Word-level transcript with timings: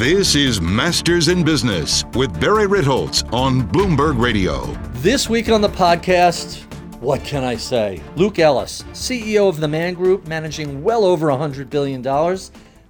This 0.00 0.34
is 0.34 0.62
Masters 0.62 1.28
in 1.28 1.44
Business 1.44 2.06
with 2.14 2.40
Barry 2.40 2.66
Ritholtz 2.66 3.30
on 3.34 3.68
Bloomberg 3.68 4.18
Radio. 4.18 4.64
This 5.02 5.28
week 5.28 5.50
on 5.50 5.60
the 5.60 5.68
podcast, 5.68 6.62
what 7.02 7.22
can 7.22 7.44
I 7.44 7.56
say? 7.56 8.02
Luke 8.16 8.38
Ellis, 8.38 8.82
CEO 8.92 9.46
of 9.46 9.60
the 9.60 9.68
Man 9.68 9.92
Group, 9.92 10.26
managing 10.26 10.82
well 10.82 11.04
over 11.04 11.26
$100 11.26 11.68
billion. 11.68 12.00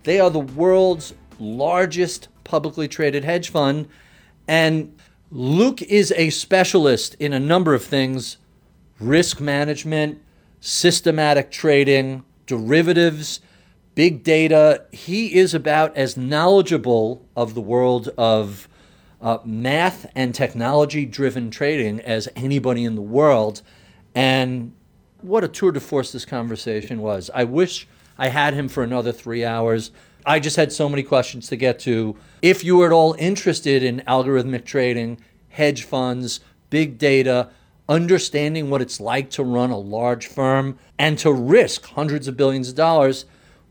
They 0.05 0.21
are 0.21 0.31
the 0.31 0.39
world's 0.39 1.13
largest 1.41 2.29
publicly 2.45 2.87
traded 2.87 3.25
hedge 3.25 3.51
fund. 3.51 3.89
And 4.47 4.97
Luke 5.33 5.83
is 5.83 6.13
a 6.17 6.31
specialist 6.31 7.17
in 7.19 7.33
a 7.33 7.41
number 7.41 7.75
of 7.75 7.83
things 7.83 8.37
risk 9.01 9.41
management, 9.41 10.23
systematic 10.61 11.51
trading, 11.51 12.23
derivatives 12.47 13.41
big 14.01 14.23
data. 14.23 14.83
He 14.93 15.35
is 15.35 15.53
about 15.53 15.95
as 15.95 16.17
knowledgeable 16.17 17.23
of 17.37 17.53
the 17.53 17.61
world 17.61 18.09
of 18.17 18.67
uh, 19.21 19.37
math 19.45 20.11
and 20.15 20.35
technology 20.35 21.05
driven 21.05 21.51
trading 21.51 22.01
as 22.01 22.27
anybody 22.35 22.83
in 22.83 22.95
the 22.95 23.03
world. 23.03 23.61
And 24.15 24.73
what 25.21 25.45
a 25.45 25.49
tour 25.49 25.71
de 25.71 25.81
force 25.81 26.13
this 26.13 26.25
conversation 26.25 27.03
was. 27.03 27.31
I 27.35 27.45
wish 27.45 27.87
I 28.17 28.29
had 28.29 28.55
him 28.55 28.69
for 28.69 28.83
another 28.83 29.13
three 29.13 29.45
hours. 29.45 29.91
I 30.25 30.41
just 30.41 30.57
had 30.57 30.73
so 30.73 30.89
many 30.89 31.03
questions 31.03 31.49
to 31.49 31.57
get 31.57 31.79
to. 31.81 32.17
If 32.41 32.65
you 32.65 32.81
are 32.81 32.87
at 32.87 32.93
all 32.93 33.15
interested 33.19 33.83
in 33.83 34.03
algorithmic 34.09 34.65
trading, 34.65 35.21
hedge 35.51 35.85
funds, 35.85 36.41
big 36.71 36.97
data, 36.97 37.51
understanding 37.87 38.71
what 38.71 38.81
it's 38.81 38.99
like 38.99 39.29
to 39.33 39.45
run 39.45 39.69
a 39.69 39.79
large 39.79 40.27
firm 40.27 40.79
and 40.99 41.19
to 41.19 41.31
risk 41.31 41.85
hundreds 41.85 42.29
of 42.29 42.39
billions 42.39 42.71
of 42.71 42.77
dollars, 42.77 43.27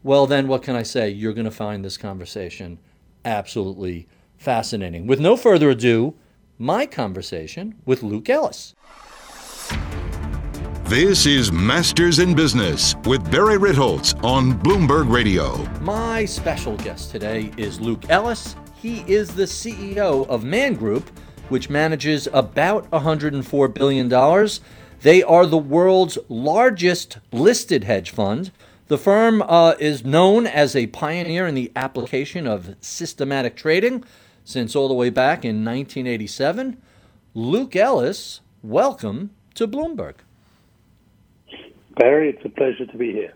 well, 0.09 0.25
then 0.25 0.47
what 0.47 0.63
can 0.63 0.75
I 0.75 0.81
say? 0.81 1.11
You're 1.11 1.33
going 1.33 1.45
to 1.45 1.51
find 1.51 1.85
this 1.85 1.95
conversation 1.95 2.79
absolutely 3.25 4.07
fascinating. 4.37 5.05
With 5.05 5.19
no 5.19 5.37
further 5.37 5.69
ado, 5.69 6.15
my 6.57 6.87
conversation 6.87 7.75
with 7.85 8.01
Luke 8.01 8.27
Ellis. 8.27 8.73
This 10.85 11.27
is 11.27 11.51
Masters 11.51 12.17
in 12.17 12.33
Business 12.33 12.95
with 13.05 13.29
Barry 13.29 13.59
Ritholtz 13.59 14.15
on 14.23 14.53
Bloomberg 14.53 15.13
Radio. 15.13 15.63
My 15.81 16.25
special 16.25 16.75
guest 16.77 17.11
today 17.11 17.51
is 17.55 17.79
Luke 17.79 18.09
Ellis. 18.09 18.55
He 18.81 19.01
is 19.01 19.35
the 19.35 19.43
CEO 19.43 20.27
of 20.27 20.43
Man 20.43 20.73
Group, 20.73 21.07
which 21.49 21.69
manages 21.69 22.27
about 22.33 22.89
$104 22.89 23.73
billion. 23.75 24.09
They 25.01 25.21
are 25.21 25.45
the 25.45 25.59
world's 25.59 26.17
largest 26.29 27.19
listed 27.31 27.83
hedge 27.83 28.09
fund 28.09 28.51
the 28.89 28.97
firm 28.97 29.43
uh, 29.43 29.75
is 29.79 30.03
known 30.03 30.47
as 30.47 30.75
a 30.75 30.87
pioneer 30.87 31.45
in 31.45 31.53
the 31.53 31.71
application 31.75 32.47
of 32.47 32.75
systematic 32.81 33.55
trading 33.55 34.03
since 34.43 34.75
all 34.75 34.87
the 34.87 34.95
way 34.95 35.11
back 35.11 35.45
in 35.45 35.63
1987. 35.63 36.81
Luke 37.35 37.75
Ellis, 37.75 38.41
welcome 38.63 39.29
to 39.53 39.67
Bloomberg. 39.67 40.15
Barry, 41.97 42.29
it's 42.29 42.43
a 42.43 42.49
pleasure 42.49 42.87
to 42.87 42.97
be 42.97 43.11
here. 43.11 43.35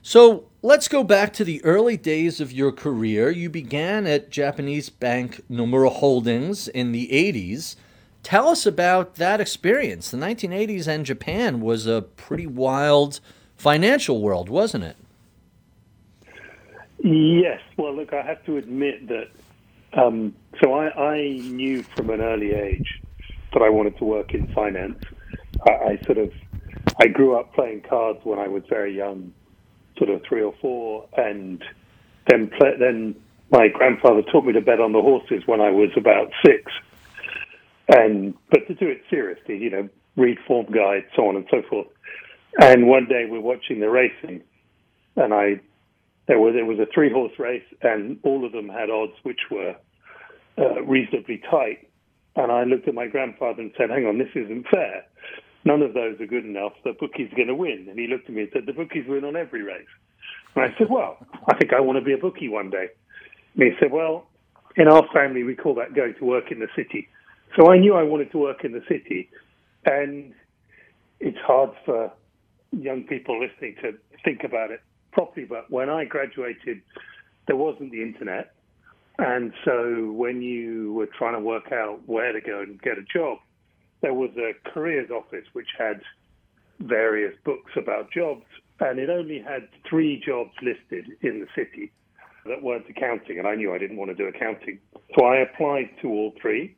So 0.00 0.44
let's 0.62 0.86
go 0.86 1.02
back 1.02 1.32
to 1.32 1.44
the 1.44 1.62
early 1.64 1.96
days 1.96 2.40
of 2.40 2.52
your 2.52 2.70
career. 2.70 3.30
You 3.30 3.50
began 3.50 4.06
at 4.06 4.30
Japanese 4.30 4.90
bank 4.90 5.42
Nomura 5.50 5.90
Holdings 5.90 6.68
in 6.68 6.92
the 6.92 7.08
80s. 7.08 7.74
Tell 8.22 8.46
us 8.46 8.64
about 8.64 9.16
that 9.16 9.40
experience. 9.40 10.12
The 10.12 10.18
1980s 10.18 10.86
and 10.86 11.04
Japan 11.04 11.60
was 11.60 11.88
a 11.88 12.02
pretty 12.02 12.46
wild 12.46 13.18
financial 13.60 14.22
world, 14.22 14.48
wasn't 14.48 14.82
it? 14.82 14.96
Yes. 17.02 17.60
Well, 17.76 17.94
look, 17.94 18.14
I 18.14 18.22
have 18.22 18.42
to 18.46 18.56
admit 18.56 19.06
that. 19.08 19.28
Um, 19.92 20.34
so 20.62 20.72
I, 20.72 21.14
I, 21.14 21.22
knew 21.42 21.82
from 21.82 22.10
an 22.10 22.20
early 22.20 22.52
age 22.52 23.00
that 23.52 23.60
I 23.60 23.68
wanted 23.68 23.98
to 23.98 24.04
work 24.04 24.34
in 24.34 24.46
finance. 24.54 25.02
I, 25.66 25.72
I 25.72 26.00
sort 26.06 26.18
of 26.18 26.32
I 27.00 27.08
grew 27.08 27.36
up 27.38 27.52
playing 27.54 27.82
cards 27.82 28.20
when 28.22 28.38
I 28.38 28.46
was 28.46 28.62
very 28.68 28.96
young, 28.96 29.32
sort 29.98 30.10
of 30.10 30.22
three 30.28 30.42
or 30.42 30.54
four, 30.60 31.08
and 31.16 31.62
then 32.28 32.50
play, 32.56 32.76
then 32.78 33.16
my 33.50 33.66
grandfather 33.66 34.22
taught 34.22 34.44
me 34.44 34.52
to 34.52 34.60
bet 34.60 34.80
on 34.80 34.92
the 34.92 35.02
horses 35.02 35.42
when 35.46 35.60
I 35.60 35.70
was 35.70 35.90
about 35.96 36.30
six. 36.46 36.72
And 37.88 38.34
but 38.50 38.68
to 38.68 38.74
do 38.74 38.86
it 38.86 39.02
seriously, 39.10 39.58
you 39.58 39.70
know, 39.70 39.88
read 40.16 40.38
form 40.46 40.66
guides, 40.66 41.06
so 41.16 41.28
on 41.28 41.36
and 41.36 41.46
so 41.50 41.62
forth. 41.68 41.88
And 42.58 42.88
one 42.88 43.06
day 43.06 43.26
we're 43.28 43.40
watching 43.40 43.80
the 43.80 43.90
racing, 43.90 44.42
and 45.16 45.32
I 45.32 45.60
there 46.26 46.38
was 46.38 46.54
it 46.56 46.66
was 46.66 46.78
a 46.78 46.86
three 46.92 47.10
horse 47.10 47.38
race, 47.38 47.64
and 47.82 48.18
all 48.22 48.44
of 48.44 48.52
them 48.52 48.68
had 48.68 48.90
odds 48.90 49.12
which 49.22 49.40
were 49.50 49.74
uh, 50.58 50.82
reasonably 50.82 51.42
tight. 51.50 51.88
And 52.36 52.52
I 52.52 52.64
looked 52.64 52.88
at 52.88 52.94
my 52.94 53.06
grandfather 53.06 53.62
and 53.62 53.72
said, 53.76 53.90
"Hang 53.90 54.06
on, 54.06 54.18
this 54.18 54.30
isn't 54.34 54.66
fair. 54.68 55.04
None 55.64 55.82
of 55.82 55.94
those 55.94 56.20
are 56.20 56.26
good 56.26 56.44
enough. 56.44 56.72
The 56.84 56.92
bookie's 56.92 57.30
going 57.34 57.48
to 57.48 57.54
win." 57.54 57.86
And 57.88 57.98
he 57.98 58.06
looked 58.06 58.28
at 58.28 58.34
me 58.34 58.42
and 58.42 58.50
said, 58.52 58.66
"The 58.66 58.72
bookies 58.72 59.06
win 59.06 59.24
on 59.24 59.36
every 59.36 59.62
race." 59.62 59.88
And 60.54 60.64
I 60.64 60.76
said, 60.78 60.88
"Well, 60.90 61.18
I 61.48 61.56
think 61.56 61.72
I 61.72 61.80
want 61.80 61.98
to 61.98 62.04
be 62.04 62.12
a 62.12 62.18
bookie 62.18 62.48
one 62.48 62.70
day." 62.70 62.88
And 63.54 63.64
he 63.64 63.70
said, 63.80 63.92
"Well, 63.92 64.26
in 64.76 64.88
our 64.88 65.06
family, 65.12 65.42
we 65.42 65.54
call 65.54 65.74
that 65.76 65.94
going 65.94 66.14
to 66.14 66.24
work 66.24 66.50
in 66.50 66.60
the 66.60 66.68
city." 66.76 67.08
So 67.56 67.72
I 67.72 67.78
knew 67.78 67.94
I 67.94 68.02
wanted 68.02 68.30
to 68.32 68.38
work 68.38 68.64
in 68.64 68.72
the 68.72 68.82
city, 68.88 69.28
and 69.84 70.32
it's 71.18 71.38
hard 71.38 71.70
for 71.84 72.12
young 72.72 73.04
people 73.04 73.40
listening 73.40 73.76
to 73.82 73.92
think 74.24 74.44
about 74.44 74.70
it 74.70 74.80
properly. 75.12 75.46
But 75.46 75.70
when 75.70 75.88
I 75.88 76.04
graduated, 76.04 76.82
there 77.46 77.56
wasn't 77.56 77.92
the 77.92 78.02
internet. 78.02 78.54
And 79.18 79.52
so 79.64 80.10
when 80.12 80.40
you 80.40 80.94
were 80.94 81.08
trying 81.18 81.34
to 81.34 81.40
work 81.40 81.72
out 81.72 82.00
where 82.06 82.32
to 82.32 82.40
go 82.40 82.60
and 82.60 82.80
get 82.80 82.96
a 82.96 83.02
job, 83.02 83.38
there 84.00 84.14
was 84.14 84.30
a 84.38 84.52
careers 84.70 85.10
office 85.10 85.44
which 85.52 85.68
had 85.78 86.00
various 86.78 87.34
books 87.44 87.72
about 87.76 88.10
jobs. 88.10 88.44
And 88.80 88.98
it 88.98 89.10
only 89.10 89.40
had 89.40 89.68
three 89.88 90.22
jobs 90.24 90.52
listed 90.62 91.06
in 91.20 91.40
the 91.40 91.46
city 91.54 91.92
that 92.46 92.62
weren't 92.62 92.88
accounting. 92.88 93.38
And 93.38 93.46
I 93.46 93.54
knew 93.54 93.74
I 93.74 93.78
didn't 93.78 93.98
want 93.98 94.10
to 94.10 94.14
do 94.14 94.26
accounting. 94.26 94.78
So 95.18 95.26
I 95.26 95.38
applied 95.38 95.90
to 96.00 96.08
all 96.08 96.32
three. 96.40 96.74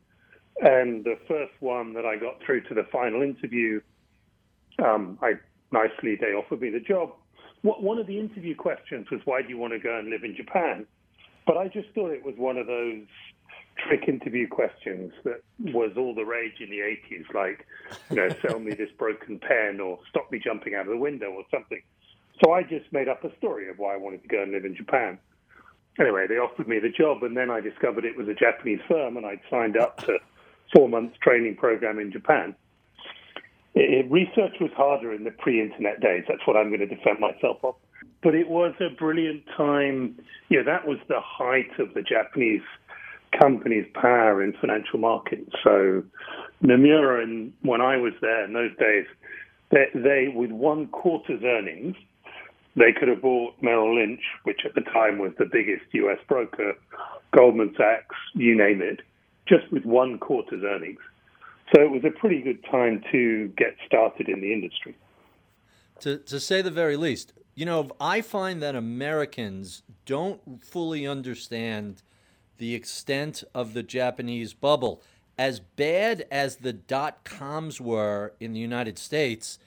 And 0.60 1.04
the 1.04 1.16
first 1.28 1.52
one 1.60 1.94
that 1.94 2.04
I 2.04 2.16
got 2.16 2.42
through 2.44 2.62
to 2.62 2.75
the 2.75 2.86
final 2.91 3.22
interview, 3.22 3.81
um, 4.84 5.19
I 5.22 5.34
nicely, 5.72 6.16
they 6.16 6.34
offered 6.34 6.60
me 6.60 6.71
the 6.71 6.81
job. 6.81 7.12
One 7.62 7.99
of 7.99 8.06
the 8.06 8.19
interview 8.19 8.56
questions 8.56 9.10
was, 9.10 9.21
why 9.25 9.43
do 9.43 9.49
you 9.49 9.59
want 9.59 9.72
to 9.72 9.78
go 9.78 9.97
and 9.99 10.10
live 10.10 10.25
in 10.25 10.34
Japan? 10.37 10.87
But 11.47 11.56
I 11.56 11.69
just 11.69 11.88
thought 11.94 12.10
it 12.10 12.25
was 12.25 12.34
one 12.37 12.56
of 12.56 12.66
those 12.66 13.06
trick 13.88 14.09
interview 14.09 14.49
questions 14.49 15.12
that 15.25 15.43
was 15.59 15.93
all 15.97 16.15
the 16.15 16.25
rage 16.25 16.61
in 16.61 16.71
the 16.71 16.78
80s, 16.78 17.32
like, 17.34 17.66
you 18.11 18.16
know, 18.16 18.28
sell 18.47 18.59
me 18.59 18.75
this 18.75 18.91
broken 18.99 19.38
pen 19.38 19.81
or 19.81 19.99
stop 20.09 20.31
me 20.31 20.38
jumping 20.38 20.75
out 20.75 20.82
of 20.82 20.93
the 20.93 20.97
window 20.97 21.31
or 21.31 21.44
something. 21.50 21.81
So 22.44 22.53
I 22.53 22.62
just 22.62 22.93
made 22.93 23.09
up 23.09 23.25
a 23.25 23.34
story 23.37 23.69
of 23.71 23.78
why 23.78 23.94
I 23.94 23.97
wanted 23.97 24.22
to 24.22 24.28
go 24.28 24.43
and 24.43 24.53
live 24.53 24.65
in 24.65 24.75
Japan. 24.75 25.19
Anyway, 26.00 26.27
they 26.27 26.37
offered 26.37 26.66
me 26.66 26.78
the 26.78 26.91
job, 26.91 27.22
and 27.22 27.37
then 27.37 27.50
I 27.50 27.61
discovered 27.61 28.05
it 28.05 28.16
was 28.16 28.28
a 28.28 28.34
Japanese 28.34 28.81
firm, 28.88 29.16
and 29.16 29.27
I'd 29.27 29.41
signed 29.50 29.77
up 29.77 29.99
to 30.05 30.19
four 30.75 30.88
months 30.88 31.16
training 31.22 31.56
program 31.56 31.99
in 31.99 32.11
Japan. 32.11 32.55
It, 33.75 34.10
research 34.10 34.55
was 34.60 34.71
harder 34.77 35.12
in 35.12 35.25
the 35.25 35.31
pre-internet 35.31 36.00
days. 36.00 36.25
That's 36.28 36.47
what 36.47 36.56
I'm 36.56 36.69
going 36.69 36.81
to 36.81 36.87
defend 36.87 37.21
myself 37.21 37.59
on. 37.62 37.75
But 38.22 38.34
it 38.34 38.49
was 38.49 38.75
a 38.81 38.94
brilliant 38.94 39.44
time. 39.56 40.19
You 40.49 40.59
know, 40.59 40.65
that 40.65 40.87
was 40.87 40.99
the 41.09 41.21
height 41.21 41.78
of 41.78 41.94
the 41.94 42.03
Japanese 42.03 42.62
company's 43.38 43.87
power 43.94 44.43
in 44.43 44.53
financial 44.61 44.99
markets. 44.99 45.50
So 45.65 46.03
Nomura, 46.62 47.22
and 47.22 47.53
when 47.62 47.81
I 47.81 47.97
was 47.97 48.12
there 48.21 48.44
in 48.44 48.53
those 48.53 48.77
days, 48.78 49.06
they, 49.71 49.87
they 49.94 50.28
with 50.34 50.50
one 50.50 50.88
quarter's 50.88 51.43
earnings, 51.43 51.97
they 52.77 52.93
could 52.93 53.09
have 53.09 53.22
bought 53.22 53.55
Merrill 53.61 53.97
Lynch, 53.97 54.21
which 54.44 54.61
at 54.65 54.75
the 54.75 54.82
time 54.82 55.19
was 55.19 55.32
the 55.38 55.49
biggest 55.50 55.85
U.S. 55.93 56.19
broker, 56.29 56.75
Goldman 57.37 57.75
Sachs, 57.76 58.17
you 58.35 58.56
name 58.56 58.81
it, 58.82 59.00
just 59.46 59.70
with 59.73 59.85
one 59.85 60.19
quarter's 60.19 60.62
earnings. 60.62 61.00
So 61.74 61.80
it 61.80 61.90
was 61.90 62.04
a 62.04 62.10
pretty 62.10 62.42
good 62.42 62.62
time 62.70 63.02
to 63.12 63.48
get 63.56 63.76
started 63.86 64.28
in 64.28 64.40
the 64.40 64.52
industry. 64.52 64.94
To, 66.00 66.19
to 66.19 66.38
say 66.38 66.60
the 66.60 66.70
very 66.70 66.96
least, 66.96 67.32
you 67.54 67.64
know, 67.64 67.90
I 68.00 68.20
find 68.20 68.62
that 68.62 68.74
Americans 68.74 69.82
don't 70.04 70.62
fully 70.62 71.06
understand 71.06 72.02
the 72.58 72.74
extent 72.74 73.44
of 73.54 73.74
the 73.74 73.82
Japanese 73.82 74.52
bubble. 74.52 75.02
As 75.38 75.60
bad 75.60 76.26
as 76.30 76.56
the 76.56 76.72
dot 76.72 77.24
coms 77.24 77.80
were 77.80 78.34
in 78.38 78.52
the 78.52 78.60
United 78.60 78.98
States, 78.98 79.58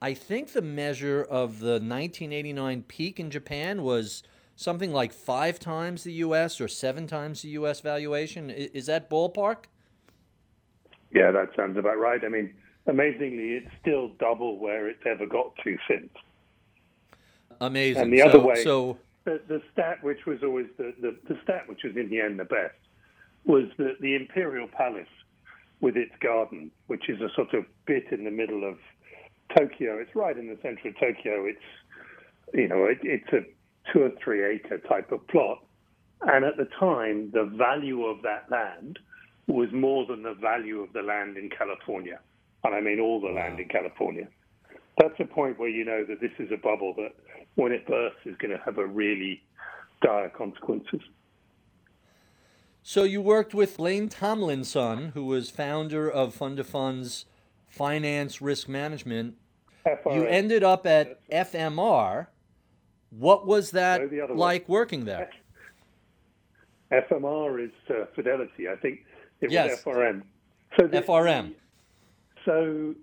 I 0.00 0.14
think 0.14 0.52
the 0.52 0.62
measure 0.62 1.22
of 1.22 1.60
the 1.60 1.74
1989 1.74 2.82
peak 2.88 3.20
in 3.20 3.30
Japan 3.30 3.82
was 3.82 4.24
something 4.56 4.92
like 4.92 5.12
five 5.12 5.60
times 5.60 6.02
the 6.02 6.12
U.S. 6.14 6.60
or 6.60 6.68
seven 6.68 7.06
times 7.06 7.42
the 7.42 7.50
U.S. 7.50 7.80
valuation. 7.80 8.50
Is 8.50 8.86
that 8.86 9.08
ballpark? 9.08 9.66
Yeah, 11.12 11.30
that 11.30 11.50
sounds 11.56 11.76
about 11.76 11.98
right. 11.98 12.20
I 12.24 12.28
mean, 12.28 12.54
amazingly, 12.86 13.54
it's 13.54 13.70
still 13.80 14.08
double 14.18 14.58
where 14.58 14.88
it's 14.88 15.02
ever 15.06 15.26
got 15.26 15.54
to 15.64 15.76
since. 15.88 16.10
Amazing. 17.60 18.02
And 18.02 18.12
the 18.12 18.18
so, 18.18 18.28
other 18.28 18.40
way, 18.40 18.64
so 18.64 18.98
the, 19.24 19.40
the 19.46 19.62
stat, 19.72 20.02
which 20.02 20.26
was 20.26 20.38
always 20.42 20.66
the, 20.78 20.94
the, 21.00 21.16
the 21.28 21.38
stat, 21.42 21.68
which 21.68 21.80
was 21.84 21.96
in 21.96 22.08
the 22.08 22.20
end 22.20 22.40
the 22.40 22.44
best, 22.44 22.74
was 23.44 23.64
that 23.78 24.00
the 24.00 24.14
Imperial 24.14 24.68
Palace 24.68 25.06
with 25.80 25.96
its 25.96 26.12
garden, 26.20 26.70
which 26.86 27.08
is 27.08 27.20
a 27.20 27.28
sort 27.34 27.52
of 27.54 27.64
bit 27.86 28.04
in 28.10 28.24
the 28.24 28.30
middle 28.30 28.68
of 28.68 28.78
Tokyo. 29.56 29.98
It's 29.98 30.14
right 30.14 30.36
in 30.36 30.48
the 30.48 30.58
center 30.62 30.88
of 30.88 30.94
Tokyo. 30.94 31.46
It's 31.46 31.58
you 32.54 32.68
know 32.68 32.84
it, 32.86 32.98
it's 33.02 33.28
a 33.32 33.40
two 33.92 34.04
or 34.04 34.10
three 34.22 34.44
acre 34.44 34.78
type 34.78 35.12
of 35.12 35.26
plot, 35.28 35.64
and 36.22 36.44
at 36.44 36.56
the 36.56 36.68
time 36.78 37.30
the 37.32 37.44
value 37.44 38.04
of 38.04 38.22
that 38.22 38.50
land 38.50 38.98
was 39.46 39.68
more 39.72 40.06
than 40.06 40.22
the 40.22 40.34
value 40.34 40.80
of 40.80 40.92
the 40.92 41.02
land 41.02 41.36
in 41.36 41.50
California, 41.50 42.18
and 42.64 42.74
I 42.74 42.80
mean 42.80 43.00
all 43.00 43.20
the 43.20 43.28
land 43.28 43.58
in 43.60 43.68
California. 43.68 44.28
That's 44.98 45.18
a 45.20 45.24
point 45.24 45.58
where 45.58 45.68
you 45.68 45.84
know 45.84 46.04
that 46.04 46.20
this 46.20 46.32
is 46.38 46.50
a 46.52 46.56
bubble 46.56 46.94
that 46.98 47.12
when 47.54 47.72
it 47.72 47.86
bursts 47.86 48.20
is 48.24 48.36
going 48.36 48.50
to 48.56 48.62
have 48.64 48.78
a 48.78 48.86
really 48.86 49.42
dire 50.02 50.28
consequences. 50.30 51.00
So 52.82 53.04
you 53.04 53.22
worked 53.22 53.54
with 53.54 53.76
Blaine 53.76 54.08
Tomlinson, 54.08 55.12
who 55.14 55.24
was 55.24 55.50
founder 55.50 56.10
of 56.10 56.34
Fund 56.34 56.58
of 56.58 56.66
Funds 56.66 57.26
Financial 57.68 58.44
Risk 58.46 58.68
Management. 58.68 59.36
FRM. 59.86 60.14
You 60.14 60.24
ended 60.26 60.62
up 60.64 60.86
at 60.86 61.28
FMR. 61.30 62.26
What 63.10 63.46
was 63.46 63.70
that 63.72 64.00
No, 64.00 64.08
the 64.08 64.20
other 64.20 64.32
one. 64.32 64.38
like 64.38 64.68
working 64.68 65.04
there? 65.04 65.30
FMR 66.90 67.64
is 67.64 67.70
uh, 67.88 68.04
Fidelity. 68.14 68.68
I 68.68 68.76
think 68.76 69.04
it 69.42 69.50
Yes. 69.50 69.84
was 69.84 69.94
FRM. 69.96 70.22
So 70.78 70.86
the- 70.86 70.98
FRM. 70.98 71.54
So 72.44 72.94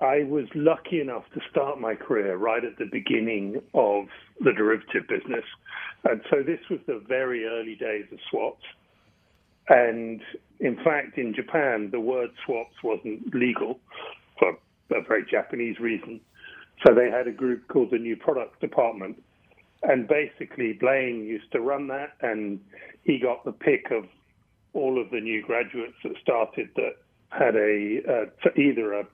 I 0.00 0.24
was 0.24 0.46
lucky 0.54 1.00
enough 1.00 1.24
to 1.32 1.40
start 1.50 1.80
my 1.80 1.94
career 1.94 2.36
right 2.36 2.64
at 2.64 2.76
the 2.76 2.86
beginning 2.86 3.62
of 3.74 4.08
the 4.40 4.52
derivative 4.52 5.06
business. 5.06 5.44
And 6.04 6.20
so 6.30 6.42
this 6.42 6.60
was 6.68 6.80
the 6.86 6.98
very 6.98 7.46
early 7.46 7.76
days 7.76 8.06
of 8.12 8.18
swaps. 8.30 8.64
And 9.68 10.20
in 10.60 10.76
fact, 10.84 11.16
in 11.16 11.32
Japan, 11.32 11.90
the 11.90 12.00
word 12.00 12.30
swaps 12.44 12.82
wasn't 12.82 13.34
legal 13.34 13.80
for 14.38 14.58
a 14.90 15.00
very 15.02 15.24
Japanese 15.24 15.78
reason. 15.80 16.20
So 16.86 16.92
they 16.94 17.10
had 17.10 17.26
a 17.26 17.32
group 17.32 17.68
called 17.68 17.90
the 17.90 17.98
New 17.98 18.16
Products 18.16 18.58
Department. 18.60 19.22
And 19.82 20.08
basically, 20.08 20.72
Blaine 20.74 21.24
used 21.24 21.50
to 21.52 21.60
run 21.60 21.88
that, 21.88 22.12
and 22.20 22.60
he 23.04 23.18
got 23.18 23.44
the 23.44 23.52
pick 23.52 23.90
of 23.90 24.06
all 24.74 25.00
of 25.00 25.10
the 25.10 25.20
new 25.20 25.42
graduates 25.42 25.94
that 26.02 26.14
started 26.20 26.68
that 26.76 26.96
had 27.30 27.56
a 27.56 28.00
uh, 28.08 28.50
either 28.60 28.92
a 28.92 29.06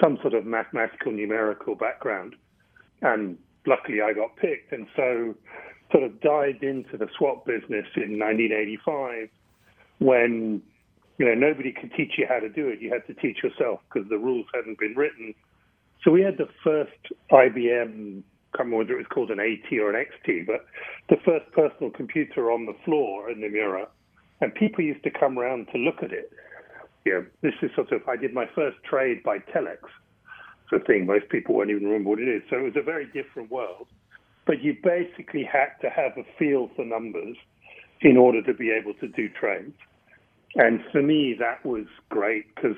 some 0.00 0.18
sort 0.20 0.34
of 0.34 0.44
mathematical 0.44 1.12
numerical 1.12 1.74
background, 1.74 2.34
and 3.02 3.38
luckily 3.66 4.00
I 4.02 4.12
got 4.12 4.36
picked, 4.36 4.72
and 4.72 4.86
so 4.94 5.34
sort 5.90 6.04
of 6.04 6.20
dived 6.20 6.62
into 6.62 6.96
the 6.96 7.08
swap 7.18 7.44
business 7.46 7.86
in 7.96 8.18
1985 8.18 9.28
when 9.98 10.62
you 11.18 11.26
know 11.26 11.34
nobody 11.34 11.72
could 11.72 11.92
teach 11.96 12.12
you 12.18 12.26
how 12.28 12.38
to 12.38 12.48
do 12.48 12.68
it. 12.68 12.80
You 12.80 12.92
had 12.92 13.06
to 13.06 13.14
teach 13.20 13.42
yourself 13.42 13.80
because 13.88 14.08
the 14.08 14.18
rules 14.18 14.46
hadn't 14.54 14.78
been 14.78 14.94
written. 14.94 15.34
So 16.04 16.10
we 16.10 16.22
had 16.22 16.38
the 16.38 16.48
first 16.64 16.92
IBM. 17.30 18.22
I 18.52 18.56
can't 18.56 18.66
remember 18.66 18.78
whether 18.78 18.94
it 18.94 18.98
was 18.98 19.06
called 19.12 19.30
an 19.30 19.38
AT 19.38 19.78
or 19.78 19.94
an 19.94 20.04
XT, 20.04 20.46
but 20.46 20.66
the 21.08 21.16
first 21.24 21.50
personal 21.52 21.90
computer 21.90 22.50
on 22.50 22.66
the 22.66 22.74
floor 22.84 23.30
in 23.30 23.38
Nomura, 23.38 23.86
and 24.40 24.54
people 24.54 24.84
used 24.84 25.02
to 25.04 25.10
come 25.10 25.38
around 25.38 25.68
to 25.72 25.78
look 25.78 26.02
at 26.02 26.12
it 26.12 26.32
you 27.04 27.12
know, 27.12 27.26
this 27.42 27.54
is 27.62 27.70
sort 27.74 27.92
of, 27.92 28.06
I 28.08 28.16
did 28.16 28.34
my 28.34 28.46
first 28.54 28.76
trade 28.84 29.22
by 29.22 29.38
telex. 29.38 29.78
It's 30.72 30.82
a 30.82 30.84
thing 30.84 31.06
most 31.06 31.28
people 31.30 31.54
won't 31.54 31.70
even 31.70 31.84
remember 31.84 32.10
what 32.10 32.18
it 32.20 32.28
is. 32.28 32.42
So 32.50 32.58
it 32.58 32.62
was 32.62 32.76
a 32.76 32.82
very 32.82 33.06
different 33.06 33.50
world. 33.50 33.86
But 34.46 34.62
you 34.62 34.76
basically 34.82 35.44
had 35.44 35.70
to 35.82 35.90
have 35.90 36.12
a 36.16 36.24
feel 36.38 36.70
for 36.76 36.84
numbers 36.84 37.36
in 38.00 38.16
order 38.16 38.42
to 38.42 38.54
be 38.54 38.70
able 38.70 38.94
to 38.94 39.08
do 39.08 39.28
trades. 39.28 39.76
And 40.56 40.80
for 40.90 41.02
me, 41.02 41.36
that 41.38 41.64
was 41.64 41.86
great 42.08 42.54
because, 42.54 42.76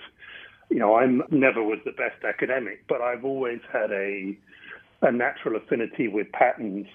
you 0.70 0.78
know, 0.78 0.94
I 0.96 1.06
never 1.30 1.62
was 1.62 1.78
the 1.84 1.92
best 1.92 2.22
academic, 2.24 2.84
but 2.88 3.00
I've 3.00 3.24
always 3.24 3.60
had 3.72 3.90
a, 3.90 4.36
a 5.02 5.10
natural 5.10 5.56
affinity 5.56 6.08
with 6.08 6.30
patterns. 6.32 6.86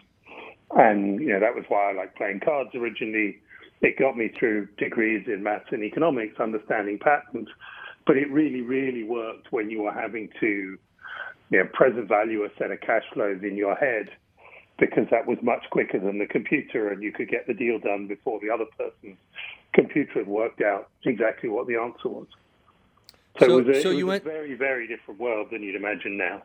And, 0.76 1.20
you 1.20 1.30
know, 1.30 1.40
that 1.40 1.56
was 1.56 1.64
why 1.68 1.90
I 1.90 1.94
liked 1.94 2.18
playing 2.18 2.42
cards 2.42 2.70
originally 2.76 3.40
it 3.82 3.98
got 3.98 4.18
me 4.18 4.30
through 4.30 4.68
degrees 4.78 5.26
in 5.28 5.44
maths 5.44 5.68
and 5.72 5.84
economics, 5.84 6.40
understanding 6.40 7.00
patterns. 7.00 7.50
But 8.06 8.18
it 8.18 8.30
really, 8.32 8.62
really 8.62 9.04
worked 9.04 9.52
when 9.52 9.70
you 9.70 9.84
were 9.84 9.92
having 9.92 10.30
to 10.40 10.78
you 11.50 11.60
know, 11.60 11.66
present 11.74 12.08
value 12.08 12.44
a 12.44 12.50
set 12.58 12.72
of 12.72 12.82
cash 12.82 13.04
flows 13.14 13.42
in 13.44 13.56
your 13.56 13.76
head 13.76 14.10
because 14.80 15.06
that 15.12 15.26
was 15.26 15.38
much 15.42 15.64
quicker 15.72 16.00
than 16.00 16.20
the 16.20 16.26
computer 16.26 16.90
and 16.90 17.02
you 17.02 17.12
could 17.12 17.30
get 17.30 17.48
the 17.48 17.54
deal 17.54 17.80
done 17.80 18.08
before 18.08 18.40
the 18.40 18.50
other 18.50 18.66
person's 18.78 19.18
computer 19.74 20.20
had 20.20 20.28
worked 20.28 20.62
out 20.62 20.90
exactly 21.06 21.50
what 21.50 21.68
the 21.68 21.76
answer 21.76 22.10
was. 22.10 22.28
So, 23.40 23.48
So- 23.48 23.58
it 23.58 23.66
was, 23.66 23.78
a, 23.78 23.82
so 23.82 23.90
it 23.90 23.94
was 23.94 23.98
you 24.00 24.12
a 24.12 24.20
very, 24.20 24.54
very 24.56 24.88
different 24.88 25.20
world 25.20 25.50
than 25.52 25.64
you'd 25.64 25.76
imagine 25.76 26.18
now. 26.18 26.44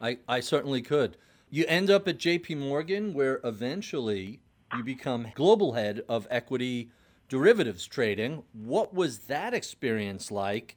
I, 0.00 0.18
I 0.28 0.40
certainly 0.40 0.82
could. 0.82 1.16
You 1.50 1.64
end 1.68 1.88
up 1.88 2.08
at 2.08 2.18
JP 2.18 2.58
Morgan, 2.58 3.14
where 3.14 3.40
eventually 3.44 4.40
you 4.76 4.84
become 4.84 5.28
global 5.34 5.72
head 5.72 6.02
of 6.08 6.26
equity 6.30 6.90
derivatives 7.28 7.86
trading. 7.86 8.42
What 8.52 8.94
was 8.94 9.20
that 9.20 9.54
experience 9.54 10.30
like? 10.30 10.76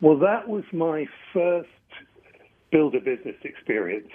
Well, 0.00 0.18
that 0.18 0.48
was 0.48 0.64
my 0.72 1.06
first 1.32 1.68
build 2.70 2.94
a 2.94 3.00
business 3.00 3.36
experience. 3.44 4.08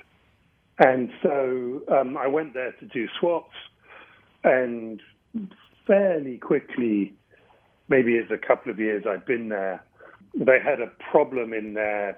And 0.80 1.10
so 1.22 1.82
um, 1.90 2.18
I 2.18 2.28
went 2.28 2.54
there 2.54 2.74
to 2.74 2.86
do 2.86 3.08
swaps, 3.20 3.56
and 4.44 5.02
fairly 5.88 6.38
quickly, 6.38 7.14
maybe 7.88 8.18
as 8.18 8.30
a 8.32 8.38
couple 8.38 8.72
of 8.72 8.80
years 8.80 9.04
I'd 9.08 9.26
been 9.26 9.50
there, 9.50 9.84
they 10.34 10.60
had 10.60 10.82
a 10.82 10.92
problem 11.12 11.54
in 11.54 11.76
their 11.76 12.18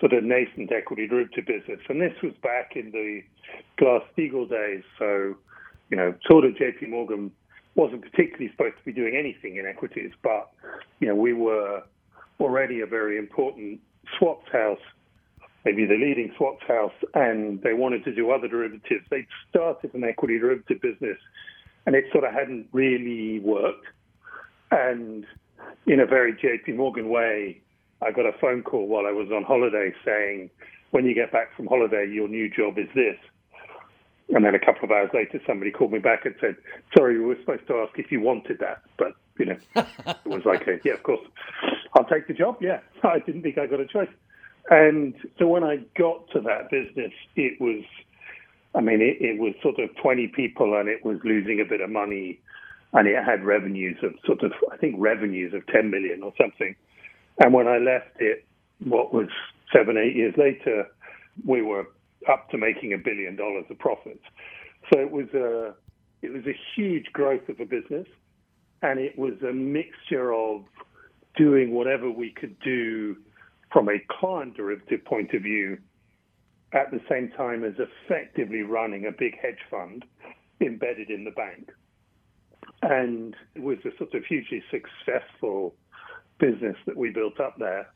sort 0.00 0.12
of 0.12 0.24
nascent 0.24 0.72
equity 0.72 1.06
derivative 1.06 1.46
business. 1.46 1.78
And 1.88 2.00
this 2.00 2.14
was 2.22 2.32
back 2.42 2.72
in 2.74 2.90
the 2.90 3.22
Glass 3.78 4.02
Steagall 4.16 4.48
days. 4.48 4.82
So, 4.98 5.36
you 5.92 5.98
know, 5.98 6.14
sort 6.26 6.46
of 6.46 6.54
JP 6.54 6.88
Morgan 6.88 7.30
wasn't 7.74 8.00
particularly 8.00 8.50
supposed 8.50 8.78
to 8.78 8.84
be 8.84 8.94
doing 8.94 9.14
anything 9.14 9.58
in 9.58 9.66
equities, 9.66 10.10
but, 10.22 10.50
you 11.00 11.06
know, 11.06 11.14
we 11.14 11.34
were 11.34 11.82
already 12.40 12.80
a 12.80 12.86
very 12.86 13.18
important 13.18 13.78
swaps 14.18 14.50
house, 14.50 14.80
maybe 15.66 15.84
the 15.84 15.94
leading 15.94 16.32
swaps 16.38 16.64
house, 16.66 16.94
and 17.12 17.60
they 17.60 17.74
wanted 17.74 18.02
to 18.04 18.14
do 18.14 18.30
other 18.30 18.48
derivatives. 18.48 19.04
They'd 19.10 19.26
started 19.50 19.92
an 19.92 20.02
equity 20.02 20.38
derivative 20.38 20.80
business, 20.80 21.18
and 21.84 21.94
it 21.94 22.06
sort 22.10 22.24
of 22.24 22.32
hadn't 22.32 22.68
really 22.72 23.40
worked. 23.40 23.84
And 24.70 25.26
in 25.86 26.00
a 26.00 26.06
very 26.06 26.32
JP 26.32 26.76
Morgan 26.76 27.10
way, 27.10 27.60
I 28.00 28.12
got 28.12 28.24
a 28.24 28.32
phone 28.40 28.62
call 28.62 28.86
while 28.86 29.04
I 29.04 29.12
was 29.12 29.28
on 29.30 29.44
holiday 29.44 29.92
saying, 30.06 30.48
when 30.90 31.04
you 31.04 31.14
get 31.14 31.32
back 31.32 31.54
from 31.54 31.66
holiday, 31.66 32.08
your 32.10 32.28
new 32.28 32.48
job 32.48 32.78
is 32.78 32.88
this. 32.94 33.16
And 34.34 34.44
then 34.44 34.54
a 34.54 34.58
couple 34.58 34.84
of 34.84 34.90
hours 34.90 35.10
later, 35.12 35.40
somebody 35.46 35.70
called 35.70 35.92
me 35.92 35.98
back 35.98 36.24
and 36.24 36.34
said, 36.40 36.56
sorry, 36.96 37.18
we 37.18 37.24
were 37.26 37.36
supposed 37.40 37.66
to 37.66 37.74
ask 37.76 37.98
if 37.98 38.10
you 38.10 38.20
wanted 38.20 38.58
that. 38.60 38.80
But, 38.96 39.12
you 39.38 39.44
know, 39.44 39.56
it 39.76 40.16
was 40.24 40.44
like, 40.46 40.66
a, 40.66 40.78
yeah, 40.84 40.94
of 40.94 41.02
course, 41.02 41.20
I'll 41.94 42.06
take 42.06 42.28
the 42.28 42.34
job. 42.34 42.56
Yeah, 42.60 42.80
I 43.02 43.18
didn't 43.18 43.42
think 43.42 43.58
I 43.58 43.66
got 43.66 43.80
a 43.80 43.86
choice. 43.86 44.08
And 44.70 45.14
so 45.38 45.46
when 45.46 45.64
I 45.64 45.78
got 45.98 46.30
to 46.30 46.40
that 46.40 46.70
business, 46.70 47.12
it 47.36 47.60
was, 47.60 47.84
I 48.74 48.80
mean, 48.80 49.02
it, 49.02 49.20
it 49.20 49.38
was 49.38 49.54
sort 49.62 49.78
of 49.78 49.94
20 49.96 50.28
people 50.28 50.78
and 50.78 50.88
it 50.88 51.04
was 51.04 51.18
losing 51.24 51.60
a 51.60 51.64
bit 51.64 51.82
of 51.82 51.90
money. 51.90 52.40
And 52.94 53.06
it 53.08 53.22
had 53.22 53.44
revenues 53.44 53.98
of 54.02 54.14
sort 54.24 54.42
of, 54.42 54.52
I 54.70 54.76
think, 54.78 54.94
revenues 54.98 55.52
of 55.52 55.66
10 55.66 55.90
million 55.90 56.22
or 56.22 56.32
something. 56.40 56.74
And 57.38 57.52
when 57.52 57.68
I 57.68 57.78
left 57.78 58.20
it, 58.20 58.46
what 58.84 59.12
was 59.12 59.28
seven, 59.74 59.96
eight 59.98 60.16
years 60.16 60.34
later, 60.36 60.86
we 61.46 61.62
were 61.62 61.86
up 62.30 62.50
to 62.50 62.58
making 62.58 62.92
a 62.92 62.98
billion 62.98 63.36
dollars 63.36 63.64
of 63.70 63.78
profits. 63.78 64.24
So 64.92 65.00
it 65.00 65.10
was 65.10 65.28
a, 65.34 65.74
it 66.22 66.32
was 66.32 66.44
a 66.46 66.56
huge 66.74 67.06
growth 67.12 67.48
of 67.48 67.60
a 67.60 67.64
business, 67.64 68.06
and 68.82 68.98
it 68.98 69.18
was 69.18 69.34
a 69.48 69.52
mixture 69.52 70.32
of 70.32 70.64
doing 71.36 71.72
whatever 71.72 72.10
we 72.10 72.30
could 72.30 72.58
do 72.60 73.16
from 73.72 73.88
a 73.88 73.98
client 74.20 74.56
derivative 74.56 75.04
point 75.04 75.32
of 75.32 75.42
view, 75.42 75.78
at 76.72 76.90
the 76.90 77.00
same 77.10 77.30
time 77.36 77.64
as 77.64 77.74
effectively 77.78 78.62
running 78.62 79.06
a 79.06 79.12
big 79.12 79.38
hedge 79.40 79.58
fund 79.70 80.04
embedded 80.60 81.10
in 81.10 81.24
the 81.24 81.30
bank. 81.30 81.70
And 82.82 83.34
it 83.54 83.62
was 83.62 83.78
a 83.84 83.96
sort 83.96 84.14
of 84.14 84.24
hugely 84.24 84.62
successful 84.70 85.74
business 86.38 86.76
that 86.86 86.96
we 86.96 87.10
built 87.10 87.40
up 87.40 87.56
there. 87.58 87.88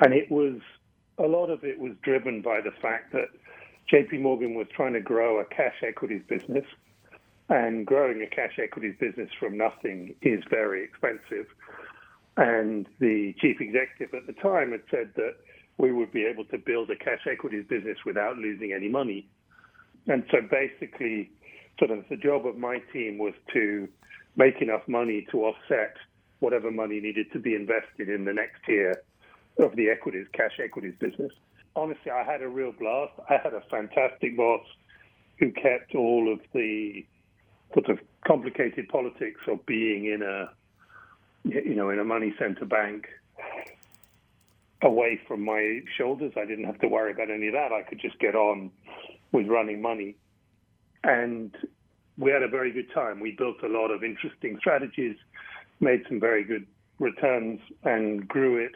And 0.00 0.12
it 0.12 0.30
was 0.30 0.60
a 1.18 1.26
lot 1.26 1.50
of 1.50 1.64
it 1.64 1.78
was 1.78 1.92
driven 2.02 2.42
by 2.42 2.60
the 2.60 2.70
fact 2.82 3.12
that 3.12 3.28
JP 3.92 4.20
Morgan 4.20 4.54
was 4.54 4.66
trying 4.74 4.92
to 4.92 5.00
grow 5.00 5.40
a 5.40 5.44
cash 5.44 5.76
equities 5.82 6.22
business. 6.28 6.64
And 7.48 7.86
growing 7.86 8.20
a 8.22 8.26
cash 8.26 8.58
equities 8.62 8.94
business 9.00 9.30
from 9.40 9.56
nothing 9.56 10.14
is 10.20 10.42
very 10.50 10.84
expensive. 10.84 11.46
And 12.36 12.86
the 13.00 13.34
chief 13.40 13.60
executive 13.60 14.14
at 14.14 14.26
the 14.26 14.34
time 14.34 14.72
had 14.72 14.82
said 14.90 15.12
that 15.16 15.36
we 15.78 15.92
would 15.92 16.12
be 16.12 16.24
able 16.24 16.44
to 16.46 16.58
build 16.58 16.90
a 16.90 16.96
cash 16.96 17.26
equities 17.30 17.64
business 17.68 17.96
without 18.04 18.36
losing 18.36 18.72
any 18.72 18.88
money. 18.88 19.26
And 20.06 20.24
so 20.30 20.38
basically, 20.42 21.30
sort 21.78 21.90
of 21.90 22.04
the 22.10 22.16
job 22.16 22.46
of 22.46 22.58
my 22.58 22.80
team 22.92 23.16
was 23.16 23.34
to 23.54 23.88
make 24.36 24.60
enough 24.60 24.86
money 24.86 25.26
to 25.30 25.44
offset 25.44 25.94
whatever 26.40 26.70
money 26.70 27.00
needed 27.00 27.32
to 27.32 27.38
be 27.38 27.54
invested 27.54 28.08
in 28.08 28.24
the 28.24 28.32
next 28.32 28.60
tier 28.66 29.02
of 29.58 29.74
the 29.74 29.88
equities, 29.88 30.26
cash 30.32 30.60
equities 30.62 30.94
business. 31.00 31.32
Honestly, 31.78 32.10
I 32.10 32.24
had 32.24 32.42
a 32.42 32.48
real 32.48 32.72
blast. 32.72 33.12
I 33.30 33.36
had 33.40 33.54
a 33.54 33.60
fantastic 33.70 34.36
boss 34.36 34.64
who 35.38 35.52
kept 35.52 35.94
all 35.94 36.32
of 36.32 36.40
the 36.52 37.06
sort 37.72 37.88
of 37.88 38.00
complicated 38.26 38.88
politics 38.88 39.40
of 39.46 39.64
being 39.64 40.06
in 40.06 40.22
a, 40.22 40.50
you 41.44 41.76
know, 41.76 41.90
in 41.90 42.00
a 42.00 42.04
money 42.04 42.34
center 42.36 42.64
bank 42.64 43.06
away 44.82 45.20
from 45.28 45.44
my 45.44 45.78
shoulders. 45.96 46.32
I 46.36 46.46
didn't 46.46 46.64
have 46.64 46.80
to 46.80 46.88
worry 46.88 47.12
about 47.12 47.30
any 47.30 47.46
of 47.46 47.52
that. 47.52 47.70
I 47.70 47.82
could 47.82 48.00
just 48.00 48.18
get 48.18 48.34
on 48.34 48.72
with 49.30 49.46
running 49.46 49.80
money. 49.80 50.16
And 51.04 51.54
we 52.16 52.32
had 52.32 52.42
a 52.42 52.48
very 52.48 52.72
good 52.72 52.92
time. 52.92 53.20
We 53.20 53.36
built 53.38 53.62
a 53.62 53.68
lot 53.68 53.92
of 53.92 54.02
interesting 54.02 54.56
strategies, 54.58 55.14
made 55.78 56.02
some 56.08 56.18
very 56.18 56.42
good 56.42 56.66
returns, 56.98 57.60
and 57.84 58.26
grew 58.26 58.56
it. 58.56 58.72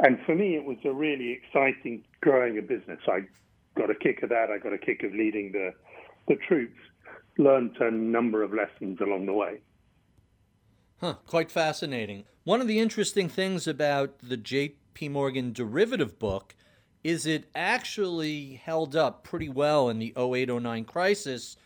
And 0.00 0.18
for 0.26 0.34
me, 0.34 0.56
it 0.56 0.64
was 0.64 0.78
a 0.84 0.92
really 0.92 1.32
exciting 1.32 2.04
growing 2.20 2.58
a 2.58 2.62
business. 2.62 3.00
I 3.06 3.20
got 3.76 3.90
a 3.90 3.94
kick 3.94 4.22
of 4.22 4.30
that. 4.30 4.50
I 4.50 4.58
got 4.58 4.72
a 4.72 4.78
kick 4.78 5.02
of 5.02 5.12
leading 5.12 5.52
the, 5.52 5.72
the 6.28 6.36
troops, 6.36 6.78
learned 7.38 7.76
a 7.80 7.90
number 7.90 8.42
of 8.42 8.52
lessons 8.52 9.00
along 9.00 9.26
the 9.26 9.32
way. 9.32 9.60
Huh, 11.00 11.14
quite 11.26 11.50
fascinating. 11.50 12.24
One 12.44 12.60
of 12.60 12.66
the 12.66 12.78
interesting 12.78 13.28
things 13.28 13.66
about 13.66 14.18
the 14.22 14.36
JP 14.36 15.10
Morgan 15.10 15.52
derivative 15.52 16.18
book 16.18 16.54
is 17.02 17.26
it 17.26 17.44
actually 17.54 18.60
held 18.64 18.96
up 18.96 19.22
pretty 19.22 19.48
well 19.48 19.88
in 19.90 19.98
the 19.98 20.14
08 20.16 20.48
09 20.48 20.84
crisis 20.84 21.56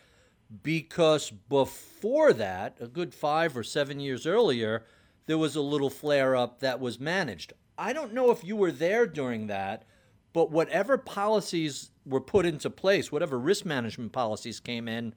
because 0.63 1.31
before 1.31 2.33
that, 2.33 2.75
a 2.79 2.87
good 2.87 3.13
five 3.13 3.55
or 3.55 3.63
seven 3.63 3.99
years 3.99 4.25
earlier, 4.25 4.83
there 5.27 5.37
was 5.37 5.55
a 5.55 5.61
little 5.61 5.89
flare 5.89 6.35
up 6.35 6.59
that 6.59 6.79
was 6.79 6.99
managed. 6.99 7.53
I 7.79 7.93
don't 7.93 8.13
know 8.13 8.29
if 8.29 8.43
you 8.43 8.57
were 8.57 8.73
there 8.73 9.07
during 9.07 9.47
that, 9.47 9.85
but 10.33 10.51
whatever 10.51 10.97
policies 10.97 11.91
were 12.05 12.19
put 12.19 12.45
into 12.45 12.69
place, 12.69 13.09
whatever 13.09 13.39
risk 13.39 13.65
management 13.65 14.11
policies 14.11 14.59
came 14.59 14.89
in, 14.89 15.15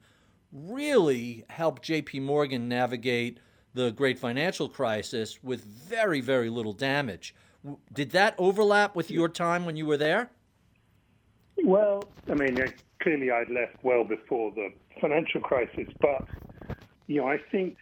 really 0.53 1.43
helped 1.49 1.85
JP 1.85 2.21
Morgan 2.21 2.69
navigate 2.69 3.39
the 3.73 3.91
great 3.91 4.17
financial 4.17 4.69
crisis 4.69 5.43
with 5.43 5.65
very, 5.65 6.21
very 6.21 6.49
little 6.49 6.71
damage. 6.73 7.35
Did 7.91 8.11
that 8.11 8.33
overlap 8.37 8.95
with 8.95 9.11
your 9.11 9.27
time 9.27 9.65
when 9.65 9.75
you 9.75 9.85
were 9.85 9.97
there? 9.97 10.29
Well, 11.65 12.03
I 12.29 12.35
mean, 12.35 12.57
clearly 13.01 13.29
I'd 13.29 13.49
left 13.49 13.83
well 13.83 14.05
before 14.05 14.51
the 14.51 14.69
financial 15.01 15.41
crisis, 15.41 15.87
but 15.99 16.27
you 17.07 17.17
know, 17.21 17.27
I 17.27 17.39
think 17.51 17.77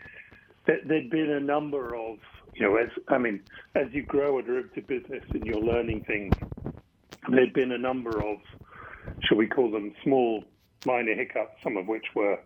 that 0.66 0.88
there'd 0.88 1.10
been 1.12 1.30
a 1.30 1.40
number 1.40 1.96
of, 1.96 2.18
you 2.56 2.62
know, 2.66 2.76
as 2.76 2.90
I 3.08 3.18
mean, 3.18 3.42
as 3.76 3.88
you 3.92 4.04
grow 4.04 4.40
a 4.40 4.44
derivative 4.44 4.88
business 4.88 5.24
and 5.34 5.46
you're 5.46 5.62
learning 5.62 6.04
things, 6.06 6.36
there'd 7.30 7.54
been 7.54 7.72
a 7.72 7.78
number 7.78 8.22
of, 8.22 8.38
shall 9.22 9.38
we 9.38 9.48
call 9.48 9.72
them, 9.72 9.94
small, 10.04 10.44
minor 10.86 11.16
hiccups, 11.16 11.56
some 11.64 11.78
of 11.78 11.88
which 11.88 12.06
were 12.16 12.40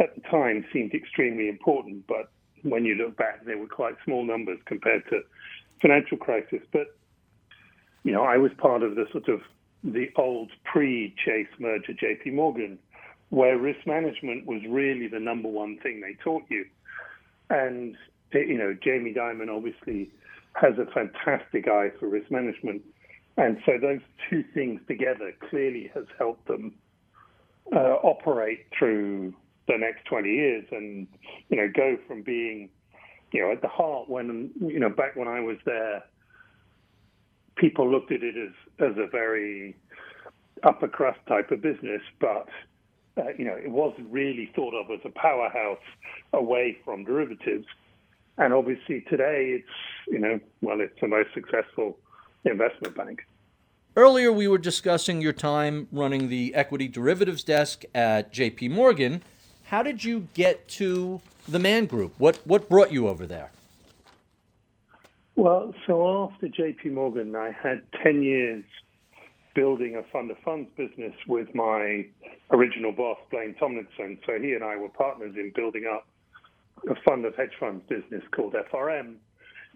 at 0.00 0.14
the 0.14 0.20
time 0.22 0.64
seemed 0.72 0.94
extremely 0.94 1.48
important, 1.48 2.06
but 2.06 2.30
when 2.62 2.84
you 2.84 2.94
look 2.94 3.16
back, 3.16 3.44
they 3.44 3.54
were 3.54 3.66
quite 3.66 3.94
small 4.04 4.24
numbers 4.24 4.58
compared 4.66 5.02
to 5.10 5.20
financial 5.80 6.16
crisis. 6.16 6.60
But 6.72 6.86
you 8.04 8.12
know, 8.12 8.22
I 8.22 8.36
was 8.36 8.52
part 8.58 8.82
of 8.82 8.94
the 8.94 9.06
sort 9.12 9.28
of 9.28 9.40
the 9.84 10.08
old 10.16 10.50
pre-Chase 10.64 11.48
merger 11.58 11.92
JP 11.92 12.34
Morgan, 12.34 12.78
where 13.30 13.58
risk 13.58 13.86
management 13.86 14.46
was 14.46 14.60
really 14.68 15.08
the 15.08 15.20
number 15.20 15.48
one 15.48 15.78
thing 15.78 16.00
they 16.00 16.16
taught 16.22 16.44
you. 16.48 16.64
And, 17.50 17.96
you 18.32 18.58
know, 18.58 18.76
Jamie 18.82 19.14
Dimon 19.14 19.48
obviously 19.48 20.10
has 20.54 20.74
a 20.78 20.86
fantastic 20.92 21.68
eye 21.68 21.90
for 21.98 22.08
risk 22.08 22.30
management. 22.30 22.82
And 23.36 23.58
so 23.64 23.78
those 23.80 24.00
two 24.28 24.44
things 24.54 24.80
together 24.86 25.32
clearly 25.48 25.90
has 25.94 26.04
helped 26.18 26.46
them 26.46 26.74
uh, 27.74 27.96
operate 28.02 28.66
through 28.78 29.34
the 29.68 29.78
next 29.78 30.04
20 30.06 30.28
years 30.28 30.64
and, 30.70 31.06
you 31.48 31.56
know, 31.56 31.70
go 31.74 31.96
from 32.06 32.22
being, 32.22 32.68
you 33.32 33.40
know, 33.40 33.52
at 33.52 33.62
the 33.62 33.68
heart 33.68 34.08
when, 34.08 34.50
you 34.60 34.78
know, 34.78 34.90
back 34.90 35.16
when 35.16 35.28
I 35.28 35.40
was 35.40 35.56
there, 35.64 36.02
people 37.56 37.90
looked 37.90 38.12
at 38.12 38.22
it 38.22 38.34
as, 38.36 38.90
as 38.90 38.96
a 38.98 39.06
very 39.06 39.76
upper 40.62 40.88
crust 40.88 41.20
type 41.26 41.50
of 41.50 41.62
business, 41.62 42.02
but 42.20 42.48
uh, 43.18 43.28
you 43.36 43.44
know 43.44 43.54
it 43.54 43.70
wasn't 43.70 44.10
really 44.10 44.50
thought 44.54 44.74
of 44.74 44.90
as 44.90 45.00
a 45.04 45.10
powerhouse 45.10 45.78
away 46.32 46.78
from 46.84 47.04
derivatives. 47.04 47.66
And 48.38 48.52
obviously 48.52 49.02
today 49.02 49.58
it's 49.58 49.68
you 50.08 50.18
know 50.18 50.40
well 50.60 50.80
it's 50.80 50.98
the 51.00 51.08
most 51.08 51.28
successful 51.34 51.98
investment 52.44 52.96
bank. 52.96 53.20
Earlier 53.96 54.32
we 54.32 54.48
were 54.48 54.58
discussing 54.58 55.20
your 55.20 55.34
time 55.34 55.88
running 55.92 56.28
the 56.28 56.54
equity 56.54 56.88
derivatives 56.88 57.44
desk 57.44 57.84
at 57.94 58.32
J.P. 58.32 58.68
Morgan. 58.68 59.22
How 59.64 59.82
did 59.82 60.02
you 60.04 60.28
get 60.34 60.66
to 60.68 61.20
the 61.48 61.58
Man 61.58 61.86
Group? 61.86 62.14
What 62.18 62.38
what 62.46 62.68
brought 62.68 62.92
you 62.92 63.08
over 63.08 63.26
there? 63.26 63.50
Well, 65.34 65.74
so 65.86 66.24
after 66.24 66.48
JP 66.48 66.92
Morgan, 66.92 67.34
I 67.34 67.52
had 67.52 67.82
10 68.02 68.22
years 68.22 68.64
building 69.54 69.96
a 69.96 70.02
fund 70.12 70.30
of 70.30 70.38
funds 70.44 70.68
business 70.76 71.14
with 71.26 71.54
my 71.54 72.06
original 72.50 72.92
boss, 72.92 73.18
Blaine 73.30 73.54
Tomlinson. 73.58 74.18
So 74.26 74.38
he 74.38 74.52
and 74.52 74.62
I 74.62 74.76
were 74.76 74.88
partners 74.88 75.34
in 75.36 75.52
building 75.54 75.84
up 75.92 76.06
a 76.88 76.94
fund 77.04 77.24
of 77.24 77.34
hedge 77.36 77.52
funds 77.58 77.84
business 77.88 78.22
called 78.34 78.54
FRM, 78.72 79.16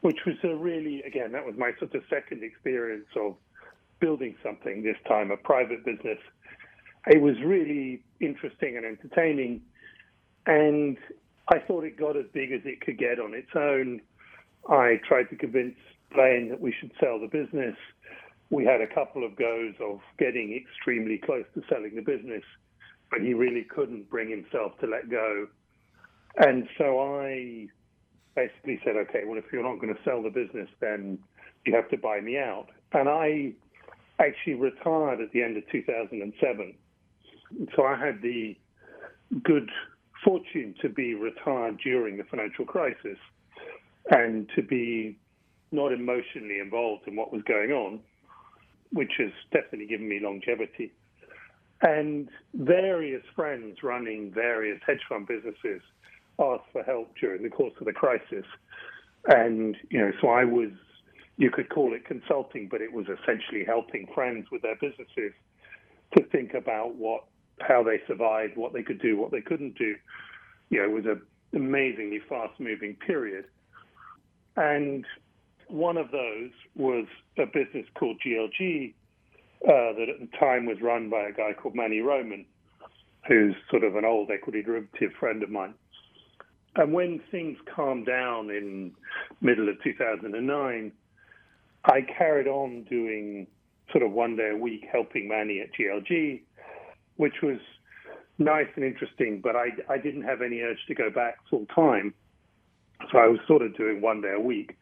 which 0.00 0.18
was 0.26 0.36
a 0.44 0.54
really, 0.54 1.02
again, 1.02 1.32
that 1.32 1.44
was 1.44 1.54
my 1.56 1.72
sort 1.78 1.94
of 1.94 2.02
second 2.10 2.42
experience 2.42 3.06
of 3.16 3.36
building 4.00 4.34
something, 4.42 4.82
this 4.82 4.96
time 5.08 5.30
a 5.30 5.36
private 5.36 5.84
business. 5.84 6.18
It 7.06 7.20
was 7.20 7.36
really 7.44 8.02
interesting 8.20 8.76
and 8.76 8.84
entertaining. 8.84 9.62
And 10.46 10.96
I 11.48 11.58
thought 11.60 11.84
it 11.84 11.96
got 11.96 12.16
as 12.16 12.26
big 12.32 12.52
as 12.52 12.60
it 12.64 12.80
could 12.80 12.98
get 12.98 13.20
on 13.20 13.34
its 13.34 13.50
own. 13.54 14.00
I 14.68 15.00
tried 15.06 15.30
to 15.30 15.36
convince 15.36 15.76
Blaine 16.12 16.48
that 16.50 16.60
we 16.60 16.74
should 16.78 16.92
sell 17.00 17.20
the 17.20 17.28
business. 17.28 17.76
We 18.50 18.64
had 18.64 18.80
a 18.80 18.86
couple 18.86 19.24
of 19.24 19.36
goes 19.36 19.74
of 19.80 20.00
getting 20.18 20.56
extremely 20.56 21.18
close 21.18 21.44
to 21.54 21.62
selling 21.68 21.94
the 21.94 22.02
business, 22.02 22.42
but 23.10 23.20
he 23.20 23.34
really 23.34 23.64
couldn't 23.64 24.08
bring 24.10 24.30
himself 24.30 24.78
to 24.80 24.86
let 24.86 25.08
go. 25.10 25.46
And 26.38 26.68
so 26.76 27.00
I 27.00 27.66
basically 28.34 28.80
said, 28.84 28.96
okay, 28.96 29.22
well, 29.26 29.38
if 29.38 29.44
you're 29.52 29.62
not 29.62 29.80
going 29.80 29.94
to 29.94 30.00
sell 30.04 30.22
the 30.22 30.30
business, 30.30 30.68
then 30.80 31.18
you 31.64 31.74
have 31.74 31.88
to 31.90 31.96
buy 31.96 32.20
me 32.20 32.38
out. 32.38 32.66
And 32.92 33.08
I 33.08 33.52
actually 34.18 34.54
retired 34.54 35.20
at 35.20 35.32
the 35.32 35.42
end 35.42 35.56
of 35.56 35.64
2007. 35.70 36.74
So 37.74 37.84
I 37.84 37.96
had 37.96 38.20
the 38.22 38.56
good 39.42 39.70
fortune 40.24 40.74
to 40.82 40.88
be 40.88 41.14
retired 41.14 41.78
during 41.82 42.16
the 42.16 42.24
financial 42.24 42.64
crisis 42.64 43.18
and 44.10 44.48
to 44.54 44.62
be 44.62 45.18
not 45.72 45.92
emotionally 45.92 46.60
involved 46.60 47.06
in 47.06 47.16
what 47.16 47.32
was 47.32 47.42
going 47.42 47.72
on, 47.72 48.00
which 48.92 49.12
has 49.18 49.30
definitely 49.52 49.86
given 49.86 50.08
me 50.08 50.20
longevity. 50.22 50.92
And 51.82 52.28
various 52.54 53.22
friends 53.34 53.78
running 53.82 54.32
various 54.32 54.80
hedge 54.86 55.00
fund 55.08 55.26
businesses 55.26 55.82
asked 56.38 56.70
for 56.72 56.82
help 56.82 57.14
during 57.20 57.42
the 57.42 57.48
course 57.48 57.72
of 57.80 57.86
the 57.86 57.92
crisis. 57.92 58.44
And, 59.28 59.76
you 59.90 59.98
know, 59.98 60.12
so 60.20 60.28
I 60.28 60.44
was, 60.44 60.70
you 61.36 61.50
could 61.50 61.68
call 61.68 61.94
it 61.94 62.04
consulting, 62.04 62.68
but 62.70 62.80
it 62.80 62.92
was 62.92 63.06
essentially 63.06 63.64
helping 63.64 64.06
friends 64.14 64.46
with 64.50 64.62
their 64.62 64.76
businesses 64.76 65.32
to 66.16 66.24
think 66.30 66.54
about 66.54 66.94
what, 66.94 67.24
how 67.60 67.82
they 67.82 68.00
survived, 68.06 68.56
what 68.56 68.72
they 68.72 68.82
could 68.82 69.00
do, 69.00 69.16
what 69.16 69.30
they 69.30 69.40
couldn't 69.40 69.76
do. 69.76 69.94
You 70.70 70.82
know, 70.82 70.84
it 70.84 70.92
was 70.92 71.04
an 71.06 71.22
amazingly 71.54 72.20
fast 72.28 72.58
moving 72.60 72.94
period. 72.94 73.46
And 74.56 75.04
one 75.68 75.96
of 75.96 76.10
those 76.10 76.50
was 76.74 77.06
a 77.38 77.46
business 77.46 77.86
called 77.94 78.20
GLG 78.24 78.94
uh, 79.64 79.92
that 79.98 80.06
at 80.08 80.20
the 80.20 80.36
time 80.38 80.66
was 80.66 80.80
run 80.80 81.10
by 81.10 81.22
a 81.28 81.32
guy 81.32 81.52
called 81.52 81.74
Manny 81.74 82.00
Roman, 82.00 82.44
who's 83.26 83.54
sort 83.70 83.84
of 83.84 83.96
an 83.96 84.04
old 84.04 84.30
equity 84.30 84.62
derivative 84.62 85.12
friend 85.18 85.42
of 85.42 85.50
mine. 85.50 85.74
And 86.76 86.92
when 86.92 87.20
things 87.30 87.56
calmed 87.74 88.06
down 88.06 88.50
in 88.50 88.92
middle 89.40 89.68
of 89.68 89.82
2009, 89.82 90.92
I 91.84 92.00
carried 92.02 92.46
on 92.46 92.84
doing 92.84 93.46
sort 93.90 94.04
of 94.04 94.12
one 94.12 94.36
day 94.36 94.50
a 94.52 94.56
week 94.56 94.84
helping 94.90 95.28
Manny 95.28 95.60
at 95.60 95.72
GLG, 95.72 96.42
which 97.16 97.40
was 97.42 97.58
nice 98.38 98.66
and 98.74 98.84
interesting, 98.84 99.40
but 99.42 99.56
I, 99.56 99.68
I 99.88 99.96
didn't 99.96 100.22
have 100.22 100.42
any 100.42 100.60
urge 100.60 100.84
to 100.88 100.94
go 100.94 101.08
back 101.08 101.38
full 101.48 101.66
time. 101.74 102.12
So 103.10 103.18
I 103.18 103.26
was 103.26 103.38
sort 103.46 103.62
of 103.62 103.76
doing 103.76 104.02
one 104.02 104.20
day 104.20 104.34
a 104.36 104.40
week. 104.40 104.76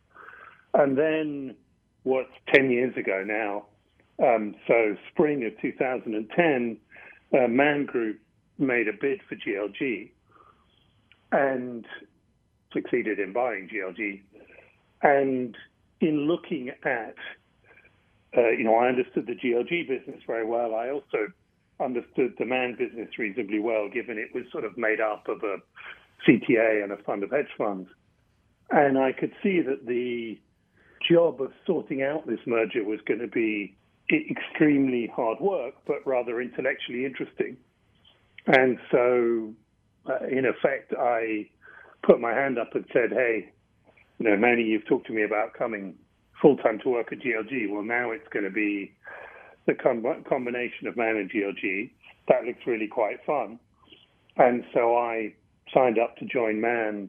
And 0.73 0.99
then, 0.99 1.55
what's 2.03 2.33
10 2.53 2.71
years 2.71 2.97
ago 2.97 3.23
now, 3.25 3.67
um, 4.25 4.55
so 4.67 4.97
spring 5.13 5.45
of 5.45 5.61
2010, 5.61 6.77
uh, 7.33 7.49
Man 7.49 7.87
Group 7.87 8.19
made 8.59 8.89
a 8.89 8.93
bid 8.93 9.21
for 9.29 9.37
GLG 9.37 10.11
and 11.35 11.85
succeeded 12.73 13.19
in 13.19 13.33
buying 13.33 13.69
GLG. 13.69 14.23
And 15.03 15.57
in 16.01 16.29
looking 16.29 16.71
at, 16.85 17.15
uh, 18.37 18.51
you 18.51 18.65
know, 18.65 18.77
I 18.77 18.89
understood 18.89 19.27
the 19.27 19.35
GLG 19.35 19.89
business 19.89 20.23
very 20.27 20.47
well. 20.47 20.75
I 20.75 20.91
also 20.91 21.29
understood 21.81 22.35
the 22.39 22.45
Man 22.45 22.77
business 22.79 23.09
reasonably 23.19 23.59
well, 23.59 23.89
given 23.89 24.17
it 24.17 24.33
was 24.33 24.45
sort 24.53 24.65
of 24.65 24.79
made 24.79 25.01
up 25.01 25.29
of 25.29 25.43
a 25.43 25.57
CTA 26.27 26.85
and 26.85 26.93
a 26.93 26.97
fund 26.99 27.25
of 27.25 27.33
hedge 27.33 27.51
funds. 27.59 27.89
And 28.71 28.97
I 28.97 29.13
could 29.13 29.33
see 29.43 29.61
that 29.61 29.87
the 29.87 30.39
job 31.11 31.43
of 31.43 31.53
sorting 31.67 32.03
out 32.03 32.27
this 32.27 32.41
merger 32.47 32.85
was 32.85 33.01
going 33.07 33.21
to 33.21 33.27
be 33.27 33.77
extremely 34.11 35.11
hard 35.15 35.41
work, 35.41 35.75
but 35.87 36.07
rather 36.07 36.41
intellectually 36.41 37.05
interesting. 37.05 37.57
And 38.47 38.79
so, 38.91 39.53
uh, 40.09 40.27
in 40.27 40.45
effect, 40.45 40.93
I 40.99 41.49
put 42.03 42.21
my 42.21 42.33
hand 42.33 42.59
up 42.59 42.75
and 42.75 42.85
said, 42.93 43.11
"Hey, 43.11 43.53
you 44.19 44.31
know, 44.31 44.37
Manny, 44.37 44.63
you've 44.63 44.87
talked 44.87 45.07
to 45.09 45.13
me 45.13 45.23
about 45.23 45.55
coming 45.55 45.95
full 46.41 46.57
time 46.57 46.79
to 46.81 46.91
work 46.91 47.13
at 47.13 47.19
GLG. 47.21 47.71
Well, 47.71 47.83
now 47.83 48.11
it's 48.11 48.29
going 48.29 48.45
to 48.45 48.51
be 48.51 48.93
the 49.67 49.75
com- 49.75 50.25
combination 50.29 50.87
of 50.87 50.97
Man 50.97 51.17
and 51.17 51.31
GLG. 51.31 51.91
That 52.29 52.45
looks 52.45 52.61
really 52.67 52.89
quite 52.89 53.25
fun." 53.25 53.59
And 54.37 54.65
so 54.75 54.97
I 54.97 55.35
signed 55.73 55.99
up 55.99 56.17
to 56.17 56.25
join 56.25 56.61
Man 56.61 57.09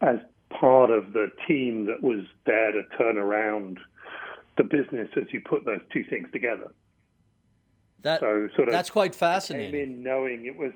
as 0.00 0.18
part 0.50 0.90
of 0.90 1.12
the 1.12 1.28
team 1.46 1.86
that 1.86 2.02
was 2.02 2.24
there 2.46 2.72
to 2.72 2.82
turn 2.98 3.16
around 3.16 3.78
the 4.56 4.64
business 4.64 5.08
as 5.16 5.24
you 5.32 5.40
put 5.40 5.64
those 5.64 5.80
two 5.92 6.04
things 6.04 6.28
together. 6.32 6.72
That, 8.02 8.20
so 8.20 8.48
sort 8.56 8.68
of 8.68 8.72
that's 8.72 8.90
quite 8.90 9.14
fascinating. 9.14 9.72
Came 9.72 9.80
in 9.80 10.02
knowing 10.02 10.46
it 10.46 10.56
was, 10.56 10.72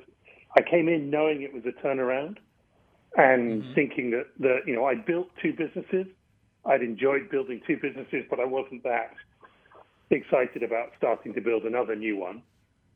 I 0.56 0.62
came 0.62 0.88
in 0.88 1.10
knowing 1.10 1.42
it 1.42 1.52
was 1.52 1.64
a 1.66 1.86
turnaround, 1.86 2.38
and 3.16 3.62
mm-hmm. 3.62 3.74
thinking 3.74 4.10
that 4.12 4.26
that 4.40 4.60
you 4.66 4.74
know 4.74 4.84
I 4.84 4.94
built 4.94 5.28
two 5.42 5.52
businesses. 5.52 6.06
I'd 6.64 6.82
enjoyed 6.82 7.30
building 7.30 7.60
two 7.66 7.76
businesses, 7.76 8.24
but 8.28 8.40
I 8.40 8.44
wasn't 8.44 8.82
that 8.82 9.14
excited 10.10 10.62
about 10.62 10.92
starting 10.96 11.32
to 11.34 11.40
build 11.40 11.62
another 11.64 11.94
new 11.94 12.16
one. 12.16 12.42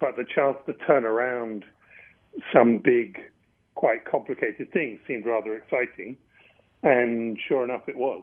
But 0.00 0.16
the 0.16 0.24
chance 0.24 0.56
to 0.66 0.72
turn 0.86 1.04
around 1.04 1.64
some 2.52 2.78
big, 2.78 3.18
quite 3.74 4.04
complicated 4.04 4.72
things 4.72 5.00
seemed 5.06 5.26
rather 5.26 5.54
exciting, 5.54 6.16
and 6.82 7.38
sure 7.46 7.62
enough, 7.64 7.88
it 7.88 7.96
was. 7.96 8.22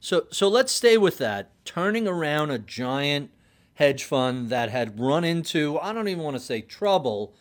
So, 0.00 0.26
so 0.30 0.48
let's 0.48 0.72
stay 0.72 0.96
with 0.96 1.18
that. 1.18 1.50
Turning 1.64 2.06
around 2.06 2.50
a 2.50 2.58
giant 2.58 3.30
hedge 3.74 4.04
fund 4.04 4.50
that 4.50 4.70
had 4.70 5.00
run 5.00 5.24
into, 5.24 5.78
I 5.78 5.92
don't 5.92 6.08
even 6.08 6.22
want 6.22 6.36
to 6.36 6.42
say 6.42 6.60
trouble, 6.60 7.34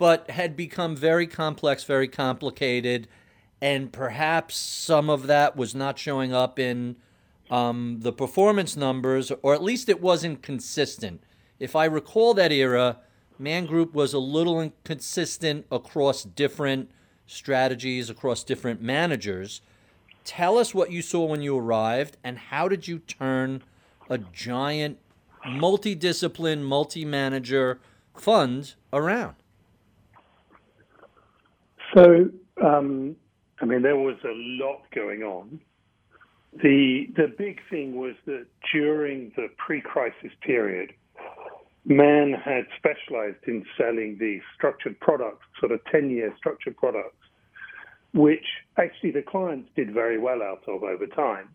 but 0.00 0.30
had 0.30 0.56
become 0.56 0.96
very 0.96 1.26
complex, 1.26 1.84
very 1.84 2.08
complicated, 2.08 3.06
and 3.60 3.92
perhaps 3.92 4.56
some 4.56 5.10
of 5.10 5.26
that 5.26 5.54
was 5.58 5.74
not 5.74 5.98
showing 5.98 6.32
up 6.32 6.58
in 6.58 6.96
um, 7.50 7.98
the 8.00 8.10
performance 8.10 8.78
numbers, 8.78 9.30
or 9.42 9.52
at 9.52 9.62
least 9.62 9.90
it 9.90 10.00
wasn't 10.00 10.40
consistent. 10.40 11.22
If 11.58 11.76
I 11.76 11.84
recall 11.84 12.32
that 12.32 12.50
era, 12.50 13.00
Man 13.38 13.66
Group 13.66 13.92
was 13.92 14.14
a 14.14 14.18
little 14.18 14.58
inconsistent 14.58 15.66
across 15.70 16.24
different 16.24 16.90
strategies, 17.26 18.08
across 18.08 18.42
different 18.42 18.80
managers. 18.80 19.60
Tell 20.24 20.56
us 20.56 20.74
what 20.74 20.90
you 20.90 21.02
saw 21.02 21.26
when 21.26 21.42
you 21.42 21.58
arrived, 21.58 22.16
and 22.24 22.38
how 22.38 22.68
did 22.68 22.88
you 22.88 23.00
turn 23.00 23.62
a 24.08 24.16
giant, 24.16 24.96
multi-discipline, 25.46 26.64
multi-manager 26.64 27.80
fund 28.16 28.76
around? 28.94 29.34
So, 31.94 32.30
um, 32.62 33.16
I 33.60 33.64
mean, 33.64 33.82
there 33.82 33.96
was 33.96 34.16
a 34.24 34.32
lot 34.64 34.82
going 34.94 35.22
on. 35.22 35.60
The 36.62 37.06
the 37.16 37.32
big 37.38 37.60
thing 37.70 37.94
was 37.96 38.14
that 38.26 38.46
during 38.72 39.32
the 39.36 39.48
pre-crisis 39.56 40.32
period, 40.42 40.92
Man 41.84 42.32
had 42.32 42.64
specialized 42.76 43.44
in 43.46 43.64
selling 43.78 44.18
these 44.18 44.42
structured 44.56 44.98
products, 45.00 45.46
sort 45.58 45.72
of 45.72 45.80
10-year 45.92 46.34
structured 46.36 46.76
products, 46.76 47.16
which 48.12 48.44
actually 48.76 49.12
the 49.12 49.22
clients 49.22 49.70
did 49.76 49.92
very 49.94 50.18
well 50.18 50.42
out 50.42 50.62
of 50.68 50.82
over 50.82 51.06
time. 51.06 51.48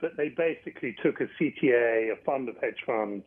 But 0.00 0.16
they 0.16 0.30
basically 0.30 0.96
took 1.02 1.20
a 1.20 1.26
CTA, 1.38 2.12
a 2.12 2.16
fund 2.24 2.48
of 2.48 2.56
hedge 2.62 2.82
funds, 2.86 3.24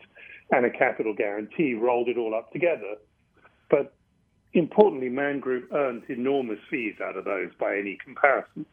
and 0.51 0.65
a 0.65 0.69
capital 0.69 1.13
guarantee, 1.13 1.73
rolled 1.73 2.07
it 2.09 2.17
all 2.17 2.33
up 2.33 2.51
together. 2.51 2.95
But 3.69 3.94
importantly, 4.55 5.09
Man 5.09 5.39
Group 5.39 5.69
earned 5.73 6.03
enormous 6.09 6.59
fees 6.69 6.95
out 7.03 7.17
of 7.17 7.25
those 7.25 7.51
by 7.59 7.77
any 7.77 7.97
comparison. 8.03 8.65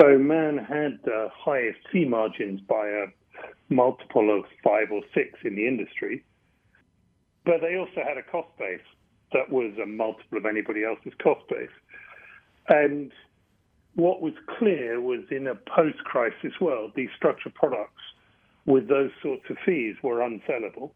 So 0.00 0.18
Man 0.18 0.58
had 0.58 0.98
the 1.04 1.28
highest 1.32 1.78
fee 1.92 2.04
margins 2.04 2.60
by 2.62 2.88
a 2.88 3.06
multiple 3.68 4.36
of 4.36 4.44
five 4.64 4.90
or 4.90 5.02
six 5.14 5.38
in 5.44 5.54
the 5.54 5.66
industry. 5.66 6.24
But 7.44 7.60
they 7.60 7.76
also 7.76 8.02
had 8.06 8.16
a 8.18 8.22
cost 8.22 8.56
base 8.58 8.80
that 9.32 9.50
was 9.50 9.72
a 9.82 9.86
multiple 9.86 10.38
of 10.38 10.46
anybody 10.46 10.84
else's 10.84 11.12
cost 11.22 11.48
base. 11.48 11.68
And 12.68 13.12
what 13.94 14.22
was 14.22 14.34
clear 14.58 15.00
was 15.00 15.20
in 15.30 15.46
a 15.46 15.54
post 15.54 15.98
crisis 16.04 16.52
world, 16.60 16.92
these 16.94 17.08
structured 17.16 17.54
products 17.54 18.02
with 18.66 18.88
those 18.88 19.10
sorts 19.22 19.42
of 19.50 19.56
fees 19.66 19.96
were 20.02 20.18
unsellable. 20.18 20.92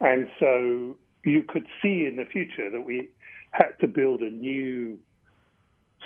And 0.00 0.28
so 0.38 0.96
you 1.24 1.42
could 1.46 1.66
see 1.82 2.06
in 2.06 2.16
the 2.16 2.24
future 2.24 2.70
that 2.70 2.80
we 2.80 3.10
had 3.50 3.72
to 3.80 3.88
build 3.88 4.20
a 4.20 4.30
new 4.30 4.98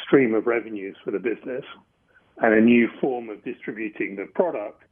stream 0.04 0.34
of 0.34 0.46
revenues 0.46 0.96
for 1.04 1.10
the 1.10 1.18
business 1.18 1.64
and 2.38 2.54
a 2.54 2.60
new 2.60 2.88
form 3.00 3.28
of 3.28 3.42
distributing 3.44 4.16
the 4.16 4.26
product. 4.34 4.82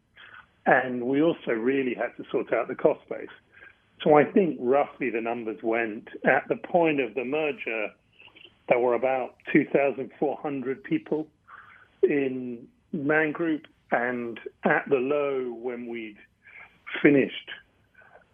And 0.66 1.02
we 1.02 1.22
also 1.22 1.52
really 1.52 1.94
had 1.94 2.16
to 2.16 2.30
sort 2.30 2.52
out 2.52 2.68
the 2.68 2.74
cost 2.74 3.00
base. 3.08 3.28
So 4.02 4.16
I 4.16 4.24
think 4.24 4.56
roughly 4.60 5.10
the 5.10 5.20
numbers 5.20 5.58
went 5.62 6.08
at 6.24 6.46
the 6.48 6.56
point 6.56 7.00
of 7.00 7.14
the 7.14 7.24
merger, 7.24 7.88
there 8.68 8.78
were 8.78 8.94
about 8.94 9.34
2,400 9.52 10.84
people 10.84 11.26
in 12.02 12.66
Man 12.92 13.32
Group. 13.32 13.66
And 13.90 14.38
at 14.64 14.88
the 14.88 14.96
low, 14.96 15.52
when 15.52 15.86
we'd 15.86 16.16
finished 17.02 17.50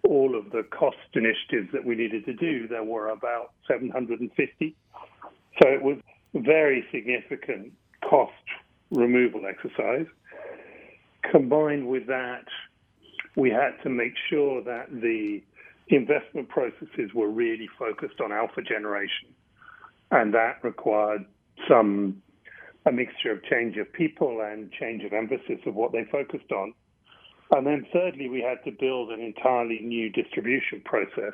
all 0.09 0.37
of 0.37 0.51
the 0.51 0.63
cost 0.71 0.97
initiatives 1.13 1.69
that 1.73 1.85
we 1.85 1.95
needed 1.95 2.25
to 2.25 2.33
do, 2.33 2.67
there 2.67 2.83
were 2.83 3.11
about 3.11 3.53
750. 3.69 4.75
So 5.63 5.69
it 5.69 5.83
was 5.83 5.99
a 6.35 6.41
very 6.41 6.85
significant 6.91 7.73
cost 8.09 8.33
removal 8.91 9.43
exercise. 9.47 10.07
Combined 11.31 11.87
with 11.87 12.07
that, 12.07 12.45
we 13.37 13.51
had 13.51 13.73
to 13.83 13.91
make 13.91 14.15
sure 14.31 14.63
that 14.65 14.91
the 14.91 15.43
investment 15.89 16.49
processes 16.49 17.13
were 17.15 17.29
really 17.29 17.69
focused 17.79 18.21
on 18.23 18.33
alpha 18.33 18.63
generation. 18.63 19.29
And 20.11 20.33
that 20.33 20.65
required 20.65 21.27
some 21.69 22.23
a 22.87 22.93
mixture 22.93 23.33
of 23.33 23.43
change 23.45 23.77
of 23.77 23.93
people 23.93 24.41
and 24.41 24.73
change 24.73 25.05
of 25.05 25.13
emphasis 25.13 25.61
of 25.67 25.75
what 25.75 25.93
they 25.93 26.05
focused 26.11 26.51
on. 26.51 26.73
And 27.51 27.67
then 27.67 27.87
thirdly, 27.93 28.29
we 28.29 28.43
had 28.43 28.63
to 28.65 28.77
build 28.79 29.11
an 29.11 29.21
entirely 29.21 29.81
new 29.83 30.11
distribution 30.11 30.83
process. 30.85 31.33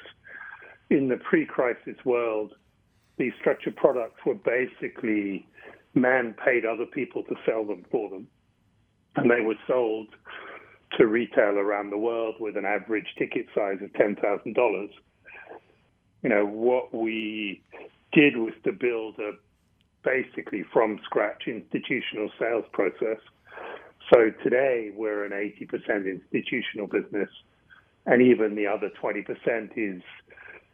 In 0.90 1.08
the 1.08 1.16
pre-crisis 1.16 1.96
world, 2.04 2.54
these 3.16 3.32
structured 3.40 3.76
products 3.76 4.20
were 4.24 4.34
basically 4.34 5.46
man 5.94 6.34
paid 6.44 6.64
other 6.64 6.86
people 6.86 7.22
to 7.24 7.34
sell 7.46 7.64
them 7.64 7.84
for 7.90 8.10
them. 8.10 8.28
And 9.16 9.30
they 9.30 9.40
were 9.40 9.58
sold 9.66 10.08
to 10.98 11.06
retail 11.06 11.58
around 11.58 11.90
the 11.90 11.98
world 11.98 12.36
with 12.38 12.56
an 12.56 12.64
average 12.64 13.06
ticket 13.18 13.46
size 13.54 13.78
of 13.82 13.92
$10,000. 13.92 14.88
You 16.22 16.28
know, 16.28 16.46
what 16.46 16.94
we 16.94 17.62
did 18.12 18.36
was 18.36 18.54
to 18.64 18.72
build 18.72 19.18
a 19.18 19.32
basically 20.04 20.64
from 20.72 21.00
scratch 21.04 21.44
institutional 21.46 22.30
sales 22.38 22.64
process 22.72 23.18
so 24.14 24.30
today 24.44 24.92
we're 24.94 25.24
an 25.24 25.32
80% 25.32 26.06
institutional 26.06 26.86
business, 26.86 27.28
and 28.06 28.22
even 28.22 28.54
the 28.54 28.66
other 28.66 28.90
20% 29.02 29.26
is, 29.76 30.02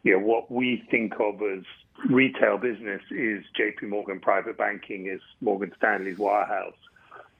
you 0.03 0.13
know, 0.13 0.19
what 0.19 0.51
we 0.51 0.83
think 0.91 1.13
of 1.19 1.41
as 1.41 1.63
retail 2.09 2.57
business 2.57 3.01
is 3.09 3.43
JP 3.59 3.89
Morgan 3.89 4.19
private 4.19 4.57
banking, 4.57 5.07
is 5.07 5.21
Morgan 5.39 5.71
Stanley's 5.77 6.17
wirehouse. 6.17 6.73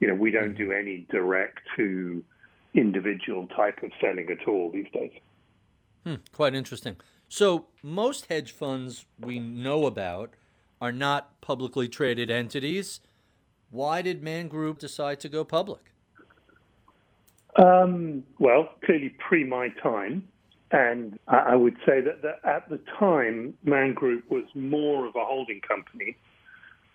You 0.00 0.08
know, 0.08 0.14
we 0.14 0.32
don't 0.32 0.56
do 0.56 0.72
any 0.72 1.06
direct 1.10 1.60
to 1.76 2.24
individual 2.74 3.46
type 3.48 3.82
of 3.84 3.92
selling 4.00 4.28
at 4.30 4.48
all 4.48 4.72
these 4.72 4.90
days. 4.92 5.12
Hmm, 6.04 6.16
quite 6.32 6.54
interesting. 6.54 6.96
So 7.28 7.66
most 7.82 8.26
hedge 8.26 8.50
funds 8.50 9.06
we 9.20 9.38
know 9.38 9.86
about 9.86 10.34
are 10.80 10.90
not 10.90 11.40
publicly 11.40 11.88
traded 11.88 12.28
entities 12.28 13.00
why 13.72 14.02
did 14.02 14.22
Man 14.22 14.48
Group 14.48 14.78
decide 14.78 15.18
to 15.20 15.30
go 15.30 15.44
public? 15.44 15.91
Um, 17.56 18.24
well, 18.38 18.70
clearly 18.84 19.14
pre 19.18 19.44
my 19.44 19.68
time, 19.82 20.28
And 20.70 21.18
I 21.28 21.54
would 21.54 21.76
say 21.86 22.00
that, 22.00 22.22
that 22.22 22.40
at 22.44 22.68
the 22.70 22.80
time, 22.98 23.54
Man 23.62 23.92
Group 23.92 24.30
was 24.30 24.44
more 24.54 25.06
of 25.06 25.14
a 25.16 25.24
holding 25.24 25.60
company, 25.60 26.16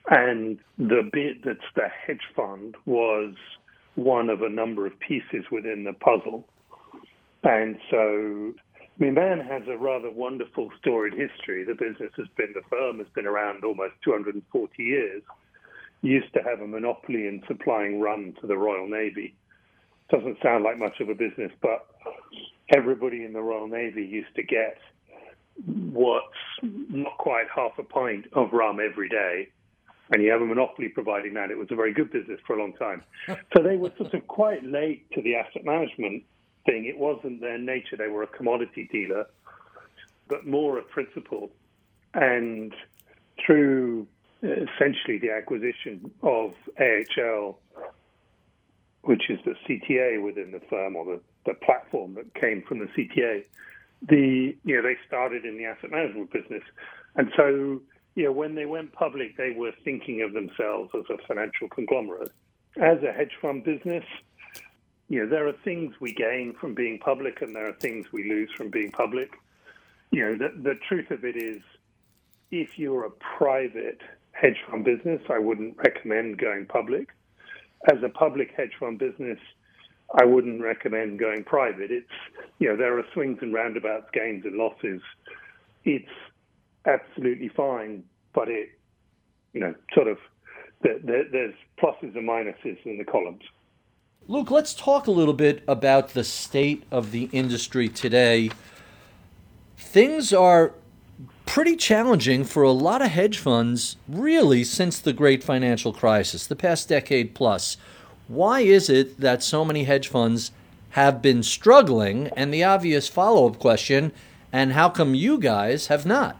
and 0.10 0.58
the 0.80 1.08
bit 1.14 1.46
that's 1.46 1.60
the 1.76 1.88
hedge 2.08 2.24
fund 2.36 2.76
was 2.86 3.36
one 3.94 4.30
of 4.30 4.42
a 4.42 4.50
number 4.50 4.88
of 4.88 5.00
pieces 5.00 5.46
within 5.52 5.84
the 5.84 5.94
puzzle. 5.94 6.48
And 7.44 7.78
so, 7.92 8.54
I 8.80 9.04
mean, 9.04 9.14
Man 9.14 9.40
has 9.42 9.62
a 9.68 9.78
rather 9.78 10.10
wonderful 10.10 10.72
storied 10.80 11.14
history. 11.14 11.64
The 11.64 11.76
business 11.76 12.12
has 12.18 12.28
been, 12.36 12.54
the 12.56 12.62
firm 12.70 12.98
has 12.98 13.08
been 13.14 13.28
around 13.28 13.64
almost 13.64 13.94
240 14.04 14.84
years. 14.84 15.22
Used 16.02 16.34
to 16.34 16.42
have 16.42 16.62
a 16.62 16.68
monopoly 16.68 17.28
in 17.28 17.44
supplying 17.48 18.00
rum 18.00 18.34
to 18.42 18.48
the 18.48 18.58
Royal 18.58 18.88
Navy. 18.88 19.36
Doesn't 20.10 20.38
sound 20.42 20.64
like 20.64 20.78
much 20.78 21.00
of 21.00 21.10
a 21.10 21.16
business, 21.16 21.52
but 21.62 21.86
everybody 22.74 23.26
in 23.26 23.34
the 23.34 23.42
Royal 23.42 23.68
Navy 23.68 24.06
used 24.06 24.34
to 24.36 24.44
get 24.44 24.78
what's 25.66 26.26
not 26.62 27.18
quite 27.18 27.48
half 27.54 27.78
a 27.78 27.84
pint 27.84 28.26
of 28.34 28.54
rum 28.54 28.80
every 28.80 29.10
day. 29.10 29.50
And 30.12 30.24
you 30.24 30.32
have 30.32 30.42
a 30.42 30.46
monopoly 30.46 30.88
providing 30.88 31.34
that. 31.34 31.52
It 31.52 31.58
was 31.58 31.68
a 31.72 31.76
very 31.76 31.94
good 31.94 32.12
business 32.12 32.40
for 32.48 32.56
a 32.56 32.60
long 32.60 32.74
time. 32.74 33.04
so 33.28 33.62
they 33.62 33.76
were 33.76 33.92
sort 33.98 34.14
of 34.14 34.26
quite 34.28 34.64
late 34.64 35.10
to 35.12 35.22
the 35.22 35.36
asset 35.36 35.66
management 35.66 36.24
thing. 36.66 36.86
It 36.86 36.98
wasn't 36.98 37.42
their 37.42 37.58
nature. 37.58 37.98
They 37.98 38.08
were 38.08 38.24
a 38.24 38.28
commodity 38.28 38.88
dealer, 38.92 39.26
but 40.30 40.48
more 40.48 40.78
a 40.78 40.84
principal. 40.84 41.50
And 42.14 42.74
through 43.46 44.08
uh, 44.44 44.48
essentially 44.48 45.18
the 45.18 45.32
acquisition 45.32 46.12
of 46.22 46.54
AHL, 46.80 47.60
which 49.08 49.30
is 49.30 49.40
the 49.46 49.56
CTA 49.68 50.22
within 50.22 50.52
the 50.52 50.60
firm 50.70 50.96
or 50.96 51.06
the, 51.06 51.22
the 51.46 51.54
platform 51.66 52.16
that 52.16 52.34
came 52.36 52.62
from 52.68 52.80
the 52.80 52.88
CTA, 52.88 53.44
the 54.08 54.56
you 54.64 54.76
know 54.76 54.84
they 54.84 54.98
started 55.08 55.46
in 55.46 55.58
the 55.58 55.66
asset 55.66 55.92
management 55.92 56.32
business, 56.32 56.64
and 57.16 57.32
so 57.36 57.82
you 58.16 58.26
know 58.26 58.32
when 58.32 58.54
they 58.54 58.66
went 58.66 58.92
public, 58.92 59.38
they 59.38 59.52
were 59.56 59.72
thinking 59.84 60.22
of 60.22 60.34
themselves 60.34 60.92
as 60.94 61.06
a 61.10 61.18
financial 61.26 61.70
conglomerate. 61.70 62.32
As 62.76 63.02
a 63.02 63.12
hedge 63.12 63.32
fund 63.42 63.64
business, 63.64 64.04
you 65.10 65.22
know, 65.24 65.30
there 65.30 65.48
are 65.48 65.54
things 65.64 65.96
we 66.00 66.14
gain 66.14 66.54
from 66.60 66.74
being 66.76 67.00
public 67.00 67.42
and 67.42 67.56
there 67.56 67.68
are 67.68 67.74
things 67.74 68.06
we 68.12 68.30
lose 68.30 68.52
from 68.56 68.70
being 68.70 68.92
public. 68.92 69.32
You 70.12 70.26
know, 70.26 70.38
the, 70.38 70.62
the 70.62 70.76
truth 70.88 71.12
of 71.12 71.24
it 71.24 71.36
is, 71.38 71.62
if 72.52 72.78
you're 72.78 73.06
a 73.06 73.12
private 73.38 74.02
hedge 74.34 74.58
fund 74.70 74.84
business, 74.84 75.22
I 75.30 75.40
wouldn't 75.40 75.78
recommend 75.78 76.38
going 76.38 76.66
public. 76.66 77.10
As 77.86 78.02
a 78.04 78.10
public 78.10 78.52
hedge 78.58 78.74
fund 78.80 79.00
business, 79.00 79.40
I 80.20 80.26
wouldn't 80.26 80.62
recommend 80.62 81.20
going 81.20 81.44
private. 81.44 81.92
It's, 81.92 82.08
you 82.60 82.70
know, 82.70 82.78
there 82.78 82.98
are 82.98 83.04
swings 83.14 83.40
and 83.42 83.54
roundabouts, 83.54 84.08
gains 84.14 84.46
and 84.46 84.56
losses. 84.56 85.02
It's 85.84 86.08
absolutely 86.86 87.50
fine, 87.50 88.04
but 88.34 88.48
it, 88.50 88.70
you 89.54 89.62
know, 89.62 89.76
sort 89.94 90.08
of, 90.08 90.18
there's 90.82 91.54
pluses 91.82 92.16
and 92.16 92.28
minuses 92.28 92.78
in 92.86 92.98
the 92.98 93.04
columns. 93.04 93.42
Luke, 94.28 94.52
let's 94.52 94.74
talk 94.74 95.08
a 95.08 95.12
little 95.12 95.34
bit 95.34 95.64
about 95.68 96.10
the 96.10 96.24
state 96.24 96.84
of 96.92 97.12
the 97.12 97.30
industry 97.32 97.88
today. 97.88 98.50
Things 99.78 100.34
are 100.34 100.74
pretty 101.48 101.76
challenging 101.76 102.44
for 102.44 102.62
a 102.62 102.72
lot 102.72 103.02
of 103.02 103.10
hedge 103.10 103.40
funds, 103.40 103.98
really, 104.08 104.64
since 104.64 105.00
the 105.00 105.14
great 105.14 105.44
financial 105.44 105.92
crisis, 105.92 106.46
the 106.46 106.56
past 106.56 106.90
decade 106.90 107.34
plus. 107.34 107.78
Why 108.28 108.60
is 108.60 108.90
it 108.90 109.20
that 109.20 109.42
so 109.42 109.66
many 109.66 109.86
hedge 109.86 110.08
funds 110.08 110.52
have 110.92 111.22
been 111.22 111.42
struggling? 111.42 112.28
And 112.36 112.54
the 112.54 112.64
obvious 112.64 113.08
follow 113.08 113.48
up 113.48 113.58
question 113.58 114.12
and 114.52 114.74
how 114.74 114.90
come 114.90 115.16
you 115.16 115.40
guys 115.40 115.88
have 115.88 116.06
not? 116.06 116.38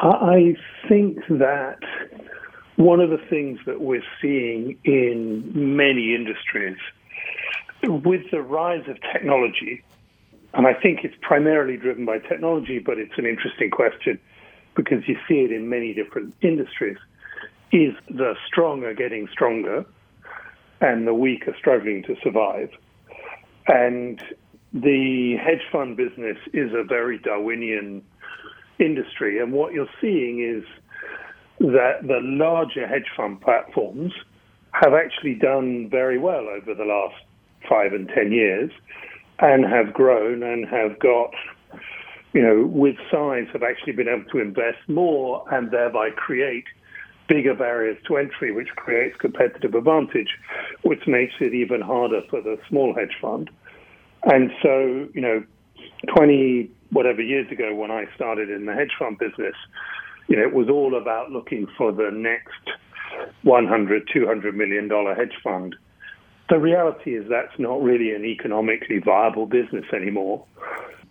I 0.00 0.54
think 0.88 1.18
that 1.28 1.78
one 2.76 3.00
of 3.00 3.10
the 3.10 3.18
things 3.28 3.58
that 3.66 3.80
we're 3.80 4.04
seeing 4.22 4.78
in 4.84 5.76
many 5.76 6.14
industries 6.14 6.76
with 7.82 8.30
the 8.30 8.40
rise 8.40 8.88
of 8.88 8.98
technology, 9.12 9.82
and 10.54 10.66
I 10.66 10.74
think 10.74 11.00
it's 11.04 11.14
primarily 11.20 11.76
driven 11.76 12.04
by 12.04 12.18
technology, 12.18 12.78
but 12.78 12.98
it's 12.98 13.16
an 13.18 13.26
interesting 13.26 13.70
question 13.70 14.18
because 14.74 15.06
you 15.06 15.16
see 15.28 15.40
it 15.40 15.52
in 15.52 15.68
many 15.68 15.92
different 15.92 16.34
industries, 16.40 16.96
is 17.72 17.94
the 18.08 18.34
strong 18.46 18.84
are 18.84 18.94
getting 18.94 19.28
stronger 19.30 19.84
and 20.80 21.06
the 21.06 21.14
weak 21.14 21.46
are 21.48 21.56
struggling 21.58 22.02
to 22.04 22.14
survive. 22.22 22.70
And 23.66 24.22
the 24.72 25.36
hedge 25.36 25.62
fund 25.70 25.96
business 25.96 26.38
is 26.52 26.72
a 26.72 26.84
very 26.84 27.18
Darwinian 27.18 28.02
industry. 28.78 29.40
And 29.40 29.52
what 29.52 29.72
you're 29.72 29.90
seeing 30.00 30.40
is 30.40 30.64
that 31.58 32.02
the 32.02 32.20
larger 32.22 32.86
hedge 32.86 33.10
fund 33.16 33.40
platforms 33.40 34.12
have 34.72 34.94
actually 34.94 35.34
done 35.34 35.88
very 35.90 36.18
well 36.18 36.46
over 36.48 36.74
the 36.74 36.84
last 36.84 37.16
five 37.68 37.92
and 37.92 38.08
ten 38.08 38.30
years 38.30 38.70
and 39.40 39.64
have 39.64 39.92
grown 39.92 40.42
and 40.42 40.66
have 40.68 40.98
got, 40.98 41.30
you 42.32 42.42
know, 42.42 42.66
with 42.66 42.96
size, 43.10 43.46
have 43.52 43.62
actually 43.62 43.92
been 43.92 44.08
able 44.08 44.28
to 44.30 44.38
invest 44.38 44.78
more 44.88 45.44
and 45.52 45.70
thereby 45.70 46.10
create 46.10 46.64
bigger 47.28 47.54
barriers 47.54 47.98
to 48.08 48.16
entry, 48.16 48.52
which 48.52 48.68
creates 48.76 49.16
competitive 49.18 49.74
advantage, 49.74 50.28
which 50.82 51.06
makes 51.06 51.34
it 51.40 51.54
even 51.54 51.80
harder 51.80 52.22
for 52.30 52.40
the 52.40 52.58
small 52.68 52.94
hedge 52.94 53.16
fund. 53.20 53.50
And 54.24 54.50
so, 54.62 55.08
you 55.14 55.20
know, 55.20 55.44
20 56.16 56.70
whatever 56.90 57.20
years 57.20 57.50
ago 57.52 57.74
when 57.74 57.90
I 57.90 58.06
started 58.14 58.50
in 58.50 58.64
the 58.66 58.72
hedge 58.72 58.92
fund 58.98 59.18
business, 59.18 59.54
you 60.26 60.36
know, 60.36 60.42
it 60.42 60.54
was 60.54 60.68
all 60.68 60.96
about 60.96 61.30
looking 61.30 61.66
for 61.76 61.92
the 61.92 62.10
next 62.10 62.70
100, 63.42 64.08
200 64.12 64.56
million 64.56 64.88
dollar 64.88 65.14
hedge 65.14 65.34
fund. 65.42 65.76
The 66.48 66.58
reality 66.58 67.14
is 67.14 67.28
that's 67.28 67.58
not 67.58 67.82
really 67.82 68.14
an 68.14 68.24
economically 68.24 68.98
viable 68.98 69.46
business 69.46 69.84
anymore. 69.92 70.44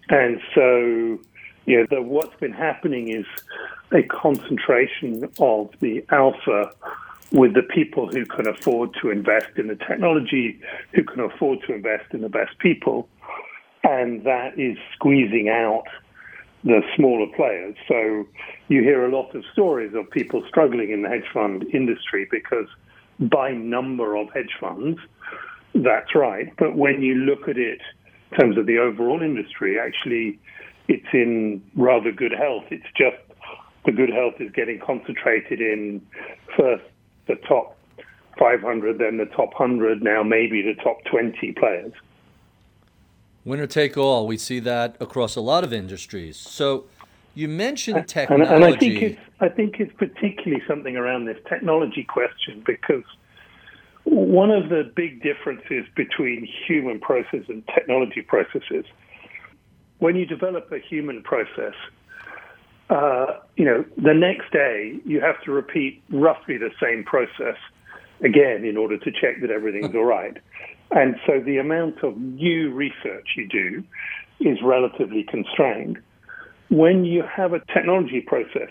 And 0.09 0.39
so, 0.55 1.19
you 1.65 1.77
know, 1.77 1.85
the, 1.89 2.01
what's 2.01 2.35
been 2.39 2.53
happening 2.53 3.09
is 3.09 3.25
a 3.91 4.03
concentration 4.03 5.29
of 5.39 5.69
the 5.79 6.03
alpha 6.09 6.71
with 7.31 7.53
the 7.53 7.61
people 7.61 8.07
who 8.07 8.25
can 8.25 8.47
afford 8.47 8.95
to 9.01 9.11
invest 9.11 9.49
in 9.57 9.67
the 9.67 9.75
technology, 9.75 10.59
who 10.93 11.03
can 11.03 11.19
afford 11.19 11.59
to 11.67 11.73
invest 11.73 12.13
in 12.13 12.21
the 12.21 12.29
best 12.29 12.57
people. 12.59 13.07
And 13.83 14.23
that 14.23 14.57
is 14.57 14.77
squeezing 14.93 15.49
out 15.49 15.83
the 16.63 16.81
smaller 16.95 17.27
players. 17.35 17.75
So 17.87 18.25
you 18.67 18.81
hear 18.81 19.05
a 19.05 19.15
lot 19.15 19.35
of 19.35 19.43
stories 19.53 19.93
of 19.93 20.09
people 20.09 20.43
struggling 20.47 20.91
in 20.91 21.03
the 21.03 21.09
hedge 21.09 21.27
fund 21.33 21.65
industry 21.73 22.27
because 22.29 22.67
by 23.19 23.51
number 23.51 24.15
of 24.15 24.27
hedge 24.33 24.55
funds, 24.59 24.99
that's 25.73 26.15
right. 26.15 26.53
But 26.57 26.75
when 26.75 27.01
you 27.01 27.15
look 27.15 27.47
at 27.47 27.57
it 27.57 27.79
in 28.31 28.37
terms 28.37 28.57
of 28.57 28.65
the 28.65 28.77
overall 28.77 29.21
industry, 29.21 29.79
actually, 29.79 30.39
it's 30.87 31.07
in 31.13 31.61
rather 31.75 32.11
good 32.11 32.33
health. 32.33 32.65
It's 32.71 32.85
just 32.97 33.17
the 33.85 33.91
good 33.91 34.09
health 34.09 34.35
is 34.39 34.51
getting 34.51 34.79
concentrated 34.79 35.61
in 35.61 36.01
first 36.57 36.83
the 37.27 37.35
top 37.47 37.77
500, 38.39 38.99
then 38.99 39.17
the 39.17 39.25
top 39.25 39.59
100, 39.59 40.03
now 40.03 40.23
maybe 40.23 40.61
the 40.61 40.75
top 40.83 40.97
20 41.05 41.53
players 41.53 41.93
winner 43.47 43.65
take 43.65 43.97
all. 43.97 44.27
We 44.27 44.37
see 44.37 44.59
that 44.59 44.97
across 44.99 45.35
a 45.35 45.41
lot 45.41 45.63
of 45.63 45.71
industries. 45.71 46.37
So 46.37 46.85
you 47.37 47.47
mentioned 47.47 48.07
technology. 48.07 48.51
And, 48.51 48.63
and 48.63 48.75
I 48.75 48.77
think 48.77 49.01
it's 49.01 49.21
I 49.39 49.49
think 49.49 49.75
it's 49.79 49.93
particularly 49.93 50.63
something 50.67 50.97
around 50.97 51.25
this 51.25 51.37
technology 51.47 52.03
question 52.03 52.63
because 52.65 53.03
one 54.05 54.49
of 54.49 54.69
the 54.69 54.91
big 54.95 55.21
differences 55.21 55.85
between 55.95 56.47
human 56.67 56.99
process 56.99 57.41
and 57.47 57.63
technology 57.67 58.21
processes, 58.21 58.85
when 59.99 60.15
you 60.15 60.25
develop 60.25 60.71
a 60.71 60.79
human 60.79 61.21
process, 61.21 61.73
uh, 62.89 63.39
you 63.55 63.65
know, 63.65 63.85
the 63.97 64.13
next 64.13 64.51
day 64.51 64.99
you 65.05 65.21
have 65.21 65.39
to 65.43 65.51
repeat 65.51 66.01
roughly 66.09 66.57
the 66.57 66.71
same 66.81 67.03
process 67.03 67.57
again 68.21 68.65
in 68.65 68.77
order 68.77 68.97
to 68.97 69.11
check 69.11 69.41
that 69.41 69.51
everything's 69.51 69.93
all 69.95 70.05
right. 70.05 70.37
And 70.89 71.17
so 71.27 71.39
the 71.39 71.57
amount 71.57 72.01
of 72.03 72.17
new 72.17 72.73
research 72.73 73.27
you 73.35 73.47
do 73.47 73.83
is 74.39 74.57
relatively 74.63 75.23
constrained. 75.23 75.99
When 76.69 77.05
you 77.05 77.23
have 77.23 77.53
a 77.53 77.59
technology 77.73 78.21
process, 78.25 78.69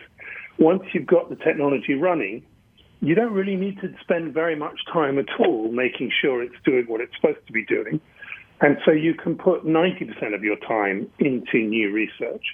once 0.58 0.82
you've 0.92 1.06
got 1.06 1.28
the 1.28 1.36
technology 1.36 1.94
running, 1.94 2.44
you 3.00 3.14
don't 3.14 3.32
really 3.32 3.56
need 3.56 3.80
to 3.80 3.94
spend 4.00 4.32
very 4.32 4.56
much 4.56 4.78
time 4.92 5.18
at 5.18 5.26
all 5.38 5.70
making 5.70 6.10
sure 6.20 6.42
it's 6.42 6.54
doing 6.64 6.84
what 6.86 7.00
it's 7.00 7.12
supposed 7.16 7.46
to 7.46 7.52
be 7.52 7.64
doing. 7.64 8.00
And 8.60 8.78
so 8.84 8.90
you 8.90 9.14
can 9.14 9.36
put 9.36 9.66
90% 9.66 10.34
of 10.34 10.42
your 10.42 10.56
time 10.66 11.10
into 11.18 11.58
new 11.58 11.92
research. 11.92 12.44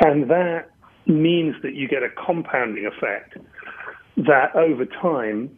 And 0.00 0.28
that 0.30 0.70
means 1.06 1.54
that 1.62 1.74
you 1.74 1.88
get 1.88 2.02
a 2.02 2.08
compounding 2.10 2.86
effect 2.86 3.36
that 4.16 4.54
over 4.54 4.84
time 4.84 5.56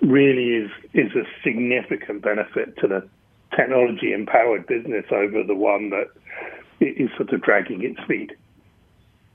really 0.00 0.64
is 0.64 0.70
is 0.94 1.12
a 1.14 1.24
significant 1.44 2.22
benefit 2.22 2.76
to 2.78 2.88
the 2.88 3.06
technology 3.54 4.12
empowered 4.12 4.66
business 4.66 5.04
over 5.10 5.42
the 5.46 5.54
one 5.54 5.90
that 5.90 6.06
is 6.80 7.10
sort 7.16 7.32
of 7.32 7.42
dragging 7.42 7.82
its 7.84 8.00
feet. 8.08 8.32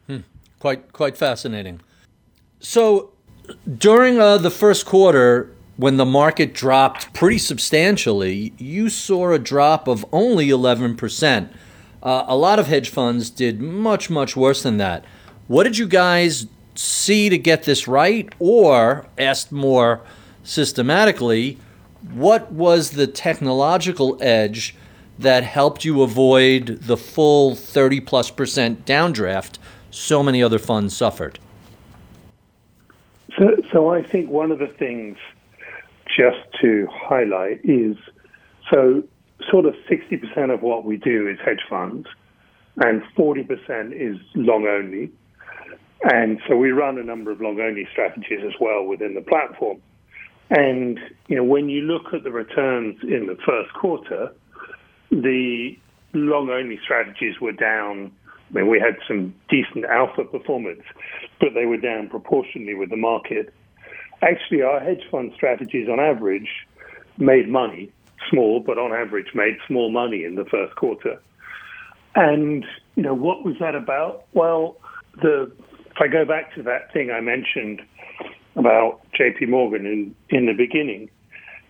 Hmm. 0.07 0.19
Quite 0.59 0.93
quite 0.93 1.17
fascinating. 1.17 1.81
So 2.59 3.11
during 3.77 4.19
uh, 4.19 4.37
the 4.37 4.49
first 4.49 4.85
quarter, 4.85 5.51
when 5.77 5.97
the 5.97 6.05
market 6.05 6.53
dropped 6.53 7.13
pretty 7.13 7.37
substantially, 7.37 8.53
you 8.57 8.89
saw 8.89 9.31
a 9.31 9.39
drop 9.39 9.87
of 9.87 10.05
only 10.11 10.47
11%. 10.47 11.49
Uh, 12.01 12.25
a 12.27 12.35
lot 12.35 12.59
of 12.59 12.67
hedge 12.67 12.89
funds 12.89 13.29
did 13.29 13.61
much, 13.61 14.09
much 14.09 14.35
worse 14.35 14.63
than 14.63 14.77
that. 14.77 15.03
What 15.47 15.63
did 15.63 15.77
you 15.77 15.87
guys 15.87 16.47
see 16.75 17.29
to 17.29 17.37
get 17.37 17.63
this 17.63 17.87
right? 17.87 18.31
Or, 18.39 19.05
asked 19.17 19.51
more 19.51 20.01
systematically, 20.43 21.59
what 22.13 22.51
was 22.51 22.91
the 22.91 23.07
technological 23.07 24.17
edge 24.21 24.75
that 25.17 25.43
helped 25.43 25.85
you 25.85 26.01
avoid 26.01 26.79
the 26.81 26.97
full 26.97 27.55
30 27.55 28.01
plus 28.01 28.29
percent 28.29 28.85
downdraft 28.85 29.57
so 29.91 30.21
many 30.21 30.43
other 30.43 30.59
funds 30.59 30.95
suffered? 30.95 31.39
So, 33.37 33.55
so 33.71 33.89
I 33.89 34.03
think 34.03 34.29
one 34.29 34.51
of 34.51 34.59
the 34.59 34.67
things 34.67 35.17
just 36.07 36.37
to 36.61 36.87
highlight 36.91 37.61
is 37.63 37.97
so 38.71 39.03
sort 39.49 39.65
of 39.65 39.75
60% 39.89 40.53
of 40.53 40.61
what 40.61 40.85
we 40.85 40.97
do 40.97 41.27
is 41.27 41.37
hedge 41.43 41.61
funds 41.69 42.07
and 42.77 43.01
40% 43.17 43.93
is 43.93 44.17
long 44.35 44.67
only. 44.67 45.11
And 46.03 46.39
so 46.47 46.55
we 46.55 46.71
run 46.71 46.97
a 46.97 47.03
number 47.03 47.31
of 47.31 47.41
long 47.41 47.59
only 47.59 47.87
strategies 47.91 48.41
as 48.45 48.53
well 48.59 48.85
within 48.85 49.15
the 49.15 49.21
platform. 49.21 49.81
And 50.49 50.99
you 51.27 51.35
know, 51.35 51.43
when 51.43 51.69
you 51.69 51.81
look 51.81 52.13
at 52.13 52.23
the 52.23 52.31
returns 52.31 52.97
in 53.01 53.27
the 53.27 53.37
first 53.45 53.73
quarter, 53.73 54.31
the 55.21 55.77
long 56.13 56.49
only 56.49 56.79
strategies 56.83 57.39
were 57.39 57.51
down. 57.51 58.11
I 58.49 58.53
mean, 58.53 58.67
we 58.67 58.79
had 58.79 58.97
some 59.07 59.33
decent 59.49 59.85
alpha 59.85 60.23
performance, 60.23 60.83
but 61.39 61.49
they 61.53 61.65
were 61.65 61.77
down 61.77 62.09
proportionally 62.09 62.73
with 62.73 62.89
the 62.89 62.97
market. 62.97 63.53
Actually, 64.21 64.61
our 64.61 64.79
hedge 64.79 65.03
fund 65.11 65.31
strategies 65.35 65.87
on 65.89 65.99
average 65.99 66.49
made 67.17 67.49
money, 67.49 67.91
small, 68.29 68.59
but 68.59 68.77
on 68.77 68.93
average 68.93 69.33
made 69.33 69.57
small 69.67 69.91
money 69.91 70.23
in 70.23 70.35
the 70.35 70.45
first 70.45 70.75
quarter. 70.75 71.21
And, 72.15 72.65
you 72.95 73.03
know, 73.03 73.13
what 73.13 73.43
was 73.43 73.55
that 73.59 73.75
about? 73.75 74.25
Well, 74.33 74.77
the 75.21 75.51
if 75.95 76.01
I 76.01 76.07
go 76.07 76.25
back 76.25 76.53
to 76.55 76.63
that 76.63 76.91
thing 76.91 77.09
I 77.09 77.21
mentioned 77.21 77.81
about 78.57 79.01
JP 79.17 79.47
Morgan 79.47 79.85
in, 79.85 80.15
in 80.29 80.45
the 80.45 80.53
beginning, 80.53 81.09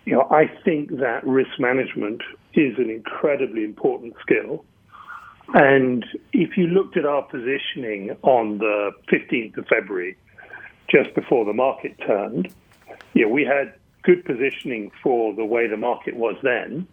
you 0.06 0.12
know, 0.14 0.26
I 0.30 0.46
think 0.64 0.98
that 0.98 1.26
risk 1.26 1.50
management 1.58 2.22
is 2.54 2.78
an 2.78 2.88
incredibly 2.88 3.64
important 3.64 4.14
skill. 4.22 4.64
And 5.52 6.04
if 6.32 6.56
you 6.56 6.68
looked 6.68 6.96
at 6.96 7.04
our 7.04 7.22
positioning 7.22 8.16
on 8.22 8.58
the 8.58 8.92
15th 9.12 9.58
of 9.58 9.66
February, 9.66 10.16
just 10.88 11.12
before 11.14 11.44
the 11.44 11.52
market 11.52 11.96
turned, 12.06 12.52
you 13.14 13.26
know, 13.26 13.32
we 13.32 13.44
had 13.44 13.74
good 14.04 14.24
positioning 14.24 14.92
for 15.02 15.34
the 15.34 15.44
way 15.44 15.66
the 15.66 15.76
market 15.76 16.14
was 16.14 16.36
then, 16.42 16.86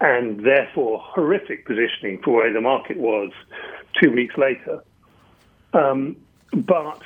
and 0.00 0.44
therefore 0.44 0.98
horrific 1.00 1.64
positioning 1.64 2.20
for 2.24 2.32
where 2.32 2.52
the 2.52 2.60
market 2.60 2.96
was 2.96 3.30
two 4.02 4.10
weeks 4.10 4.36
later. 4.36 4.82
Um, 5.72 6.16
but 6.52 7.00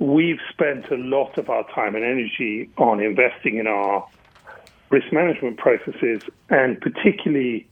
we've 0.00 0.40
spent 0.50 0.90
a 0.90 0.96
lot 0.96 1.36
of 1.38 1.48
our 1.50 1.64
time 1.74 1.94
and 1.94 2.02
energy 2.02 2.70
on 2.78 3.00
investing 3.00 3.58
in 3.58 3.66
our 3.66 4.06
risk 4.90 5.12
management 5.12 5.58
processes, 5.58 6.22
and 6.48 6.80
particularly 6.80 7.68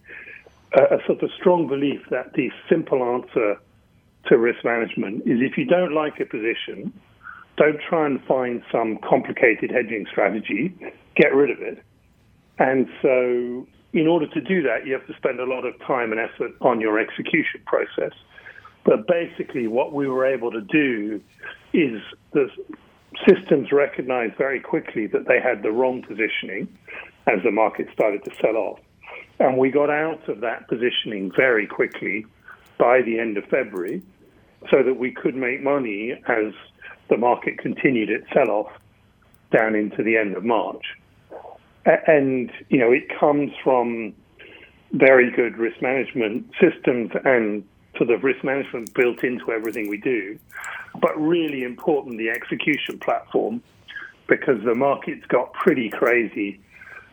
a, 0.77 0.97
a 0.97 0.99
sort 1.07 1.23
of 1.23 1.31
strong 1.41 1.67
belief 1.67 2.01
that 2.11 2.35
the 2.35 2.51
simple 2.69 3.03
answer 3.03 3.57
to 4.27 4.39
risk 4.39 4.65
management 4.65 5.23
is 5.23 5.41
if 5.41 5.57
you 5.57 5.65
don't 5.65 5.95
like 5.95 6.21
a 6.21 6.27
position, 6.27 6.93
don't 7.57 7.81
try 7.89 8.07
and 8.07 8.23
find 8.25 8.63
some 8.71 8.99
complicated 9.09 9.71
hedging 9.71 10.07
strategy, 10.11 10.73
get 11.17 11.35
rid 11.35 11.51
of 11.51 11.61
it. 11.61 11.83
And 12.59 12.87
so, 13.01 13.67
in 13.95 14.07
order 14.07 14.27
to 14.29 14.41
do 14.41 14.63
that, 14.63 14.87
you 14.87 14.93
have 14.93 15.07
to 15.07 15.15
spend 15.17 15.41
a 15.41 15.45
lot 15.45 15.65
of 15.65 15.75
time 15.87 16.13
and 16.13 16.21
effort 16.21 16.53
on 16.61 16.81
your 16.81 16.99
execution 16.99 17.63
process. 17.65 18.13
But 18.85 19.07
basically, 19.07 19.67
what 19.67 19.93
we 19.93 20.09
were 20.09 20.27
able 20.27 20.51
to 20.51 20.61
do 20.61 21.21
is 21.73 22.01
the 22.33 22.49
systems 23.27 23.73
recognized 23.73 24.37
very 24.37 24.61
quickly 24.61 25.07
that 25.09 25.27
they 25.27 25.41
had 25.41 25.63
the 25.63 25.71
wrong 25.71 26.03
positioning 26.03 26.69
as 27.27 27.43
the 27.45 27.51
market 27.51 27.89
started 27.93 28.25
to 28.25 28.31
sell 28.41 28.57
off. 28.57 28.79
And 29.39 29.57
we 29.57 29.71
got 29.71 29.91
out 29.91 30.29
of 30.29 30.41
that 30.41 30.69
positioning 30.69 31.31
very 31.37 31.67
quickly 31.67 32.27
by 32.79 33.03
the 33.03 33.19
end 33.19 33.37
of 33.37 33.45
February 33.45 34.03
so 34.71 34.83
that 34.83 34.95
we 34.95 35.13
could 35.13 35.35
make 35.35 35.63
money 35.63 36.21
as 36.27 36.53
the 37.09 37.17
market 37.17 37.59
continued 37.59 38.11
its 38.11 38.27
sell 38.33 38.51
off 38.51 38.73
down 39.57 39.75
into 39.75 40.03
the 40.03 40.17
end 40.17 40.37
of 40.37 40.45
March. 40.45 40.85
And, 41.85 42.51
you 42.69 42.79
know, 42.79 42.93
it 42.93 43.05
comes 43.19 43.53
from 43.63 44.15
very 44.93 45.31
good 45.31 45.57
risk 45.57 45.81
management 45.81 46.51
systems 46.61 47.11
and 47.25 47.65
sort 47.99 48.11
of 48.11 48.25
risk 48.25 48.43
management 48.45 48.95
built 48.95 49.23
into 49.23 49.53
everything 49.53 49.89
we 49.89 49.99
do, 49.99 50.39
but 51.01 51.19
really 51.21 51.63
important 51.65 52.17
the 52.19 52.31
execution 52.31 52.99
platform 52.99 53.63
because 54.29 54.63
the 54.65 54.75
markets 54.75 55.25
got 55.29 55.53
pretty 55.53 55.91
crazy, 55.91 56.61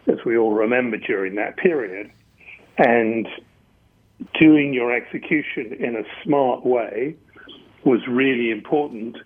as 0.08 0.18
we 0.26 0.38
all 0.38 0.54
remember 0.54 0.98
during 0.98 1.36
that 1.36 1.58
period. 1.58 2.12
And 2.78 3.28
doing 4.40 4.74
your 4.74 4.94
execution 4.94 5.74
in 5.80 5.96
a 5.96 6.04
smart 6.24 6.66
way 6.66 7.16
was 7.84 8.02
really 8.08 8.52
important 8.52 9.18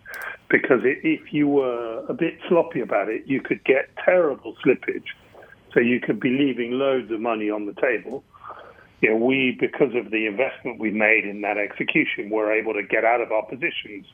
because 0.49 0.81
if 0.83 1.33
you 1.33 1.47
were 1.47 2.05
a 2.07 2.13
bit 2.13 2.37
sloppy 2.47 2.81
about 2.81 3.09
it, 3.09 3.23
you 3.25 3.41
could 3.41 3.63
get 3.63 3.89
terrible 4.03 4.55
slippage. 4.65 5.05
So 5.73 5.79
you 5.79 5.99
could 5.99 6.19
be 6.19 6.29
leaving 6.29 6.71
loads 6.71 7.11
of 7.11 7.19
money 7.21 7.49
on 7.49 7.65
the 7.65 7.73
table 7.73 8.23
you 9.01 9.09
know, 9.09 9.15
we, 9.15 9.57
because 9.59 9.95
of 9.95 10.11
the 10.11 10.25
investment 10.25 10.79
we've 10.79 10.93
made 10.93 11.25
in 11.25 11.41
that 11.41 11.57
execution, 11.57 12.29
were 12.29 12.51
able 12.51 12.73
to 12.73 12.83
get 12.83 13.05
out 13.05 13.21
of 13.21 13.31
our 13.31 13.45
positions 13.45 14.05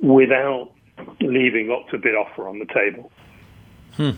without 0.00 0.70
leaving 1.20 1.68
lots 1.68 1.92
of 1.92 2.02
bid 2.02 2.14
offer 2.14 2.48
on 2.48 2.58
the 2.58 2.66
table. 2.66 3.10
Hmm. 3.96 4.10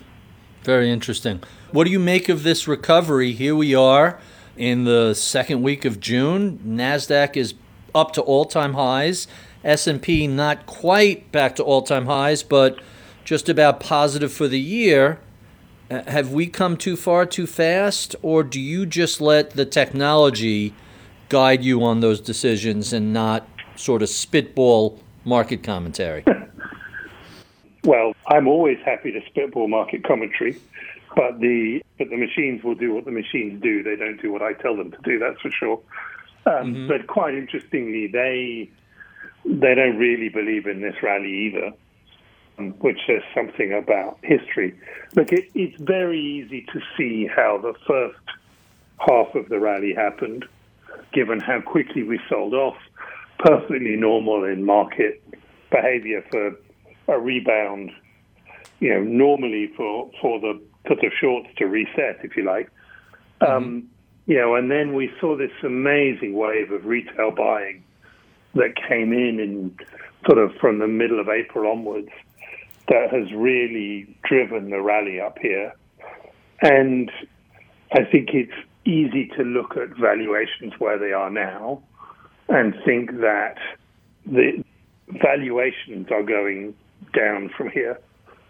Very 0.63 0.91
interesting. 0.91 1.43
What 1.73 1.85
do 1.85 1.91
you 1.91 1.99
make 1.99 2.29
of 2.29 2.43
this 2.43 2.69
recovery? 2.69 3.33
Here 3.33 3.57
we 3.57 3.75
are 3.75 4.21
in 4.57 4.85
the 4.85 5.15
second 5.15 5.63
week 5.63 5.85
of 5.85 5.99
June. 6.01 6.59
Nasdaq 6.65 7.37
is 7.37 7.55
up 7.95 8.13
to 8.13 8.23
all-time 8.23 8.75
highs. 8.75 9.27
S&P 9.65 10.27
not 10.27 10.67
quite 10.67 11.31
back 11.33 11.57
to 11.57 11.63
all-time 11.65 12.07
highs, 12.07 12.43
but 12.43 12.79
just 13.25 13.49
about 13.49 13.81
positive 13.81 14.33
for 14.33 14.49
the 14.49 14.61
year. 14.61 15.19
Uh, 15.93 16.11
have 16.11 16.33
we 16.33 16.47
come 16.47 16.75
too 16.75 16.97
far 16.97 17.27
too 17.27 17.47
fast, 17.47 18.17
or 18.23 18.43
do 18.43 18.59
you 18.59 18.87
just 18.87 19.21
let 19.21 19.51
the 19.51 19.67
technology 19.67 20.73
guide 21.29 21.63
you 21.63 21.85
on 21.85 22.01
those 22.01 22.19
decisions 22.19 22.95
and 22.95 23.13
not 23.13 23.47
sort 23.77 24.01
of 24.01 24.09
spitball 24.09 24.99
market 25.27 25.63
commentary? 25.63 26.25
well, 27.85 28.15
I'm 28.27 28.49
always 28.49 28.79
happy 28.87 29.13
to 29.13 29.21
spitball 29.27 29.69
market 29.69 30.03
commentary, 30.03 30.59
but 31.15 31.41
the 31.41 31.83
but 31.99 32.09
the 32.09 32.17
machines 32.17 32.65
will 32.65 32.75
do 32.75 32.95
what 32.95 33.05
the 33.05 33.11
machines 33.11 33.61
do. 33.63 33.83
They 33.83 33.97
don't 33.97 34.21
do 34.23 34.33
what 34.33 34.41
I 34.41 34.55
tell 34.55 34.75
them 34.75 34.93
to 34.93 34.99
do. 35.05 35.19
That's 35.19 35.41
for 35.43 35.51
sure. 35.51 35.81
Um, 36.47 36.75
mm-hmm. 36.75 36.89
But 36.89 37.07
quite 37.07 37.35
interestingly, 37.35 38.07
they 38.07 38.71
they 39.45 39.75
don't 39.75 39.99
really 39.99 40.31
believe 40.31 40.67
in 40.67 40.81
this 40.81 40.95
rally 41.03 41.49
either 41.49 41.73
which 42.59 42.99
says 43.07 43.23
something 43.35 43.73
about 43.73 44.19
history. 44.23 44.79
Look, 45.15 45.33
it, 45.33 45.51
it's 45.55 45.81
very 45.81 46.21
easy 46.21 46.67
to 46.73 46.81
see 46.97 47.27
how 47.27 47.59
the 47.59 47.75
first 47.87 48.19
half 48.99 49.35
of 49.35 49.49
the 49.49 49.59
rally 49.59 49.95
happened, 49.95 50.45
given 51.13 51.41
how 51.41 51.61
quickly 51.61 52.03
we 52.03 52.21
sold 52.29 52.55
off. 52.55 52.77
Perfectly 53.39 53.97
normal 53.97 54.45
in 54.45 54.65
market 54.65 55.23
behavior 55.71 56.25
for 56.31 56.57
a 57.09 57.19
rebound. 57.19 57.91
You 58.79 58.95
know, 58.95 59.03
normally 59.03 59.73
for 59.77 60.11
for 60.21 60.41
the 60.41 60.61
sort 60.87 61.05
of 61.05 61.13
shorts 61.21 61.49
to 61.57 61.67
reset, 61.67 62.21
if 62.23 62.37
you 62.37 62.45
like. 62.45 62.71
Mm-hmm. 63.41 63.53
Um, 63.53 63.89
you 64.27 64.39
know, 64.39 64.55
and 64.55 64.71
then 64.71 64.95
we 64.95 65.11
saw 65.21 65.37
this 65.37 65.51
amazing 65.65 66.35
wave 66.35 66.71
of 66.71 66.85
retail 66.85 67.33
buying 67.33 67.83
that 68.55 68.75
came 68.89 69.13
in 69.13 69.41
in 69.41 69.77
sort 70.27 70.39
of 70.39 70.55
from 70.61 70.79
the 70.79 70.87
middle 70.87 71.19
of 71.19 71.29
April 71.29 71.71
onwards 71.71 72.11
that 72.89 73.11
has 73.13 73.33
really 73.33 74.17
driven 74.25 74.71
the 74.71 74.81
rally 74.81 75.21
up 75.21 75.39
here. 75.41 75.75
And 76.61 77.11
I 77.93 78.05
think 78.05 78.31
it's 78.33 78.53
easy 78.85 79.31
to 79.37 79.43
look 79.43 79.77
at 79.77 79.97
valuations 79.97 80.73
where 80.79 80.99
they 80.99 81.13
are 81.13 81.31
now 81.31 81.83
and 82.49 82.75
think 82.85 83.13
that 83.21 83.57
the 84.27 84.65
valuations 85.09 86.09
are 86.11 86.23
going 86.23 86.75
down 87.15 87.51
from 87.57 87.71
here. 87.71 87.99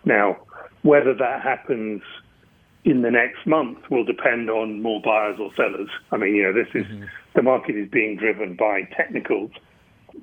Now, 0.05 0.39
whether 0.83 1.15
that 1.15 1.43
happens 1.43 2.03
in 2.85 3.03
the 3.03 3.11
next 3.11 3.47
month 3.47 3.79
will 3.91 4.05
depend 4.05 4.51
on 4.51 4.83
more 4.83 5.01
buyers 5.03 5.39
or 5.39 5.55
sellers. 5.55 5.89
I 6.11 6.17
mean, 6.17 6.35
you 6.35 6.43
know, 6.43 6.53
this 6.53 6.69
is 6.75 6.87
mm-hmm. 6.87 7.05
the 7.35 7.43
market 7.43 7.77
is 7.77 7.89
being 7.89 8.17
driven 8.17 8.57
by 8.57 8.83
technicals, 8.97 9.53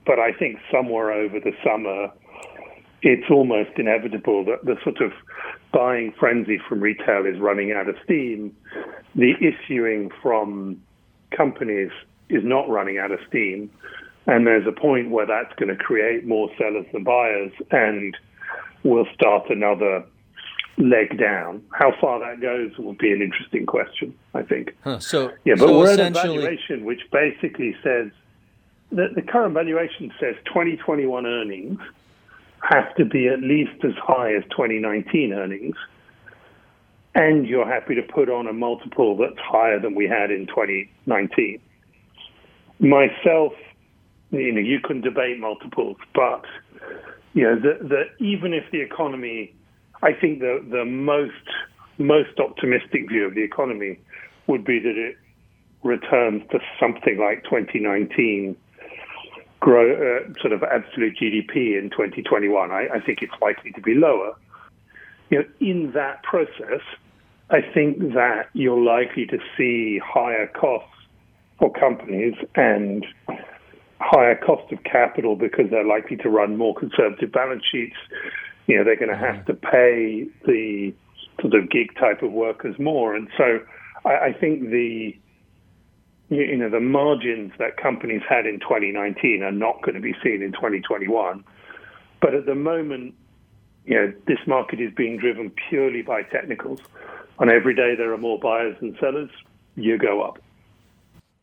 but 0.05 0.19
I 0.19 0.33
think 0.33 0.59
somewhere 0.71 1.11
over 1.11 1.39
the 1.39 1.53
summer, 1.63 2.11
it's 3.01 3.29
almost 3.29 3.71
inevitable 3.77 4.43
that 4.45 4.65
the 4.65 4.75
sort 4.83 5.01
of 5.01 5.11
buying 5.71 6.13
frenzy 6.19 6.59
from 6.67 6.79
retail 6.81 7.25
is 7.25 7.39
running 7.39 7.71
out 7.71 7.87
of 7.87 7.95
steam. 8.03 8.55
The 9.15 9.33
issuing 9.41 10.11
from 10.21 10.81
companies 11.35 11.91
is 12.29 12.43
not 12.43 12.69
running 12.69 12.97
out 12.97 13.11
of 13.11 13.19
steam. 13.27 13.71
And 14.27 14.45
there's 14.45 14.67
a 14.67 14.71
point 14.71 15.09
where 15.09 15.25
that's 15.25 15.53
going 15.55 15.75
to 15.75 15.81
create 15.81 16.25
more 16.25 16.49
sellers 16.57 16.85
than 16.93 17.03
buyers, 17.03 17.51
and 17.71 18.15
we'll 18.83 19.07
start 19.13 19.49
another 19.49 20.03
leg 20.77 21.17
down. 21.17 21.63
How 21.71 21.93
far 21.99 22.19
that 22.19 22.41
goes 22.41 22.77
will 22.77 22.93
be 22.93 23.11
an 23.11 23.21
interesting 23.21 23.65
question, 23.65 24.13
I 24.33 24.43
think. 24.43 24.75
Huh, 24.83 24.99
so 24.99 25.31
yeah, 25.45 25.55
but 25.55 25.67
so 25.67 25.79
we're 25.79 25.91
at 25.91 25.99
a 25.99 26.09
valuation 26.11 26.85
which 26.85 27.01
basically 27.11 27.75
says 27.83 28.11
that 28.91 29.15
the 29.15 29.21
current 29.21 29.53
valuation 29.53 30.11
says 30.19 30.35
2021 30.45 31.25
earnings 31.25 31.79
have 32.61 32.93
to 32.95 33.05
be 33.05 33.27
at 33.27 33.41
least 33.41 33.83
as 33.83 33.93
high 34.01 34.33
as 34.35 34.43
2019 34.51 35.33
earnings, 35.33 35.75
and 37.15 37.47
you're 37.47 37.67
happy 37.67 37.95
to 37.95 38.03
put 38.03 38.29
on 38.29 38.47
a 38.47 38.53
multiple 38.53 39.17
that's 39.17 39.39
higher 39.39 39.79
than 39.79 39.95
we 39.95 40.07
had 40.07 40.31
in 40.31 40.47
2019. 40.47 41.59
Myself, 42.79 43.53
you 44.31 44.51
know, 44.51 44.61
you 44.61 44.79
can 44.79 45.01
debate 45.01 45.39
multiples, 45.39 45.97
but 46.13 46.45
you 47.33 47.43
know, 47.43 47.55
the, 47.55 47.83
the, 47.87 48.25
even 48.25 48.53
if 48.53 48.63
the 48.71 48.81
economy, 48.81 49.53
I 50.01 50.13
think 50.13 50.39
the 50.39 50.65
the 50.69 50.85
most 50.85 51.33
most 51.97 52.39
optimistic 52.39 53.09
view 53.09 53.25
of 53.25 53.35
the 53.35 53.43
economy 53.43 53.99
would 54.47 54.63
be 54.63 54.79
that 54.79 54.95
it 54.97 55.17
returns 55.83 56.43
to 56.51 56.59
something 56.79 57.17
like 57.17 57.43
2019 57.43 58.55
grow 59.59 59.91
uh, 59.91 60.33
sort 60.41 60.53
of 60.53 60.63
absolute 60.63 61.17
GDP 61.17 61.77
in 61.77 61.89
2021. 61.91 62.71
I, 62.71 62.87
I, 62.93 62.99
think 62.99 63.19
it's 63.21 63.33
likely 63.41 63.71
to 63.73 63.81
be 63.81 63.93
lower. 63.93 64.35
You 65.29 65.39
know, 65.39 65.45
in 65.59 65.91
that 65.93 66.23
process, 66.23 66.81
I 67.49 67.61
think 67.73 67.99
that 68.13 68.47
you're 68.53 68.81
likely 68.81 69.25
to 69.27 69.37
see 69.57 69.99
higher 70.03 70.47
costs 70.47 70.93
for 71.57 71.71
companies 71.73 72.35
and 72.55 73.05
higher 73.99 74.35
cost 74.35 74.71
of 74.71 74.83
capital 74.83 75.35
because 75.35 75.69
they're 75.69 75.85
likely 75.85 76.15
to 76.17 76.29
run 76.29 76.57
more 76.57 76.73
conservative 76.73 77.31
balance 77.31 77.63
sheets. 77.69 77.97
You 78.67 78.77
know, 78.77 78.83
they're 78.83 78.95
going 78.95 79.11
to 79.11 79.17
have 79.17 79.45
to 79.47 79.53
pay 79.53 80.25
the 80.45 80.93
sort 81.41 81.53
of 81.53 81.69
gig 81.69 81.95
type 81.99 82.21
of 82.21 82.31
workers 82.31 82.77
more, 82.79 83.15
and 83.15 83.27
so 83.37 83.59
I, 84.05 84.27
I 84.27 84.33
think 84.33 84.69
the 84.69 85.17
you 86.29 86.57
know, 86.57 86.69
the 86.69 86.79
margins 86.79 87.51
that 87.57 87.77
companies 87.77 88.21
had 88.27 88.45
in 88.45 88.59
2019 88.59 89.41
are 89.43 89.51
not 89.51 89.81
going 89.81 89.95
to 89.95 90.01
be 90.01 90.13
seen 90.23 90.41
in 90.43 90.51
2021. 90.51 91.43
But 92.21 92.35
at 92.35 92.45
the 92.45 92.55
moment, 92.55 93.15
you 93.85 93.95
know, 93.95 94.13
this 94.27 94.39
market 94.45 94.79
is 94.79 94.91
being 94.95 95.17
driven 95.17 95.51
purely 95.69 96.03
by 96.03 96.23
technicals. 96.23 96.79
On 97.39 97.51
every 97.51 97.73
day 97.73 97.95
there 97.95 98.13
are 98.13 98.17
more 98.17 98.37
buyers 98.37 98.75
than 98.79 98.95
sellers, 98.99 99.31
you 99.75 99.97
go 99.97 100.21
up. 100.21 100.39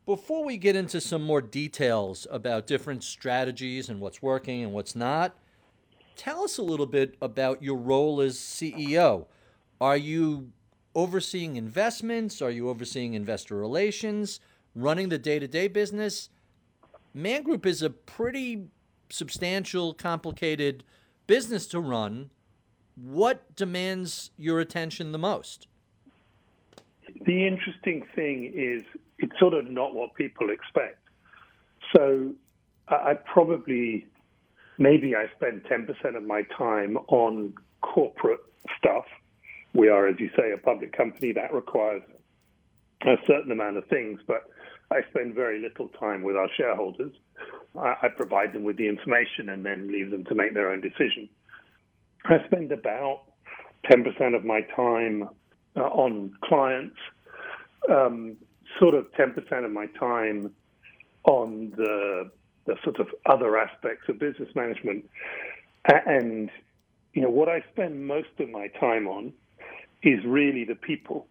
Before 0.04 0.44
we 0.44 0.56
get 0.56 0.76
into 0.76 1.00
some 1.00 1.22
more 1.22 1.40
details 1.40 2.28
about 2.30 2.68
different 2.68 3.02
strategies 3.02 3.88
and 3.88 4.00
what's 4.00 4.22
working 4.22 4.62
and 4.62 4.72
what's 4.72 4.94
not, 4.94 5.34
tell 6.14 6.44
us 6.44 6.58
a 6.58 6.62
little 6.62 6.86
bit 6.86 7.16
about 7.20 7.60
your 7.60 7.76
role 7.76 8.20
as 8.20 8.36
CEO. 8.36 9.26
Are 9.80 9.96
you 9.96 10.52
overseeing 10.94 11.56
investments? 11.56 12.40
Are 12.40 12.50
you 12.50 12.68
overseeing 12.68 13.14
investor 13.14 13.56
relations? 13.56 14.38
Running 14.76 15.08
the 15.08 15.18
day 15.18 15.38
to 15.40 15.48
day 15.48 15.66
business, 15.66 16.28
Man 17.14 17.42
Group 17.42 17.66
is 17.66 17.82
a 17.82 17.90
pretty 17.90 18.66
substantial, 19.08 19.94
complicated 19.94 20.84
business 21.26 21.66
to 21.68 21.80
run. 21.80 22.30
What 22.94 23.56
demands 23.56 24.30
your 24.36 24.60
attention 24.60 25.12
the 25.12 25.18
most? 25.18 25.66
The 27.24 27.46
interesting 27.46 28.04
thing 28.14 28.52
is 28.54 28.82
it's 29.18 29.38
sort 29.38 29.54
of 29.54 29.70
not 29.70 29.94
what 29.94 30.14
people 30.14 30.50
expect. 30.50 30.98
So 31.94 32.34
I 32.88 33.14
probably, 33.14 34.06
maybe 34.78 35.14
I 35.16 35.26
spend 35.36 35.64
10% 35.64 36.16
of 36.16 36.22
my 36.22 36.42
time 36.56 36.98
on 37.08 37.54
corporate 37.80 38.40
stuff. 38.78 39.04
We 39.72 39.88
are, 39.88 40.06
as 40.06 40.16
you 40.18 40.30
say, 40.36 40.52
a 40.52 40.58
public 40.58 40.96
company 40.96 41.32
that 41.32 41.54
requires 41.54 42.02
a 43.02 43.16
certain 43.26 43.52
amount 43.52 43.76
of 43.76 43.86
things, 43.86 44.20
but 44.26 44.50
I 44.90 45.00
spend 45.10 45.34
very 45.34 45.60
little 45.60 45.88
time 45.88 46.22
with 46.22 46.36
our 46.36 46.48
shareholders. 46.56 47.12
I, 47.78 47.94
I 48.02 48.08
provide 48.08 48.52
them 48.52 48.64
with 48.64 48.76
the 48.76 48.88
information 48.88 49.48
and 49.48 49.64
then 49.64 49.90
leave 49.90 50.10
them 50.10 50.24
to 50.24 50.34
make 50.34 50.54
their 50.54 50.70
own 50.70 50.80
decision. 50.80 51.28
I 52.24 52.44
spend 52.46 52.72
about 52.72 53.22
10% 53.90 54.34
of 54.34 54.44
my 54.44 54.60
time 54.74 55.28
uh, 55.76 55.80
on 55.80 56.32
clients, 56.42 56.96
um, 57.90 58.36
sort 58.78 58.94
of 58.94 59.06
10% 59.12 59.64
of 59.64 59.70
my 59.70 59.86
time 59.98 60.52
on 61.24 61.72
the, 61.76 62.30
the 62.66 62.76
sort 62.84 62.98
of 63.00 63.08
other 63.26 63.58
aspects 63.58 64.08
of 64.08 64.18
business 64.18 64.48
management. 64.54 65.08
And, 65.84 66.50
you 67.12 67.22
know, 67.22 67.30
what 67.30 67.48
I 67.48 67.62
spend 67.72 68.06
most 68.06 68.28
of 68.38 68.48
my 68.48 68.68
time 68.80 69.06
on 69.06 69.32
is 70.02 70.24
really 70.24 70.64
the 70.64 70.74
people. 70.74 71.26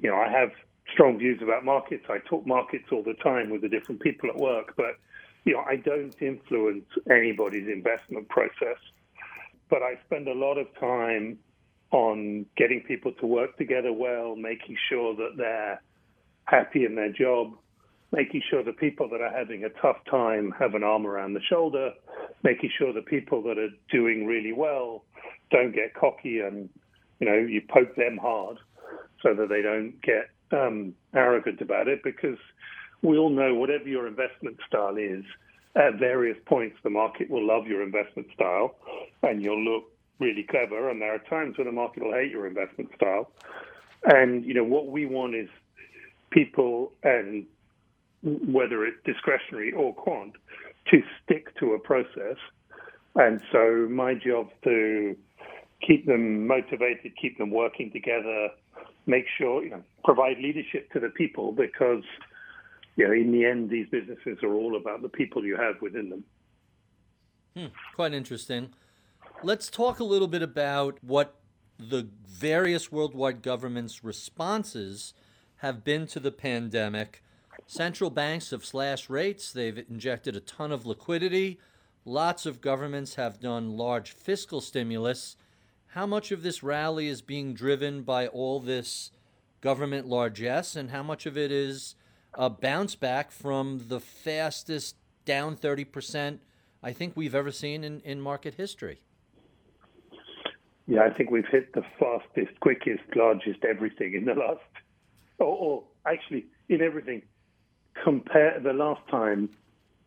You 0.00 0.10
know, 0.10 0.16
I 0.16 0.28
have 0.30 0.50
strong 0.92 1.18
views 1.18 1.40
about 1.42 1.64
markets. 1.64 2.04
I 2.08 2.18
talk 2.18 2.46
markets 2.46 2.84
all 2.92 3.02
the 3.02 3.14
time 3.14 3.50
with 3.50 3.62
the 3.62 3.68
different 3.68 4.00
people 4.00 4.28
at 4.30 4.36
work, 4.36 4.74
but 4.76 4.98
you 5.44 5.54
know, 5.54 5.60
I 5.60 5.76
don't 5.76 6.14
influence 6.20 6.84
anybody's 7.10 7.68
investment 7.68 8.28
process. 8.28 8.78
But 9.70 9.82
I 9.82 9.98
spend 10.06 10.28
a 10.28 10.34
lot 10.34 10.58
of 10.58 10.66
time 10.78 11.38
on 11.90 12.46
getting 12.56 12.80
people 12.80 13.12
to 13.12 13.26
work 13.26 13.56
together 13.56 13.92
well, 13.92 14.36
making 14.36 14.76
sure 14.88 15.14
that 15.16 15.36
they're 15.36 15.82
happy 16.44 16.84
in 16.84 16.94
their 16.94 17.12
job, 17.12 17.52
making 18.12 18.42
sure 18.50 18.62
the 18.62 18.72
people 18.72 19.08
that 19.10 19.20
are 19.20 19.34
having 19.34 19.64
a 19.64 19.68
tough 19.80 19.98
time 20.10 20.52
have 20.58 20.74
an 20.74 20.82
arm 20.82 21.06
around 21.06 21.34
the 21.34 21.42
shoulder, 21.48 21.92
making 22.42 22.70
sure 22.78 22.92
the 22.92 23.02
people 23.02 23.42
that 23.42 23.58
are 23.58 23.70
doing 23.90 24.26
really 24.26 24.52
well 24.52 25.04
don't 25.50 25.74
get 25.74 25.94
cocky 25.94 26.40
and 26.40 26.68
you 27.20 27.26
know 27.26 27.36
you 27.36 27.62
poke 27.68 27.94
them 27.96 28.18
hard 28.18 28.58
so 29.22 29.34
that 29.34 29.48
they 29.48 29.62
don't 29.62 30.00
get 30.02 30.28
um, 30.52 30.94
arrogant 31.14 31.60
about 31.60 31.88
it 31.88 32.02
because 32.02 32.38
we 33.02 33.16
all 33.16 33.30
know 33.30 33.54
whatever 33.54 33.88
your 33.88 34.06
investment 34.06 34.58
style 34.66 34.96
is, 34.96 35.24
at 35.76 35.98
various 35.98 36.36
points 36.46 36.76
the 36.82 36.90
market 36.90 37.30
will 37.30 37.46
love 37.46 37.66
your 37.66 37.82
investment 37.82 38.26
style 38.34 38.74
and 39.22 39.42
you'll 39.42 39.62
look 39.62 39.84
really 40.18 40.42
clever. 40.42 40.90
And 40.90 41.00
there 41.00 41.14
are 41.14 41.18
times 41.18 41.56
when 41.56 41.66
the 41.66 41.72
market 41.72 42.02
will 42.02 42.12
hate 42.12 42.30
your 42.30 42.46
investment 42.46 42.90
style. 42.96 43.30
And, 44.04 44.44
you 44.44 44.54
know, 44.54 44.64
what 44.64 44.88
we 44.88 45.06
want 45.06 45.34
is 45.34 45.48
people, 46.30 46.92
and 47.02 47.46
whether 48.22 48.84
it's 48.84 48.98
discretionary 49.04 49.72
or 49.72 49.94
quant, 49.94 50.34
to 50.90 51.02
stick 51.22 51.54
to 51.58 51.74
a 51.74 51.78
process. 51.78 52.36
And 53.14 53.40
so 53.52 53.86
my 53.90 54.14
job 54.14 54.50
to 54.64 55.16
keep 55.86 56.06
them 56.06 56.46
motivated, 56.46 57.12
keep 57.20 57.38
them 57.38 57.50
working 57.50 57.90
together, 57.92 58.48
make 59.08 59.24
sure, 59.38 59.64
you 59.64 59.70
know, 59.70 59.82
provide 60.04 60.38
leadership 60.38 60.92
to 60.92 61.00
the 61.00 61.08
people 61.08 61.50
because, 61.52 62.04
you 62.96 63.06
know, 63.06 63.12
in 63.12 63.32
the 63.32 63.44
end, 63.44 63.70
these 63.70 63.88
businesses 63.90 64.38
are 64.42 64.52
all 64.52 64.76
about 64.76 65.02
the 65.02 65.08
people 65.08 65.44
you 65.44 65.56
have 65.56 65.80
within 65.80 66.10
them. 66.10 66.24
Hmm, 67.56 67.66
quite 67.96 68.12
interesting. 68.12 68.70
Let's 69.42 69.70
talk 69.70 69.98
a 69.98 70.04
little 70.04 70.28
bit 70.28 70.42
about 70.42 70.98
what 71.02 71.36
the 71.78 72.08
various 72.26 72.92
worldwide 72.92 73.42
governments' 73.42 74.04
responses 74.04 75.14
have 75.56 75.84
been 75.84 76.06
to 76.08 76.20
the 76.20 76.32
pandemic. 76.32 77.22
Central 77.66 78.10
banks 78.10 78.50
have 78.50 78.64
slashed 78.64 79.08
rates, 79.08 79.52
they've 79.52 79.84
injected 79.88 80.36
a 80.36 80.40
ton 80.40 80.72
of 80.72 80.86
liquidity. 80.86 81.58
Lots 82.04 82.46
of 82.46 82.60
governments 82.60 83.16
have 83.16 83.40
done 83.40 83.76
large 83.76 84.12
fiscal 84.12 84.60
stimulus 84.60 85.36
how 85.88 86.06
much 86.06 86.30
of 86.30 86.42
this 86.42 86.62
rally 86.62 87.08
is 87.08 87.22
being 87.22 87.54
driven 87.54 88.02
by 88.02 88.26
all 88.26 88.60
this 88.60 89.10
government 89.60 90.06
largesse, 90.06 90.76
and 90.76 90.90
how 90.90 91.02
much 91.02 91.26
of 91.26 91.36
it 91.36 91.50
is 91.50 91.94
a 92.34 92.48
bounce 92.48 92.94
back 92.94 93.30
from 93.32 93.80
the 93.88 94.00
fastest 94.00 94.96
down 95.24 95.56
30% 95.56 96.38
I 96.82 96.92
think 96.92 97.16
we've 97.16 97.34
ever 97.34 97.50
seen 97.50 97.82
in, 97.82 98.00
in 98.02 98.20
market 98.20 98.54
history? 98.54 99.00
Yeah, 100.86 101.02
I 101.02 101.10
think 101.10 101.30
we've 101.30 101.48
hit 101.50 101.74
the 101.74 101.82
fastest, 101.98 102.58
quickest, 102.60 103.02
largest 103.16 103.64
everything 103.64 104.14
in 104.14 104.24
the 104.24 104.34
last, 104.34 104.60
or, 105.38 105.46
or 105.46 105.84
actually 106.06 106.46
in 106.68 106.80
everything. 106.80 107.22
Compare 108.04 108.60
the 108.62 108.72
last 108.72 109.02
time 109.10 109.50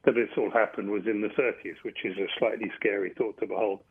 that 0.03 0.15
this 0.15 0.29
all 0.37 0.49
happened 0.49 0.89
was 0.89 1.05
in 1.05 1.21
the 1.21 1.27
30s, 1.27 1.75
which 1.83 1.99
is 2.03 2.17
a 2.17 2.27
slightly 2.39 2.71
scary 2.75 3.11
thought 3.17 3.37
to 3.39 3.45
behold. 3.45 3.81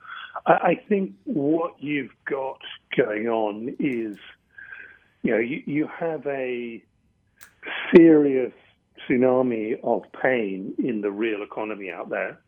I 0.47 0.81
think 0.89 1.13
what 1.25 1.75
you've 1.79 2.13
got 2.27 2.61
going 2.97 3.29
on 3.29 3.77
is 3.79 4.17
you 5.23 5.33
know, 5.33 5.39
you, 5.39 5.63
you 5.67 5.87
have 5.99 6.27
a 6.27 6.83
serious 7.95 8.53
tsunami 9.09 9.79
of 9.83 10.03
pain 10.23 10.75
in 10.79 11.01
the 11.01 11.11
real 11.11 11.43
economy 11.43 11.91
out 11.91 12.09
there. 12.09 12.41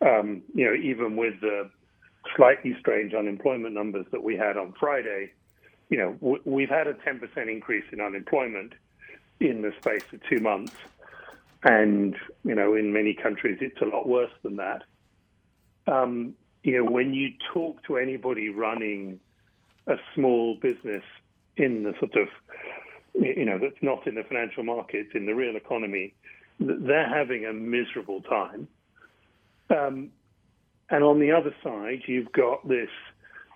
Um, 0.00 0.42
you 0.54 0.66
know, 0.66 0.74
even 0.74 1.16
with 1.16 1.40
the 1.40 1.70
slightly 2.36 2.76
strange 2.78 3.14
unemployment 3.14 3.74
numbers 3.74 4.06
that 4.12 4.22
we 4.22 4.36
had 4.36 4.56
on 4.56 4.74
Friday, 4.78 5.32
you 5.88 5.98
know, 5.98 6.12
w- 6.20 6.42
we've 6.44 6.68
had 6.68 6.86
a 6.86 6.94
10% 6.94 7.50
increase 7.50 7.84
in 7.92 8.00
unemployment 8.00 8.74
in 9.40 9.62
the 9.62 9.72
space 9.80 10.04
of 10.12 10.20
two 10.28 10.40
months. 10.40 10.74
And, 11.64 12.14
you 12.44 12.54
know, 12.54 12.74
in 12.74 12.92
many 12.92 13.14
countries, 13.14 13.58
it's 13.60 13.80
a 13.80 13.84
lot 13.84 14.08
worse 14.08 14.30
than 14.42 14.56
that. 14.56 14.82
Um, 15.86 16.34
you 16.62 16.76
know, 16.76 16.90
when 16.90 17.14
you 17.14 17.30
talk 17.52 17.82
to 17.84 17.96
anybody 17.96 18.48
running 18.48 19.20
a 19.86 19.94
small 20.14 20.56
business 20.60 21.02
in 21.56 21.84
the 21.84 21.94
sort 21.98 22.16
of, 22.16 22.28
you 23.14 23.44
know, 23.44 23.58
that's 23.58 23.82
not 23.82 24.06
in 24.06 24.14
the 24.14 24.24
financial 24.24 24.64
markets, 24.64 25.10
in 25.14 25.26
the 25.26 25.34
real 25.34 25.56
economy, 25.56 26.14
they're 26.58 27.08
having 27.08 27.44
a 27.46 27.52
miserable 27.52 28.20
time. 28.22 28.68
Um, 29.70 30.10
and 30.90 31.02
on 31.02 31.18
the 31.18 31.32
other 31.32 31.54
side, 31.62 32.02
you've 32.06 32.32
got 32.32 32.66
this 32.68 32.90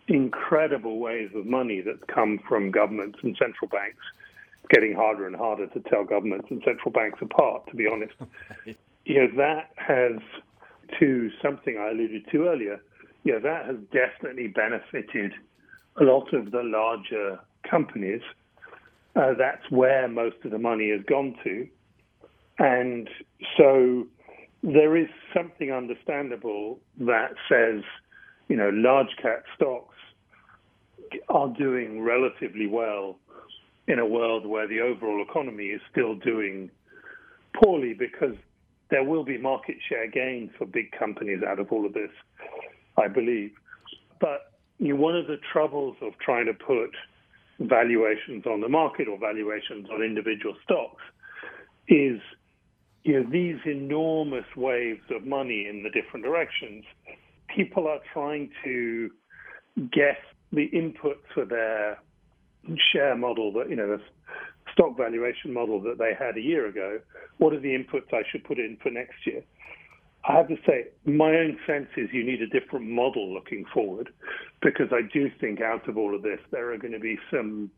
incredible 0.09 0.99
wave 0.99 1.35
of 1.35 1.47
money 1.47 1.81
that's 1.81 2.03
come 2.13 2.41
from 2.49 2.71
governments 2.71 3.19
and 3.23 3.37
central 3.37 3.69
banks. 3.69 4.03
Getting 4.71 4.95
harder 4.95 5.27
and 5.27 5.37
harder 5.37 5.67
to 5.69 5.81
tell 5.81 6.05
governments 6.05 6.47
and 6.51 6.63
central 6.65 6.93
banks 6.93 7.19
apart, 7.21 7.67
to 7.71 7.77
be 7.77 7.87
honest. 7.87 8.15
you 9.05 9.19
know, 9.19 9.29
that 9.37 9.71
has, 9.77 10.21
to 10.99 11.31
something 11.43 11.79
I 11.79 11.91
alluded 11.91 12.27
to 12.31 12.49
earlier, 12.49 12.81
you 13.25 13.33
know, 13.33 13.41
that 13.41 13.67
has 13.67 13.77
definitely 13.93 14.49
benefited 14.49 15.33
a 16.01 16.05
lot 16.05 16.33
of 16.33 16.53
the 16.53 16.63
larger 16.63 17.39
companies. 17.69 18.23
Uh, 19.17 19.35
that's 19.37 19.69
where 19.71 20.09
most 20.09 20.37
of 20.45 20.51
the 20.51 20.59
money 20.59 20.91
has 20.91 21.01
gone 21.07 21.37
to. 21.45 21.67
And 22.59 23.09
so 23.57 24.07
there 24.63 24.97
is 24.97 25.09
something 25.35 25.73
understandable 25.73 26.79
that 26.99 27.33
says, 27.49 27.83
you 28.49 28.57
know, 28.57 28.71
large 28.73 29.17
cap 29.21 29.45
stocks 29.57 29.97
are 31.29 31.49
doing 31.49 32.03
relatively 32.03 32.67
well 32.67 33.19
in 33.91 33.99
a 33.99 34.07
world 34.07 34.47
where 34.47 34.69
the 34.69 34.81
overall 34.81 35.25
economy 35.29 35.67
is 35.67 35.81
still 35.91 36.15
doing 36.15 36.71
poorly 37.61 37.93
because 37.93 38.37
there 38.91 39.05
will 39.05 39.25
be 39.25 39.37
market 39.37 39.77
share 39.89 40.09
gains 40.09 40.51
for 40.57 40.67
big 40.67 40.91
companies 40.93 41.41
out 41.47 41.59
of 41.59 41.73
all 41.73 41.85
of 41.85 41.93
this, 41.93 42.11
I 42.97 43.09
believe. 43.09 43.53
But 44.21 44.53
you 44.79 44.95
know, 44.95 45.01
one 45.01 45.17
of 45.17 45.27
the 45.27 45.39
troubles 45.53 45.97
of 46.03 46.13
trying 46.25 46.47
to 46.47 46.55
put 46.55 46.91
valuations 47.59 48.47
on 48.47 48.61
the 48.61 48.69
market 48.69 49.09
or 49.09 49.19
valuations 49.19 49.89
on 49.93 50.03
individual 50.03 50.55
stocks 50.65 51.03
is 51.89 52.21
you 53.05 53.21
know 53.21 53.31
these 53.31 53.59
enormous 53.67 54.45
waves 54.57 55.03
of 55.11 55.27
money 55.27 55.67
in 55.69 55.83
the 55.83 55.91
different 55.91 56.25
directions 56.25 56.85
people 57.55 57.87
are 57.87 58.01
trying 58.13 58.51
to 58.65 59.11
guess 59.93 60.17
the 60.53 60.69
inputs 60.71 61.25
for 61.35 61.45
their 61.45 61.99
share 62.93 63.17
model 63.17 63.53
that 63.53 63.69
you 63.69 63.77
know 63.77 63.97
the 63.97 64.03
stock 64.73 64.97
valuation 64.97 65.53
model 65.53 65.81
that 65.81 65.99
they 65.99 66.13
had 66.19 66.37
a 66.37 66.41
year 66.41 66.67
ago 66.67 67.01
what 67.39 67.53
are 67.53 67.61
the 67.61 67.69
inputs 67.69 68.13
i 68.13 68.23
should 68.31 68.45
put 68.45 68.59
in 68.59 68.77
for 68.83 68.91
next 68.91 69.27
year 69.27 69.43
I 70.29 70.37
have 70.37 70.49
to 70.49 70.57
say, 70.67 70.89
my 71.07 71.31
own 71.31 71.59
sense 71.67 71.89
is 71.97 72.11
you 72.13 72.25
need 72.25 72.43
a 72.43 72.47
different 72.47 72.87
model 72.87 73.33
looking 73.33 73.65
forward 73.73 74.11
because 74.61 74.89
I 74.93 75.01
do 75.13 75.31
think 75.41 75.63
out 75.63 75.89
of 75.89 75.97
all 75.97 76.15
of 76.15 76.23
this, 76.23 76.39
there 76.51 76.73
are 76.73 76.77
going 76.77 76.93
to 76.93 77.01
be 77.01 77.19
some 77.33 77.71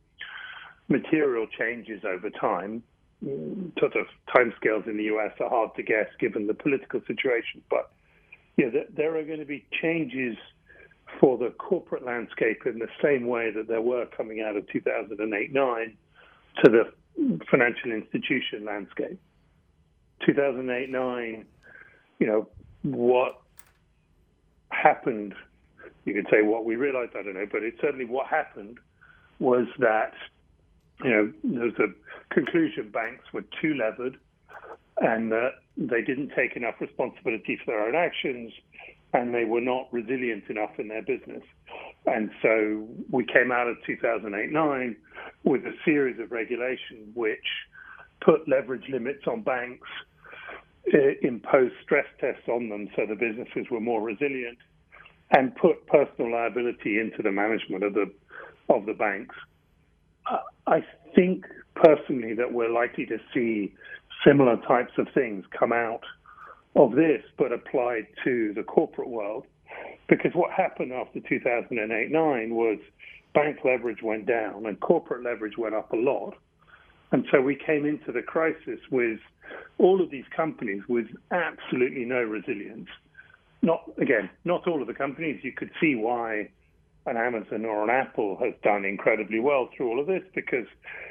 material 0.89 1.47
changes 1.57 2.03
over 2.05 2.31
time. 2.31 2.83
Sort 3.79 3.95
of 3.95 4.07
timescales 4.35 4.89
in 4.89 4.97
the 4.97 5.05
US 5.05 5.31
are 5.39 5.49
hard 5.49 5.71
to 5.77 5.85
guess 5.85 6.09
given 6.19 6.49
the 6.49 6.55
political 6.55 7.01
situation, 7.07 7.63
but 7.71 7.93
know, 8.71 8.83
there 8.95 9.17
are 9.17 9.25
going 9.25 9.39
to 9.39 9.45
be 9.45 9.65
changes 9.81 10.37
for 11.21 11.39
the 11.39 11.51
corporate 11.51 12.05
landscape 12.05 12.63
in 12.67 12.79
the 12.79 12.89
same 13.03 13.27
way 13.27 13.51
that 13.51 13.69
there 13.69 13.81
were 13.81 14.07
coming 14.07 14.41
out 14.41 14.57
of 14.57 14.67
2008 14.69 15.53
9 15.53 15.97
to 16.65 16.71
the 16.71 17.41
financial 17.51 17.93
institution 17.93 18.65
landscape. 18.65 19.19
2008 20.27 20.91
9 20.91 21.47
you 22.23 22.29
know, 22.29 22.49
what 22.83 23.41
happened, 24.71 25.35
you 26.05 26.15
could 26.15 26.29
say 26.31 26.43
what 26.43 26.65
we 26.65 26.77
realized, 26.77 27.17
I 27.19 27.25
don't 27.25 27.35
know, 27.35 27.49
but 27.51 27.65
it's 27.65 27.81
certainly 27.81 28.05
what 28.05 28.29
happened 28.29 28.79
was 29.41 29.67
that, 29.81 30.13
you 31.03 31.11
know, 31.11 31.33
there 31.43 31.65
was 31.65 31.75
a 31.81 32.33
conclusion 32.33 32.91
banks 32.91 33.25
were 33.33 33.45
too 33.61 33.75
levered 33.75 34.19
and 34.99 35.33
that 35.33 35.55
they 35.77 36.01
didn't 36.01 36.31
take 36.37 36.55
enough 36.55 36.77
responsibility 36.81 37.59
for 37.65 37.73
their 37.73 37.89
own 37.89 37.97
actions 37.97 38.53
and 39.13 39.35
they 39.35 39.45
were 39.45 39.61
not 39.61 39.89
resilient 39.93 40.45
enough 40.49 40.71
in 40.79 40.89
their 40.89 41.03
business. 41.03 41.43
And 42.07 42.31
so 42.41 42.89
we 43.11 43.25
came 43.25 43.53
out 43.53 43.69
of 43.69 43.77
2008 43.87 44.51
9 44.51 44.97
with 45.45 45.63
a 45.65 45.75
series 45.85 46.19
of 46.19 46.33
regulation 46.33 47.13
which 47.15 47.45
put 48.21 48.49
leverage 48.49 48.89
limits 48.89 49.27
on 49.27 49.43
banks 49.43 49.89
eh, 50.93 51.15
imposed 51.23 51.75
stress 51.83 52.07
tests 52.21 52.49
on 52.49 52.69
them 52.69 52.89
so 52.97 53.03
the 53.07 53.15
businesses 53.15 53.71
were 53.71 53.81
more 53.81 54.01
resilient 54.01 54.59
and 55.33 55.55
put 55.57 55.87
personal 55.87 56.31
liability 56.33 56.99
into 56.99 57.23
the 57.23 57.33
management 57.33 57.83
of 57.83 57.95
the 57.95 58.11
of 58.69 58.87
the 58.87 58.95
banks. 58.95 59.35
I 60.67 60.85
think 61.15 61.45
personally 61.75 62.35
that 62.35 62.53
we're 62.53 62.73
likely 62.73 63.07
to 63.07 63.19
see 63.35 63.75
similar 64.25 64.57
types 64.69 64.93
of 64.99 65.09
things 65.13 65.45
come 65.59 65.73
out 65.73 66.03
of 66.75 66.93
this, 66.93 67.23
but 67.39 67.53
applied 67.53 68.07
to 68.25 68.53
the 68.55 68.63
corporate 68.63 69.09
world. 69.09 69.45
Because 70.09 70.33
what 70.35 70.51
happened 70.51 70.93
after 70.93 71.21
2008 71.21 72.11
9 72.11 72.55
was 72.55 72.79
bank 73.35 73.59
leverage 73.65 74.03
went 74.03 74.27
down 74.27 74.67
and 74.67 74.79
corporate 74.81 75.23
leverage 75.23 75.57
went 75.57 75.75
up 75.75 75.93
a 75.93 75.97
lot. 75.97 76.35
And 77.13 77.27
so 77.31 77.41
we 77.41 77.57
came 77.57 77.85
into 77.85 78.13
the 78.13 78.23
crisis 78.23 78.81
with 78.91 79.21
all 79.79 80.03
of 80.03 80.11
these 80.11 80.25
companies 80.35 80.83
with 80.89 81.07
absolutely 81.31 82.05
no 82.05 82.23
resilience. 82.23 82.89
Not 83.61 83.85
again, 83.99 84.29
not 84.45 84.67
all 84.67 84.81
of 84.81 84.89
the 84.89 84.95
companies. 84.95 85.41
You 85.43 85.53
could 85.53 85.71
see 85.81 85.95
why 85.95 86.49
an 87.07 87.17
Amazon 87.17 87.65
or 87.65 87.83
an 87.83 87.91
Apple 87.91 88.37
has 88.43 88.55
done 88.63 88.85
incredibly 88.85 89.41
well 89.41 89.69
through 89.77 89.89
all 89.89 90.01
of 90.01 90.07
this 90.07 90.23
because 90.35 90.67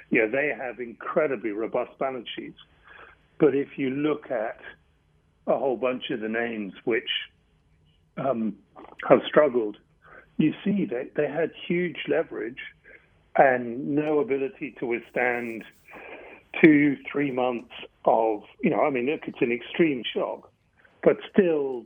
you 0.09 0.21
know, 0.21 0.29
they 0.29 0.51
have 0.57 0.79
incredibly 0.79 1.51
robust 1.51 1.97
balance 1.99 2.27
sheets. 2.35 2.59
But 3.39 3.55
if 3.55 3.77
you 3.77 3.89
look 3.89 4.29
at 4.29 4.59
a 5.47 5.57
whole 5.57 5.77
bunch 5.77 6.09
of 6.09 6.19
the 6.19 6.29
names 6.29 6.73
which 6.83 7.09
um, 8.17 8.55
have 9.07 9.19
struggled, 9.27 9.77
you 10.37 10.53
see 10.63 10.85
that 10.85 11.11
they 11.15 11.27
had 11.27 11.51
huge 11.67 11.97
leverage 12.07 12.59
and 13.37 13.95
no 13.95 14.19
ability 14.19 14.75
to 14.79 14.85
withstand 14.85 15.63
two, 16.61 16.97
three 17.11 17.31
months 17.31 17.71
of, 18.05 18.43
you 18.61 18.69
know, 18.69 18.81
I 18.81 18.89
mean, 18.89 19.05
look, 19.05 19.21
it's 19.27 19.41
an 19.41 19.51
extreme 19.51 20.03
shock, 20.13 20.51
but 21.03 21.17
still 21.31 21.85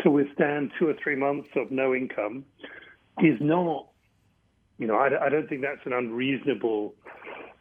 to 0.00 0.10
withstand 0.10 0.72
two 0.78 0.88
or 0.88 0.94
three 1.02 1.16
months 1.16 1.48
of 1.56 1.70
no 1.70 1.94
income 1.94 2.44
is 3.22 3.38
not, 3.40 3.88
you 4.78 4.86
know, 4.86 4.96
I, 4.96 5.26
I 5.26 5.28
don't 5.28 5.48
think 5.48 5.62
that's 5.62 5.84
an 5.84 5.92
unreasonable 5.92 6.94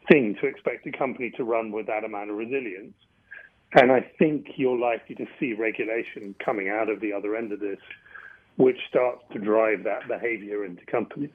thing 0.09 0.35
to 0.41 0.47
expect 0.47 0.87
a 0.87 0.91
company 0.91 1.31
to 1.37 1.43
run 1.43 1.71
with 1.71 1.87
that 1.87 2.03
amount 2.03 2.31
of 2.31 2.37
resilience. 2.37 2.95
And 3.73 3.91
I 3.91 4.01
think 4.19 4.47
you're 4.57 4.77
likely 4.77 5.15
to 5.15 5.25
see 5.39 5.53
regulation 5.53 6.35
coming 6.43 6.69
out 6.69 6.89
of 6.89 6.99
the 6.99 7.13
other 7.13 7.35
end 7.35 7.51
of 7.51 7.59
this, 7.59 7.79
which 8.57 8.77
starts 8.89 9.23
to 9.31 9.39
drive 9.39 9.83
that 9.85 10.07
behavior 10.07 10.65
into 10.65 10.85
companies. 10.85 11.29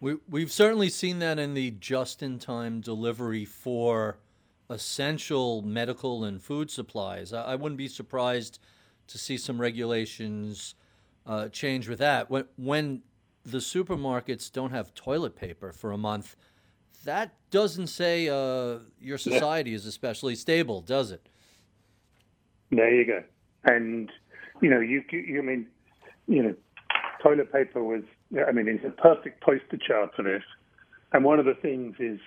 We, 0.00 0.16
we've 0.28 0.52
certainly 0.52 0.88
seen 0.88 1.18
that 1.20 1.38
in 1.38 1.54
the 1.54 1.72
just 1.72 2.22
in 2.22 2.38
time 2.38 2.80
delivery 2.80 3.44
for 3.44 4.18
essential 4.68 5.62
medical 5.62 6.24
and 6.24 6.42
food 6.42 6.70
supplies. 6.70 7.32
I, 7.32 7.42
I 7.42 7.54
wouldn't 7.54 7.78
be 7.78 7.88
surprised 7.88 8.58
to 9.08 9.18
see 9.18 9.36
some 9.36 9.60
regulations 9.60 10.74
uh, 11.26 11.48
change 11.48 11.88
with 11.88 11.98
that. 11.98 12.30
When, 12.30 12.44
when 12.56 13.02
the 13.44 13.58
supermarkets 13.58 14.52
don't 14.52 14.70
have 14.70 14.94
toilet 14.94 15.34
paper 15.34 15.72
for 15.72 15.92
a 15.92 15.98
month, 15.98 16.36
that 17.04 17.32
doesn't 17.50 17.88
say 17.88 18.28
uh, 18.28 18.78
your 19.00 19.18
society 19.18 19.70
yeah. 19.70 19.76
is 19.76 19.86
especially 19.86 20.34
stable, 20.34 20.80
does 20.80 21.10
it? 21.10 21.28
There 22.70 22.94
you 22.94 23.06
go. 23.06 23.22
And, 23.64 24.10
you 24.60 24.70
know, 24.70 24.80
you, 24.80 25.02
you 25.10 25.38
I 25.38 25.42
mean, 25.42 25.66
you 26.26 26.42
know, 26.42 26.54
toilet 27.22 27.52
paper 27.52 27.82
was 27.82 28.02
I 28.48 28.52
mean, 28.52 28.68
it's 28.68 28.84
a 28.84 28.90
perfect 28.90 29.42
poster 29.42 29.76
child 29.76 30.10
for 30.14 30.22
this. 30.22 30.42
And 31.12 31.24
one 31.24 31.40
of 31.40 31.46
the 31.46 31.54
things 31.54 31.96
is, 31.98 32.20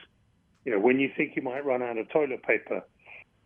you 0.65 0.73
know, 0.73 0.79
when 0.79 0.99
you 0.99 1.09
think 1.15 1.35
you 1.35 1.41
might 1.41 1.65
run 1.65 1.81
out 1.81 1.97
of 1.97 2.09
toilet 2.09 2.43
paper, 2.43 2.83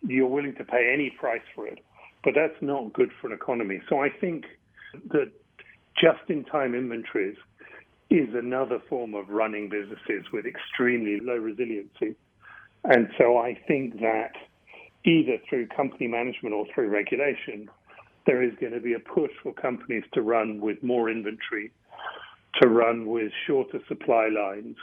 you're 0.07 0.27
willing 0.27 0.55
to 0.55 0.63
pay 0.63 0.91
any 0.93 1.11
price 1.11 1.41
for 1.53 1.67
it. 1.67 1.79
But 2.23 2.33
that's 2.35 2.59
not 2.61 2.93
good 2.93 3.11
for 3.21 3.27
an 3.27 3.33
economy. 3.33 3.79
So 3.87 4.01
I 4.01 4.09
think 4.09 4.45
that 5.09 5.31
just 5.95 6.29
in 6.29 6.43
time 6.45 6.73
inventories 6.73 7.37
is 8.09 8.29
another 8.33 8.79
form 8.89 9.13
of 9.13 9.29
running 9.29 9.69
businesses 9.69 10.25
with 10.31 10.45
extremely 10.45 11.19
low 11.19 11.35
resiliency. 11.35 12.15
And 12.83 13.09
so 13.17 13.37
I 13.37 13.59
think 13.67 13.99
that 13.99 14.31
either 15.03 15.37
through 15.49 15.67
company 15.67 16.07
management 16.07 16.53
or 16.53 16.65
through 16.73 16.89
regulation, 16.89 17.69
there 18.25 18.43
is 18.43 18.53
going 18.59 18.73
to 18.73 18.79
be 18.79 18.93
a 18.93 18.99
push 18.99 19.31
for 19.41 19.53
companies 19.53 20.03
to 20.13 20.21
run 20.21 20.59
with 20.61 20.81
more 20.83 21.09
inventory, 21.09 21.71
to 22.61 22.67
run 22.67 23.05
with 23.05 23.31
shorter 23.45 23.79
supply 23.87 24.27
lines. 24.27 24.75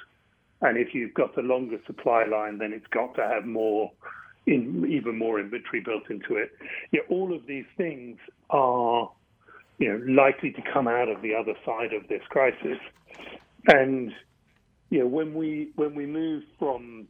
And 0.62 0.78
if 0.78 0.94
you've 0.94 1.14
got 1.14 1.36
a 1.36 1.42
longer 1.42 1.78
supply 1.86 2.24
line, 2.24 2.58
then 2.58 2.72
it's 2.72 2.86
got 2.88 3.14
to 3.16 3.22
have 3.22 3.44
more, 3.44 3.90
in, 4.46 4.86
even 4.90 5.18
more 5.18 5.38
inventory 5.40 5.80
built 5.80 6.08
into 6.10 6.36
it. 6.36 6.52
Yeah, 6.90 7.02
all 7.10 7.34
of 7.34 7.46
these 7.46 7.66
things 7.76 8.18
are, 8.50 9.10
you 9.78 9.88
know, 9.92 10.22
likely 10.22 10.52
to 10.52 10.62
come 10.72 10.88
out 10.88 11.08
of 11.08 11.20
the 11.20 11.34
other 11.34 11.54
side 11.66 11.92
of 11.92 12.08
this 12.08 12.22
crisis. 12.30 12.78
And 13.68 14.12
you 14.90 15.00
know, 15.00 15.06
when 15.06 15.34
we 15.34 15.70
when 15.76 15.94
we 15.94 16.06
move 16.06 16.44
from 16.58 17.06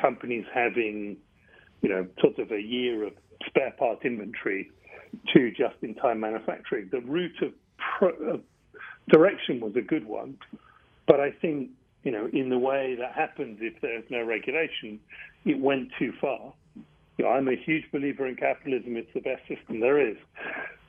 companies 0.00 0.44
having, 0.52 1.16
you 1.82 1.88
know, 1.88 2.06
sort 2.20 2.38
of 2.38 2.50
a 2.52 2.60
year 2.60 3.04
of 3.04 3.12
spare 3.46 3.72
part 3.78 4.04
inventory 4.04 4.70
to 5.32 5.50
just-in-time 5.50 6.20
manufacturing. 6.20 6.88
The 6.90 7.00
route 7.00 7.40
of, 7.42 7.52
pro- 7.98 8.40
direction 9.08 9.60
was 9.60 9.76
a 9.76 9.80
good 9.80 10.06
one, 10.06 10.36
but 11.06 11.20
I 11.20 11.30
think 11.30 11.70
you 12.04 12.12
know, 12.12 12.28
in 12.32 12.50
the 12.50 12.58
way 12.58 12.96
that 13.00 13.12
happens 13.12 13.58
if 13.62 13.80
there's 13.80 14.04
no 14.10 14.22
regulation, 14.22 15.00
it 15.46 15.58
went 15.58 15.88
too 15.98 16.12
far. 16.20 16.52
You 17.16 17.24
know, 17.24 17.30
I'm 17.30 17.48
a 17.48 17.56
huge 17.56 17.84
believer 17.92 18.26
in 18.26 18.36
capitalism. 18.36 18.96
It's 18.96 19.08
the 19.14 19.20
best 19.20 19.40
system 19.48 19.80
there 19.80 19.98
is, 19.98 20.16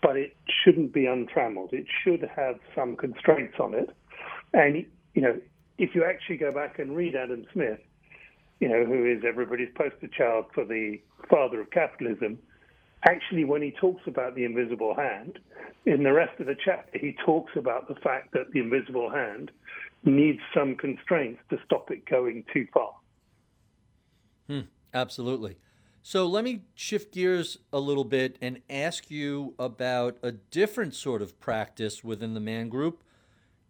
but 0.02 0.18
it 0.18 0.36
shouldn't 0.64 0.94
be 0.94 1.06
untrammeled. 1.06 1.72
It 1.72 1.86
should 2.04 2.30
have 2.36 2.56
some 2.76 2.98
constraints 2.98 3.56
on 3.60 3.74
it. 3.74 3.90
And 4.54 4.86
you 5.16 5.22
know, 5.22 5.40
if 5.78 5.96
you 5.96 6.04
actually 6.04 6.38
go 6.38 6.52
back 6.52 6.78
and 6.78 6.96
read 6.96 7.16
Adam 7.16 7.46
Smith, 7.52 7.80
you 8.60 8.70
know, 8.70 8.86
who 8.86 9.06
is 9.06 9.24
everybody's 9.28 9.70
poster 9.76 10.08
child 10.08 10.46
for 10.54 10.64
the 10.64 11.00
father 11.30 11.62
of 11.62 11.72
capitalism, 11.72 12.38
actually, 13.08 13.44
when 13.46 13.62
he 13.62 13.72
talks 13.72 14.04
about 14.06 14.36
the 14.36 14.46
invisible 14.46 14.94
hand, 14.96 15.40
in 15.86 16.04
the 16.04 16.14
rest 16.14 16.40
of 16.40 16.48
the 16.48 16.56
chapter, 16.64 16.98
he 17.00 17.16
talks 17.26 17.54
about 17.56 17.88
the 17.88 17.96
fact 17.96 18.32
that 18.34 18.52
the 18.54 18.60
invisible 18.60 19.10
hand 19.10 19.52
needs 20.04 20.40
some 20.54 20.76
constraints 20.76 21.42
to 21.50 21.58
stop 21.66 21.90
it 21.92 22.06
going 22.06 22.44
too 22.54 22.68
far. 22.74 22.94
Hmm, 24.48 24.62
absolutely. 24.94 25.58
So 26.02 26.28
let 26.28 26.44
me 26.44 26.62
shift 26.76 27.14
gears 27.14 27.58
a 27.74 27.80
little 27.80 28.04
bit 28.04 28.38
and 28.42 28.62
ask 28.70 29.10
you 29.10 29.56
about 29.58 30.18
a 30.22 30.32
different 30.32 30.94
sort 30.94 31.22
of 31.22 31.40
practice 31.40 32.04
within 32.04 32.36
the 32.36 32.40
Man 32.40 32.70
Group. 32.70 33.04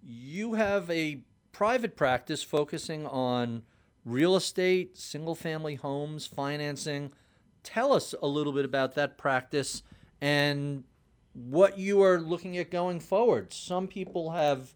You 0.04 0.56
have 0.56 0.90
a 0.92 1.22
private 1.56 1.96
practice 1.96 2.44
focusing 2.44 3.08
on 3.08 3.64
real 4.04 4.36
estate, 4.36 4.98
single 4.98 5.34
family 5.34 5.76
homes, 5.76 6.28
financing. 6.28 7.10
Tell 7.64 7.94
us 7.94 8.14
a 8.22 8.28
little 8.28 8.52
bit 8.52 8.66
about 8.66 8.96
that 8.96 9.18
practice 9.18 9.82
and 10.20 10.84
what 11.32 11.80
you 11.80 12.04
are 12.04 12.20
looking 12.20 12.58
at 12.58 12.70
going 12.70 13.00
forward. 13.00 13.54
Some 13.54 13.88
people 13.88 14.32
have 14.32 14.74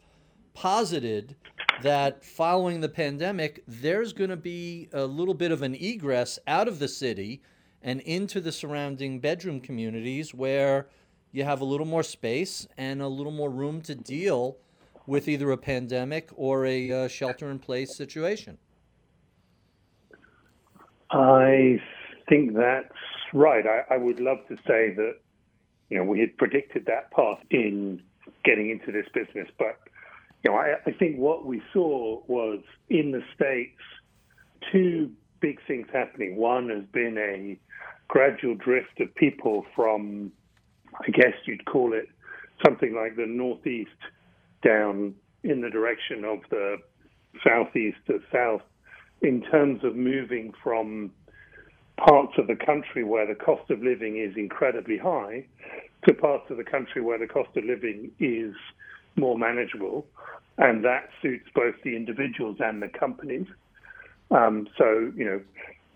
posited 0.54 1.36
that 1.82 2.24
following 2.24 2.80
the 2.80 2.88
pandemic, 2.88 3.62
there's 3.68 4.14
going 4.14 4.30
to 4.30 4.38
be 4.38 4.88
a 4.94 5.04
little 5.04 5.34
bit 5.34 5.52
of 5.52 5.62
an 5.62 5.76
egress 5.76 6.40
out 6.48 6.70
of 6.70 6.80
the 6.80 6.88
city 6.88 7.42
and 7.82 8.00
into 8.02 8.40
the 8.40 8.54
surrounding 8.54 9.20
bedroom 9.20 9.60
communities 9.60 10.34
where 10.34 10.88
you 11.34 11.44
have 11.44 11.60
a 11.60 11.66
little 11.66 11.86
more 11.86 12.04
space 12.04 12.70
and 12.78 13.02
a 13.02 13.08
little 13.10 13.34
more 13.34 13.50
room 13.50 13.82
to 13.82 13.96
deal 13.96 14.58
with 15.10 15.28
either 15.28 15.50
a 15.52 15.58
pandemic 15.58 16.30
or 16.36 16.66
a 16.66 16.92
uh, 16.92 17.08
shelter 17.08 17.50
in 17.50 17.58
place 17.58 17.98
situation. 17.98 18.58
I 21.10 21.82
think 22.30 22.54
that's 22.56 22.94
right. 23.34 23.66
I, 23.66 23.96
I, 23.96 23.98
would 23.98 24.20
love 24.20 24.38
to 24.50 24.56
say 24.68 24.94
that, 24.96 25.16
you 25.90 25.98
know, 25.98 26.04
we 26.04 26.20
had 26.20 26.38
predicted 26.38 26.86
that 26.86 27.10
path 27.12 27.40
in 27.50 28.04
getting 28.46 28.70
into 28.70 28.92
this 28.92 29.08
business, 29.12 29.50
but, 29.58 29.80
you 30.44 30.52
know, 30.52 30.58
I, 30.58 30.76
I 30.86 30.92
think 30.92 31.18
what 31.18 31.44
we 31.44 31.64
saw 31.74 32.22
was 32.28 32.60
in 32.90 33.12
the 33.12 33.24
States, 33.34 33.82
two 34.72 35.12
big 35.40 35.58
things 35.66 35.88
happening. 35.92 36.36
One 36.36 36.70
has 36.70 36.84
been 36.94 37.18
a 37.18 37.58
gradual 38.08 38.54
drift 38.54 39.02
of 39.02 39.14
people 39.16 39.66
from, 39.76 40.32
I 40.94 41.10
guess 41.10 41.34
you'd 41.46 41.66
call 41.66 41.94
it 41.94 42.08
something 42.64 42.94
like 42.94 43.16
the 43.16 43.26
Northeast 43.26 43.90
down 44.64 45.16
in 45.44 45.62
the 45.62 45.70
direction 45.70 46.24
of 46.26 46.40
the 46.50 46.78
Southeast 47.46 47.98
to 48.08 48.20
South 48.32 48.62
in 49.22 49.42
terms 49.42 49.84
of 49.84 49.96
moving 49.96 50.54
from 50.64 51.12
parts 51.98 52.34
of 52.38 52.48
the 52.48 52.56
country 52.56 53.04
where 53.04 53.28
the 53.28 53.36
cost 53.36 53.70
of 53.70 53.82
living 53.82 54.18
is 54.18 54.36
incredibly 54.38 54.98
high 54.98 55.46
to 56.08 56.14
parts 56.14 56.50
of 56.50 56.58
the 56.58 56.64
country 56.64 57.02
where 57.02 57.18
the 57.18 57.28
cost 57.28 57.50
of 57.58 57.64
living 57.66 58.12
is 58.20 58.54
more 59.18 59.38
manageable. 59.38 60.06
And 60.58 60.84
that 60.86 61.10
suits 61.22 61.46
both 61.54 61.76
the 61.84 61.96
individuals 61.96 62.58
and 62.60 62.82
the 62.82 62.88
companies. 62.88 63.48
Um, 64.32 64.68
so, 64.78 65.12
you 65.16 65.26
know, 65.26 65.42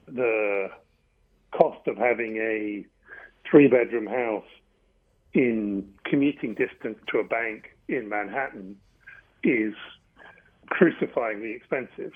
the 0.07 0.69
cost 1.51 1.87
of 1.87 1.97
having 1.97 2.37
a 2.37 2.85
three 3.49 3.67
bedroom 3.67 4.07
house 4.07 4.47
in 5.33 5.87
commuting 6.05 6.53
distance 6.53 6.97
to 7.11 7.19
a 7.19 7.23
bank 7.23 7.72
in 7.93 8.09
Manhattan 8.09 8.77
is 9.43 9.73
crucifyingly 10.69 11.55
expensive 11.55 12.11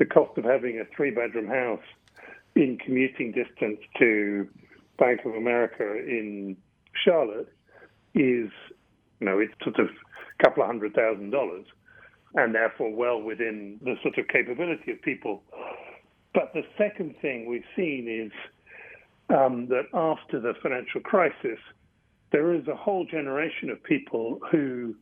the 0.00 0.06
cost 0.06 0.36
of 0.38 0.44
having 0.44 0.80
a 0.80 0.96
three 0.96 1.10
bedroom 1.10 1.46
house 1.46 1.84
in 2.56 2.78
commuting 2.78 3.30
distance 3.32 3.78
to 3.98 4.48
Bank 4.98 5.20
of 5.24 5.34
America 5.34 5.84
in 5.84 6.56
Charlotte 7.04 7.52
is, 8.14 8.50
you 9.20 9.26
know, 9.26 9.38
it's 9.38 9.52
sort 9.62 9.78
of 9.78 9.86
a 9.86 10.42
couple 10.42 10.62
of 10.62 10.66
hundred 10.66 10.94
thousand 10.94 11.30
dollars 11.30 11.66
and 12.34 12.54
therefore 12.54 12.92
well 12.94 13.20
within 13.20 13.78
the 13.82 13.94
sort 14.02 14.16
of 14.18 14.26
capability 14.28 14.90
of 14.90 15.02
people. 15.02 15.42
But 16.32 16.52
the 16.54 16.62
second 16.78 17.14
thing 17.20 17.46
we've 17.48 17.62
seen 17.76 18.08
is 18.08 18.32
um, 19.36 19.68
that 19.68 19.84
after 19.92 20.40
the 20.40 20.54
financial 20.62 21.02
crisis, 21.02 21.58
there 22.32 22.54
is 22.54 22.66
a 22.68 22.76
whole 22.76 23.04
generation 23.04 23.70
of 23.70 23.82
people 23.82 24.38
who 24.50 24.94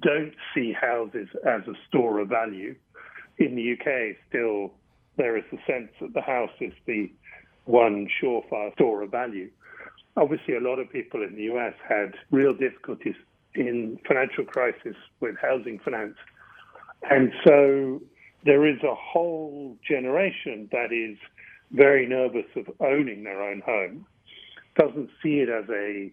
don't 0.00 0.34
see 0.54 0.72
houses 0.72 1.28
as 1.46 1.62
a 1.66 1.74
store 1.88 2.20
of 2.20 2.28
value 2.28 2.74
in 3.38 3.54
the 3.56 3.72
UK, 3.72 4.16
still 4.28 4.72
there 5.16 5.36
is 5.36 5.44
the 5.50 5.58
sense 5.66 5.90
that 6.00 6.14
the 6.14 6.20
house 6.20 6.50
is 6.60 6.72
the 6.86 7.10
one 7.64 8.08
surefire 8.20 8.72
store 8.74 9.02
of 9.02 9.10
value. 9.10 9.50
Obviously, 10.16 10.56
a 10.56 10.60
lot 10.60 10.78
of 10.78 10.90
people 10.90 11.22
in 11.22 11.34
the 11.34 11.54
US 11.54 11.74
had 11.86 12.14
real 12.30 12.54
difficulties 12.54 13.14
in 13.54 13.98
financial 14.06 14.44
crisis 14.44 14.96
with 15.20 15.36
housing 15.40 15.78
finance. 15.78 16.16
And 17.10 17.32
so 17.44 18.00
there 18.44 18.66
is 18.66 18.82
a 18.82 18.94
whole 18.94 19.76
generation 19.86 20.68
that 20.72 20.92
is 20.92 21.18
very 21.72 22.06
nervous 22.06 22.46
of 22.56 22.70
owning 22.80 23.24
their 23.24 23.42
own 23.42 23.60
home, 23.64 24.06
doesn't 24.78 25.10
see 25.22 25.40
it 25.40 25.48
as 25.48 25.64
a 25.70 26.12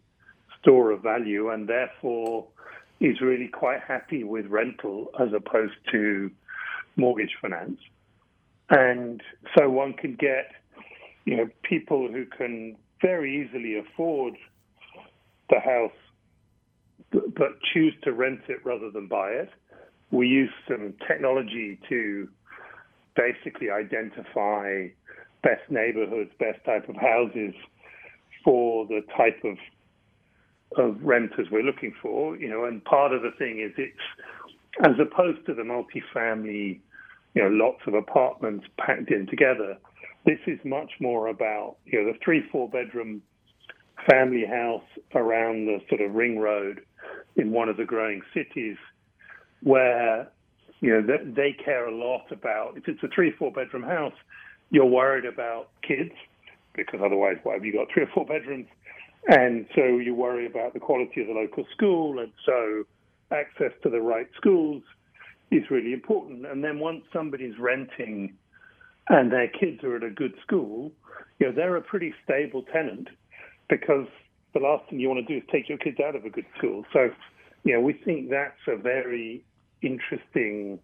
store 0.62 0.92
of 0.92 1.02
value, 1.02 1.50
and 1.50 1.68
therefore 1.68 2.48
is 3.00 3.22
really 3.22 3.48
quite 3.48 3.82
happy 3.88 4.24
with 4.24 4.46
rental 4.48 5.10
as 5.20 5.30
opposed 5.34 5.76
to 5.92 6.30
mortgage 6.96 7.36
finance. 7.42 7.80
And 8.70 9.22
so 9.58 9.70
one 9.70 9.94
can 9.94 10.16
get, 10.16 10.52
you 11.26 11.38
know, 11.38 11.50
people 11.64 12.10
who 12.12 12.26
can 12.26 12.76
very 13.02 13.42
easily 13.42 13.80
afford 13.80 14.34
the 15.50 15.60
house, 15.60 15.92
but 17.12 17.60
choose 17.74 17.94
to 18.04 18.12
rent 18.12 18.42
it 18.50 18.60
rather 18.64 18.92
than 18.92 19.08
buy 19.08 19.30
it. 19.30 19.50
We 20.12 20.28
use 20.28 20.52
some 20.68 20.94
technology 21.08 21.80
to 21.90 22.28
basically 23.16 23.70
identify 23.72 24.88
best 25.42 25.62
neighborhoods, 25.70 26.32
best 26.40 26.64
type 26.66 26.88
of 26.90 26.96
houses 26.96 27.54
for 28.44 28.86
the 28.88 29.02
type 29.16 29.42
of 29.44 29.58
of 30.78 30.98
renters 31.02 31.48
we're 31.52 31.64
looking 31.64 31.94
for, 32.02 32.36
you 32.38 32.50
know, 32.50 32.66
and 32.66 32.84
part 32.86 33.12
of 33.14 33.22
the 33.22 33.32
thing 33.38 33.60
is 33.60 33.72
it's 33.78 33.98
as 34.86 34.94
opposed 35.00 35.46
to 35.46 35.54
the 35.54 35.64
multifamily, 35.64 36.80
you 37.34 37.42
know, 37.42 37.50
lots 37.50 37.82
of 37.88 37.94
apartments 37.94 38.66
packed 38.78 39.12
in 39.12 39.28
together. 39.28 39.78
This 40.26 40.40
is 40.48 40.60
much 40.64 40.92
more 41.00 41.28
about, 41.28 41.78
you 41.86 42.02
know, 42.04 42.12
the 42.12 42.20
three, 42.24 42.44
four 42.52 42.70
bedroom 42.70 43.22
family 44.10 44.46
house 44.46 44.84
around 45.16 45.66
the 45.66 45.80
sort 45.90 46.02
of 46.02 46.14
ring 46.14 46.40
road 46.40 46.82
in 47.36 47.52
one 47.52 47.70
of 47.70 47.78
the 47.78 47.86
growing 47.86 48.22
cities 48.34 48.78
where, 49.64 50.30
you 50.82 50.90
know, 50.90 51.02
they, 51.02 51.32
they 51.32 51.64
care 51.64 51.88
a 51.88 51.96
lot 51.96 52.32
about, 52.32 52.78
if 52.78 52.88
it's 52.88 53.02
a 53.04 53.08
three, 53.14 53.32
four 53.32 53.52
bedroom 53.52 53.84
house, 53.84 54.14
you're 54.70 54.86
worried 54.86 55.26
about 55.26 55.70
kids 55.86 56.12
because 56.76 57.00
otherwise, 57.04 57.38
why 57.44 57.54
have 57.54 57.66
you 57.66 57.74
got 57.74 57.88
three 57.94 58.04
or 58.04 58.10
four 58.14 58.26
bedrooms? 58.26 58.68
And 59.28 59.68
so 59.76 59.84
you 59.98 60.16
worry 60.16 60.46
about 60.46 60.74
the 60.74 60.80
quality 60.80 61.22
of 61.22 61.28
the 61.28 61.34
local 61.34 61.66
school. 61.76 62.20
And 62.20 62.32
so 62.46 62.84
access 63.32 63.72
to 63.84 63.90
the 63.90 64.02
right 64.02 64.28
schools 64.36 64.84
is 65.52 65.64
really 65.70 65.94
important. 65.94 66.46
And 66.46 66.64
then 66.64 66.80
once 66.80 67.04
somebody's 67.12 67.58
renting 67.60 68.34
and 69.10 69.32
their 69.32 69.48
kids 69.48 69.84
are 69.84 69.98
at 69.98 70.04
a 70.04 70.10
good 70.10 70.34
school, 70.42 70.92
you 71.40 71.48
know, 71.48 71.54
they're 71.54 71.76
a 71.76 71.82
pretty 71.82 72.14
stable 72.24 72.64
tenant 72.72 73.08
because 73.70 74.08
the 74.54 74.60
last 74.60 74.90
thing 74.90 75.00
you 75.00 75.10
want 75.10 75.26
to 75.26 75.34
do 75.34 75.38
is 75.38 75.44
take 75.52 75.70
your 75.70 75.78
kids 75.78 75.98
out 76.00 76.16
of 76.16 76.26
a 76.26 76.30
good 76.30 76.46
school. 76.58 76.84
So, 76.94 77.10
you 77.64 77.74
know, 77.74 77.82
we 77.82 77.94
think 77.94 78.30
that's 78.30 78.60
a 78.68 78.76
very 78.76 79.44
interesting 79.82 80.80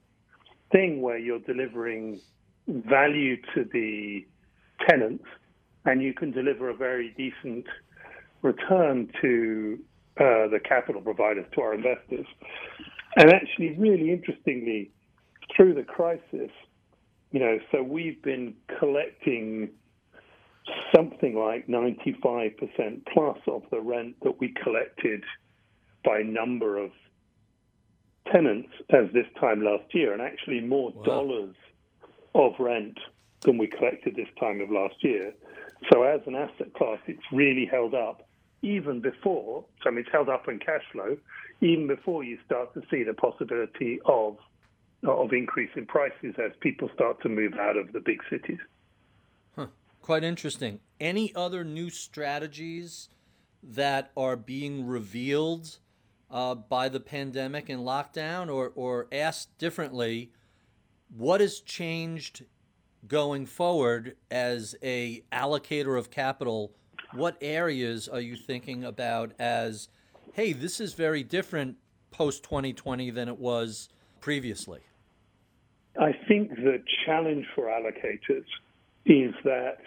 thing 0.71 1.01
where 1.01 1.17
you're 1.17 1.39
delivering 1.39 2.19
value 2.67 3.37
to 3.53 3.65
the 3.71 4.25
tenants 4.87 5.25
and 5.85 6.01
you 6.01 6.13
can 6.13 6.31
deliver 6.31 6.69
a 6.69 6.75
very 6.75 7.13
decent 7.17 7.65
return 8.45 9.11
to 9.21 9.79
uh, 10.17 10.47
the 10.47 10.59
capital 10.63 11.01
providers, 11.01 11.45
to 11.55 11.61
our 11.61 11.73
investors. 11.73 12.25
And 13.17 13.33
actually, 13.33 13.75
really 13.77 14.11
interestingly, 14.11 14.91
through 15.55 15.73
the 15.73 15.83
crisis, 15.83 16.51
you 17.31 17.39
know, 17.39 17.59
so 17.71 17.83
we've 17.83 18.21
been 18.21 18.53
collecting 18.79 19.69
something 20.95 21.35
like 21.35 21.67
95% 21.67 22.53
plus 23.13 23.37
of 23.47 23.63
the 23.71 23.81
rent 23.81 24.15
that 24.23 24.39
we 24.39 24.53
collected 24.63 25.23
by 26.03 26.21
number 26.21 26.77
of 26.77 26.91
tenants 28.31 28.69
as 28.89 29.05
this 29.13 29.27
time 29.39 29.63
last 29.63 29.93
year, 29.93 30.13
and 30.13 30.21
actually 30.21 30.61
more 30.61 30.91
wow. 30.91 31.03
dollars 31.03 31.55
of 32.33 32.53
rent 32.59 32.97
than 33.41 33.57
we 33.57 33.67
collected 33.67 34.15
this 34.15 34.27
time 34.39 34.61
of 34.61 34.69
last 34.69 34.95
year. 35.01 35.33
So 35.91 36.03
as 36.03 36.21
an 36.25 36.35
asset 36.35 36.73
class, 36.73 36.99
it's 37.07 37.21
really 37.31 37.65
held 37.65 37.93
up 37.93 38.27
even 38.65 38.99
before, 38.99 39.63
so 39.83 39.89
I 39.89 39.91
mean, 39.91 39.99
it's 39.99 40.09
held 40.11 40.27
up 40.27 40.47
in 40.47 40.57
cash 40.57 40.81
flow, 40.91 41.15
even 41.61 41.87
before 41.87 42.23
you 42.23 42.39
start 42.45 42.73
to 42.73 42.81
see 42.89 43.03
the 43.03 43.13
possibility 43.13 43.99
of 44.05 44.37
of 45.03 45.33
increase 45.33 45.69
in 45.75 45.85
prices 45.85 46.33
as 46.43 46.51
people 46.61 46.89
start 46.95 47.21
to 47.21 47.29
move 47.29 47.53
out 47.59 47.77
of 47.77 47.93
the 47.93 47.99
big 47.99 48.19
cities. 48.27 48.57
Huh. 49.55 49.67
Quite 50.01 50.23
interesting. 50.23 50.79
Any 50.99 51.31
other 51.35 51.63
new 51.63 51.91
strategies 51.91 53.09
that 53.61 54.11
are 54.17 54.35
being 54.35 54.87
revealed 54.87 55.77
uh, 56.31 56.55
by 56.55 56.89
the 56.89 56.99
pandemic 56.99 57.69
and 57.69 57.81
lockdown, 57.81 58.51
or, 58.51 58.71
or 58.73 59.07
asked 59.11 59.55
differently, 59.59 60.31
what 61.15 61.39
has 61.39 61.59
changed 61.59 62.43
going 63.07 63.45
forward 63.45 64.15
as 64.31 64.75
a 64.81 65.23
allocator 65.31 65.99
of 65.99 66.09
capital? 66.09 66.71
What 67.15 67.37
areas 67.41 68.09
are 68.09 68.19
you 68.19 68.35
thinking 68.35 68.83
about 68.83 69.31
as, 69.39 69.87
hey, 70.33 70.51
this 70.51 70.81
is 70.81 70.93
very 70.93 71.23
different 71.23 71.77
post 72.11 72.43
2020 72.43 73.09
than 73.11 73.29
it 73.29 73.39
was 73.39 73.87
previously? 74.19 74.81
I 75.99 76.11
think 76.27 76.49
the 76.49 76.83
challenge 77.05 77.45
for 77.55 77.65
allocators 77.65 78.45
is 79.05 79.33
that 79.45 79.77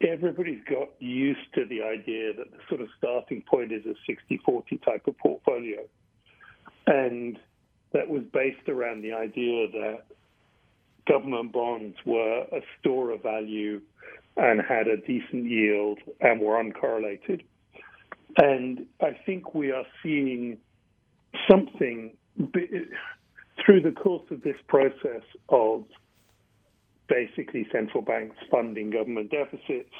everybody's 0.00 0.64
got 0.64 0.88
used 1.00 1.52
to 1.54 1.66
the 1.66 1.82
idea 1.82 2.32
that 2.32 2.50
the 2.50 2.58
sort 2.68 2.80
of 2.80 2.88
starting 2.96 3.42
point 3.42 3.72
is 3.72 3.84
a 3.84 3.94
60 4.06 4.40
40 4.44 4.78
type 4.78 5.06
of 5.06 5.18
portfolio. 5.18 5.80
And 6.86 7.38
that 7.92 8.08
was 8.08 8.22
based 8.32 8.68
around 8.68 9.02
the 9.02 9.12
idea 9.12 9.68
that 9.68 10.04
government 11.06 11.52
bonds 11.52 11.96
were 12.06 12.46
a 12.52 12.60
store 12.78 13.10
of 13.10 13.22
value 13.22 13.82
and 14.36 14.60
had 14.60 14.86
a 14.86 14.96
decent 14.96 15.44
yield 15.44 15.98
and 16.20 16.40
were 16.40 16.62
uncorrelated. 16.62 17.42
And 18.36 18.86
I 19.00 19.18
think 19.26 19.54
we 19.54 19.72
are 19.72 19.84
seeing 20.02 20.58
something 21.50 22.16
through 23.64 23.80
the 23.82 23.92
course 23.92 24.24
of 24.30 24.42
this 24.42 24.56
process 24.68 25.22
of 25.48 25.84
basically 27.08 27.66
central 27.72 28.02
banks 28.02 28.36
funding 28.50 28.90
government 28.90 29.30
deficits 29.30 29.92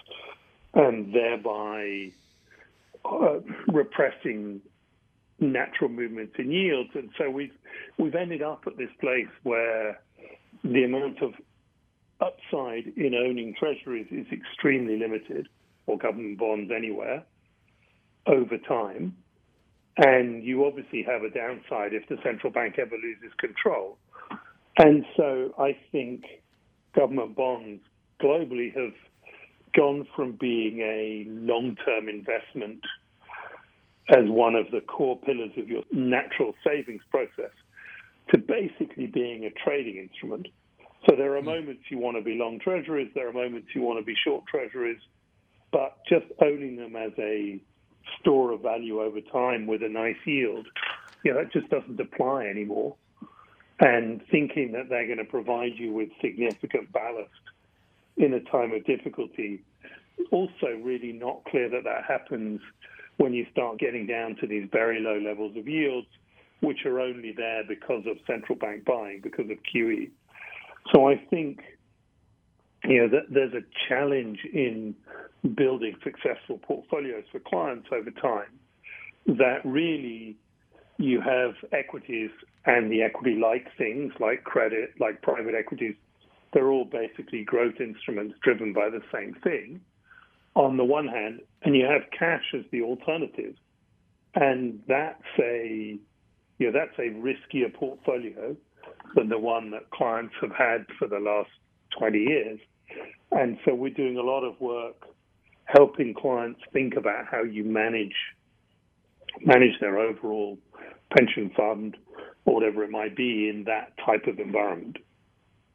and 0.74 1.12
thereby 1.12 2.12
uh, 3.04 3.40
repressing 3.66 4.60
natural 5.40 5.90
movements 5.90 6.34
in 6.38 6.52
yields. 6.52 6.90
And 6.94 7.10
so 7.18 7.28
we've 7.28 7.54
we've 7.98 8.14
ended 8.14 8.42
up 8.42 8.64
at 8.66 8.76
this 8.76 8.90
place 9.00 9.28
where 9.42 10.00
the 10.62 10.84
amount 10.84 11.22
of 11.22 11.32
upside 12.20 12.92
in 12.96 13.14
owning 13.14 13.54
treasuries 13.58 14.06
is 14.10 14.26
extremely 14.32 14.98
limited, 14.98 15.48
or 15.86 15.98
government 15.98 16.38
bonds 16.38 16.70
anywhere, 16.74 17.24
over 18.26 18.58
time. 18.58 19.16
And 19.96 20.42
you 20.44 20.64
obviously 20.64 21.02
have 21.02 21.22
a 21.22 21.30
downside 21.30 21.92
if 21.92 22.08
the 22.08 22.16
central 22.22 22.52
bank 22.52 22.76
ever 22.78 22.96
loses 22.96 23.34
control. 23.38 23.98
And 24.78 25.04
so 25.16 25.52
I 25.58 25.76
think 25.92 26.24
government 26.94 27.36
bonds 27.36 27.82
globally 28.22 28.74
have 28.74 28.94
gone 29.74 30.06
from 30.16 30.32
being 30.32 30.80
a 30.80 31.24
long 31.28 31.76
term 31.84 32.08
investment 32.08 32.80
as 34.08 34.24
one 34.28 34.54
of 34.54 34.70
the 34.70 34.80
core 34.80 35.18
pillars 35.18 35.52
of 35.56 35.68
your 35.68 35.82
natural 35.92 36.54
savings 36.64 37.02
process 37.10 37.52
to 38.30 38.38
basically 38.38 39.06
being 39.06 39.44
a 39.44 39.50
trading 39.50 39.96
instrument. 39.96 40.48
So 41.09 41.16
there 41.16 41.36
are 41.36 41.40
hmm. 41.40 41.46
moments 41.46 41.82
you 41.88 41.98
want 41.98 42.16
to 42.16 42.22
be 42.22 42.34
long 42.34 42.59
treasuries, 42.61 43.11
there 43.14 43.28
are 43.28 43.32
moments 43.32 43.68
you 43.74 43.82
want 43.82 43.98
to 43.98 44.05
be 44.05 44.14
short 44.24 44.44
treasuries, 44.46 45.01
but 45.72 45.98
just 46.09 46.26
owning 46.42 46.76
them 46.76 46.96
as 46.96 47.12
a 47.18 47.61
store 48.20 48.53
of 48.53 48.62
value 48.62 49.01
over 49.01 49.20
time 49.20 49.66
with 49.66 49.82
a 49.82 49.88
nice 49.88 50.16
yield, 50.24 50.66
you 51.24 51.32
know, 51.32 51.42
that 51.42 51.53
just 51.53 51.68
doesn't 51.70 52.01
apply 52.01 52.46
anymore. 52.46 52.96
And 53.80 54.20
thinking 54.30 54.72
that 54.72 54.88
they're 54.90 55.07
going 55.07 55.18
to 55.18 55.24
provide 55.24 55.72
you 55.76 55.92
with 55.92 56.11
significant 56.20 56.92
ballast 56.92 57.30
in 58.16 58.34
a 58.34 58.40
time 58.40 58.72
of 58.72 58.84
difficulty, 58.84 59.62
also 60.30 60.66
really 60.82 61.12
not 61.12 61.44
clear 61.44 61.70
that 61.70 61.84
that 61.84 62.05
happens 62.07 62.61
when 63.16 63.32
you 63.32 63.46
start 63.53 63.78
getting 63.78 64.07
down 64.07 64.36
to 64.40 64.46
these 64.46 64.68
very 64.70 65.01
low 65.01 65.18
levels 65.18 65.57
of 65.57 65.66
yields, 65.66 66.09
which 66.61 66.84
are 66.84 67.01
only 67.01 67.32
there 67.32 67.62
because 67.66 68.05
of 68.07 68.18
central 68.26 68.59
bank 68.59 68.84
buying, 68.84 69.20
because 69.22 69.48
of 69.51 69.57
QE. 69.74 70.11
So 70.92 71.08
I 71.08 71.16
think 71.16 71.60
you 72.84 73.02
know 73.02 73.08
that 73.08 73.32
there's 73.32 73.52
a 73.54 73.62
challenge 73.88 74.38
in 74.52 74.94
building 75.54 75.94
successful 76.02 76.58
portfolios 76.58 77.24
for 77.30 77.40
clients 77.40 77.88
over 77.92 78.10
time 78.10 78.58
that 79.26 79.60
really 79.64 80.36
you 80.98 81.20
have 81.20 81.54
equities 81.72 82.30
and 82.66 82.90
the 82.92 83.02
equity 83.02 83.36
like 83.36 83.66
things 83.76 84.12
like 84.20 84.44
credit, 84.44 84.90
like 85.00 85.22
private 85.22 85.54
equities, 85.54 85.94
they're 86.52 86.70
all 86.70 86.84
basically 86.84 87.44
growth 87.44 87.80
instruments 87.80 88.34
driven 88.42 88.72
by 88.72 88.90
the 88.90 89.00
same 89.12 89.34
thing 89.42 89.80
on 90.54 90.76
the 90.76 90.84
one 90.84 91.06
hand, 91.06 91.40
and 91.62 91.76
you 91.76 91.84
have 91.84 92.02
cash 92.16 92.42
as 92.54 92.64
the 92.72 92.82
alternative. 92.82 93.54
And 94.34 94.80
that's 94.88 95.22
a 95.38 95.98
you 96.58 96.70
know, 96.70 96.78
that's 96.78 96.98
a 96.98 97.10
riskier 97.14 97.72
portfolio 97.72 98.54
than 99.14 99.28
the 99.28 99.38
one 99.38 99.70
that 99.70 99.90
clients 99.90 100.34
have 100.40 100.52
had 100.52 100.86
for 100.98 101.08
the 101.08 101.18
last 101.18 101.50
20 101.98 102.18
years. 102.18 102.61
And 103.32 103.58
so 103.64 103.74
we're 103.74 103.94
doing 103.94 104.16
a 104.16 104.22
lot 104.22 104.44
of 104.44 104.61
work 104.61 104.96
helping 105.66 106.14
clients 106.14 106.61
think 106.72 106.96
about 106.96 107.26
how 107.30 107.42
you 107.42 107.64
manage 107.64 108.14
manage 109.42 109.78
their 109.80 109.98
overall 109.98 110.58
pension 111.16 111.50
fund 111.56 111.96
or 112.44 112.54
whatever 112.54 112.82
it 112.82 112.90
might 112.90 113.16
be 113.16 113.48
in 113.48 113.64
that 113.64 113.92
type 114.04 114.26
of 114.26 114.40
environment. 114.40 114.96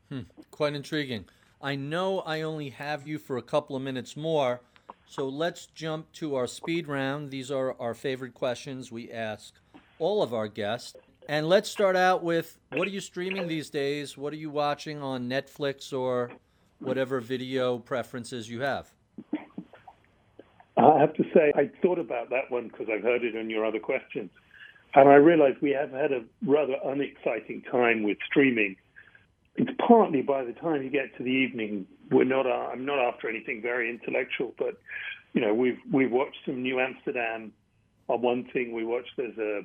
Hmm. 0.09 0.21
Quite 0.51 0.73
intriguing. 0.73 1.25
I 1.61 1.75
know 1.75 2.19
I 2.19 2.41
only 2.41 2.69
have 2.69 3.07
you 3.07 3.17
for 3.17 3.38
a 3.38 3.41
couple 3.41 3.75
of 3.75 3.81
minutes 3.81 4.17
more, 4.17 4.61
so 5.07 5.29
let's 5.29 5.67
jump 5.67 6.11
to 6.13 6.36
our 6.36 6.47
speed 6.47 6.88
round. 6.88 7.31
These 7.31 7.49
are 7.49 7.79
our 7.79 7.93
favorite 7.93 8.33
questions 8.33 8.91
we 8.91 9.11
ask 9.11 9.53
all 9.97 10.21
of 10.21 10.33
our 10.33 10.47
guests. 10.47 10.95
And 11.28 11.49
let's 11.49 11.69
start 11.69 11.95
out 11.95 12.23
with 12.23 12.57
what 12.73 12.88
are 12.88 12.91
you 12.91 12.99
streaming 12.99 13.47
these 13.47 13.69
days? 13.69 14.17
What 14.17 14.32
are 14.34 14.38
you 14.38 14.51
watching 14.51 15.01
on 15.01 15.28
Netflix 15.28 15.91
or 15.91 16.32
whatever 16.80 17.19
video 17.19 17.80
preferences 17.80 18.49
you 18.49 18.61
have? 18.61 18.93
I 20.78 20.99
have 20.99 21.13
to 21.15 21.23
say, 21.34 21.51
I 21.55 21.71
thought 21.82 21.99
about 21.99 22.30
that 22.30 22.51
one 22.51 22.67
because 22.67 22.88
I've 22.91 23.01
heard 23.01 23.23
it 23.23 23.36
in 23.36 23.49
your 23.49 23.65
other 23.65 23.80
questions. 23.80 24.30
And 24.93 25.09
I 25.09 25.15
realized 25.15 25.57
we 25.61 25.71
have 25.71 25.91
had 25.91 26.11
a 26.11 26.23
rather 26.45 26.76
unexciting 26.84 27.63
time 27.71 28.03
with 28.03 28.17
streaming. 28.26 28.76
It's 29.55 29.71
partly 29.86 30.21
by 30.21 30.43
the 30.43 30.53
time 30.53 30.84
you 30.84 30.89
get 30.89 31.15
to 31.17 31.23
the 31.23 31.30
evening, 31.30 31.88
we're 32.11 32.26
not. 32.26 32.45
Uh, 32.45 32.69
I'm 32.71 32.86
not 32.86 32.99
after 32.99 33.30
anything 33.30 33.61
very 33.61 33.89
intellectual, 33.89 34.53
but 34.57 34.78
you 35.34 35.41
know, 35.41 35.53
we've 35.53 35.80
we've 35.91 36.11
watched 36.11 36.38
some 36.45 36.61
New 36.61 36.80
Amsterdam. 36.80 37.51
On 38.07 38.21
one 38.21 38.43
thing, 38.53 38.73
we 38.73 38.86
watched 38.86 39.11
there's 39.17 39.38
a, 39.38 39.61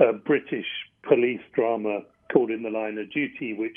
a 0.00 0.12
British 0.12 0.66
police 1.08 1.40
drama 1.54 2.00
called 2.32 2.50
In 2.50 2.62
the 2.62 2.70
Line 2.70 2.98
of 2.98 3.10
Duty, 3.12 3.54
which 3.54 3.76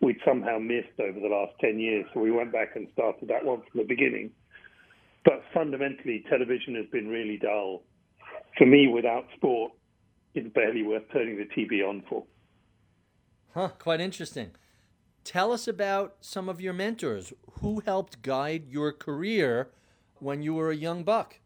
we'd 0.00 0.18
somehow 0.24 0.58
missed 0.58 0.98
over 1.00 1.18
the 1.18 1.28
last 1.28 1.52
10 1.60 1.78
years. 1.78 2.06
So 2.14 2.20
we 2.20 2.30
went 2.30 2.52
back 2.52 2.76
and 2.76 2.88
started 2.92 3.28
that 3.28 3.44
one 3.44 3.62
from 3.70 3.80
the 3.80 3.86
beginning. 3.86 4.30
But 5.24 5.42
fundamentally, 5.52 6.24
television 6.28 6.74
has 6.76 6.86
been 6.86 7.08
really 7.08 7.38
dull. 7.38 7.82
For 8.56 8.66
me, 8.66 8.88
without 8.88 9.26
sport, 9.36 9.72
it's 10.34 10.52
barely 10.54 10.82
worth 10.82 11.02
turning 11.12 11.36
the 11.36 11.44
TV 11.44 11.86
on 11.86 12.02
for. 12.08 12.24
Huh, 13.54 13.70
quite 13.78 14.00
interesting. 14.00 14.52
Tell 15.24 15.52
us 15.52 15.66
about 15.66 16.16
some 16.20 16.48
of 16.48 16.60
your 16.60 16.72
mentors. 16.72 17.32
Who 17.60 17.82
helped 17.84 18.22
guide 18.22 18.66
your 18.68 18.92
career 18.92 19.70
when 20.20 20.42
you 20.42 20.54
were 20.54 20.70
a 20.70 20.76
young 20.76 21.02
buck? 21.02 21.40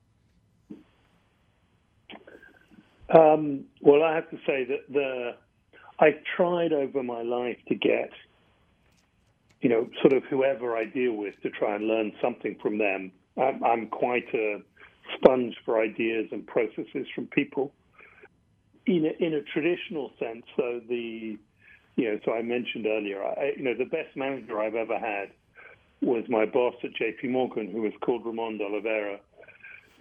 Um, 3.12 3.64
well, 3.80 4.02
I 4.02 4.14
have 4.14 4.30
to 4.30 4.36
say 4.46 4.64
that 4.64 4.92
the 4.92 5.32
I've 6.00 6.22
tried 6.36 6.72
over 6.72 7.02
my 7.02 7.22
life 7.22 7.58
to 7.68 7.74
get, 7.74 8.10
you 9.60 9.68
know, 9.68 9.88
sort 10.00 10.14
of 10.14 10.24
whoever 10.24 10.76
I 10.76 10.86
deal 10.86 11.12
with 11.12 11.34
to 11.42 11.50
try 11.50 11.76
and 11.76 11.86
learn 11.86 12.12
something 12.20 12.56
from 12.60 12.78
them. 12.78 13.12
I'm, 13.36 13.62
I'm 13.62 13.86
quite 13.88 14.26
a 14.34 14.58
sponge 15.16 15.54
for 15.64 15.80
ideas 15.80 16.28
and 16.32 16.46
processes 16.46 17.06
from 17.14 17.26
people. 17.28 17.72
In 18.86 19.06
a, 19.06 19.24
in 19.24 19.34
a 19.34 19.42
traditional 19.42 20.10
sense, 20.18 20.42
so 20.56 20.80
the, 20.88 21.38
you 21.96 22.04
know, 22.10 22.18
so 22.24 22.32
I 22.32 22.42
mentioned 22.42 22.86
earlier, 22.86 23.22
I, 23.22 23.52
you 23.56 23.62
know, 23.62 23.74
the 23.78 23.84
best 23.84 24.16
manager 24.16 24.60
I've 24.60 24.74
ever 24.74 24.98
had 24.98 25.30
was 26.00 26.24
my 26.28 26.44
boss 26.46 26.74
at 26.82 26.90
JP 27.00 27.30
Morgan, 27.30 27.70
who 27.70 27.82
was 27.82 27.92
called 28.00 28.26
Ramon 28.26 28.58
de 28.58 28.64
Oliveira, 28.64 29.20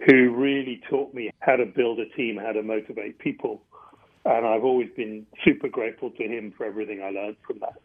who 0.06 0.30
really 0.34 0.80
taught 0.90 1.14
me 1.14 1.30
how 1.40 1.56
to 1.56 1.66
build 1.66 1.98
a 2.00 2.08
team, 2.16 2.36
how 2.36 2.52
to 2.52 2.62
motivate 2.62 3.18
people. 3.18 3.62
And 4.24 4.46
I've 4.46 4.64
always 4.64 4.88
been 4.96 5.26
super 5.44 5.68
grateful 5.68 6.10
to 6.10 6.22
him 6.22 6.52
for 6.56 6.64
everything 6.64 7.02
I 7.02 7.10
learned 7.10 7.36
from 7.46 7.58
that. 7.60 7.80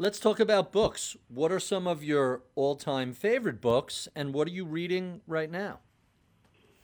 Let's 0.00 0.20
talk 0.20 0.38
about 0.38 0.70
books. 0.70 1.16
What 1.28 1.50
are 1.50 1.58
some 1.58 1.88
of 1.88 2.04
your 2.04 2.42
all 2.54 2.76
time 2.76 3.12
favorite 3.12 3.60
books, 3.60 4.06
and 4.14 4.32
what 4.32 4.46
are 4.46 4.52
you 4.52 4.64
reading 4.64 5.22
right 5.26 5.50
now? 5.50 5.80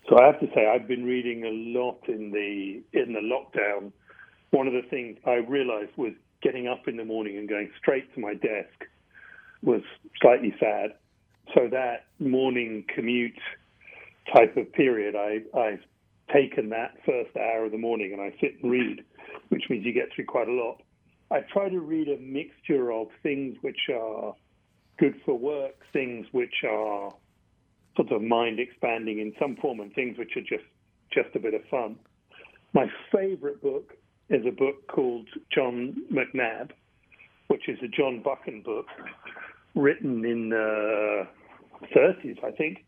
So 0.08 0.18
I 0.20 0.26
have 0.26 0.40
to 0.40 0.46
say, 0.54 0.66
I've 0.66 0.88
been 0.88 1.04
reading 1.04 1.44
a 1.44 1.78
lot 1.78 2.00
in 2.08 2.32
the 2.32 2.82
in 2.92 3.12
the 3.12 3.20
lockdown. 3.20 3.92
One 4.50 4.66
of 4.66 4.72
the 4.72 4.82
things 4.88 5.16
I 5.24 5.34
realized 5.34 5.90
was 5.96 6.12
getting 6.42 6.66
up 6.66 6.88
in 6.88 6.96
the 6.96 7.04
morning 7.04 7.38
and 7.38 7.48
going 7.48 7.70
straight 7.78 8.12
to 8.14 8.20
my 8.20 8.34
desk 8.34 8.84
was 9.62 9.82
slightly 10.20 10.54
sad. 10.60 10.94
So 11.54 11.68
that 11.70 12.06
morning 12.18 12.84
commute 12.94 13.38
type 14.32 14.56
of 14.56 14.72
period, 14.72 15.14
I, 15.16 15.40
I've 15.58 15.80
taken 16.32 16.70
that 16.70 16.94
first 17.04 17.36
hour 17.36 17.66
of 17.66 17.72
the 17.72 17.78
morning 17.78 18.12
and 18.12 18.20
I 18.20 18.34
sit 18.40 18.62
and 18.62 18.70
read, 18.70 19.04
which 19.48 19.64
means 19.68 19.84
you 19.84 19.92
get 19.92 20.08
through 20.14 20.26
quite 20.26 20.48
a 20.48 20.52
lot. 20.52 20.82
I 21.30 21.40
try 21.52 21.68
to 21.68 21.80
read 21.80 22.08
a 22.08 22.18
mixture 22.18 22.92
of 22.92 23.08
things 23.22 23.56
which 23.62 23.88
are 23.92 24.34
good 24.98 25.14
for 25.24 25.36
work, 25.38 25.74
things 25.92 26.26
which 26.32 26.64
are 26.68 27.12
sort 27.96 28.12
of 28.12 28.22
mind 28.22 28.60
expanding 28.60 29.20
in 29.20 29.32
some 29.38 29.56
form, 29.56 29.80
and 29.80 29.92
things 29.94 30.18
which 30.18 30.36
are 30.36 30.42
just 30.42 30.68
just 31.12 31.34
a 31.34 31.38
bit 31.38 31.54
of 31.54 31.62
fun. 31.70 31.96
My 32.72 32.86
favorite 33.12 33.62
book 33.62 33.94
is 34.30 34.44
a 34.46 34.50
book 34.50 34.86
called 34.88 35.28
John 35.54 36.02
Macnab, 36.12 36.70
which 37.48 37.68
is 37.68 37.78
a 37.82 37.88
John 37.88 38.22
Buchan 38.22 38.62
book 38.62 38.86
written 39.74 40.24
in 40.24 40.48
the 40.48 41.26
30s, 41.94 42.42
I 42.44 42.50
think, 42.52 42.84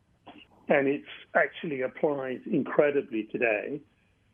and 0.69 0.89
it 0.89 1.03
actually 1.35 1.83
applies 1.83 2.41
incredibly 2.51 3.25
today. 3.25 3.81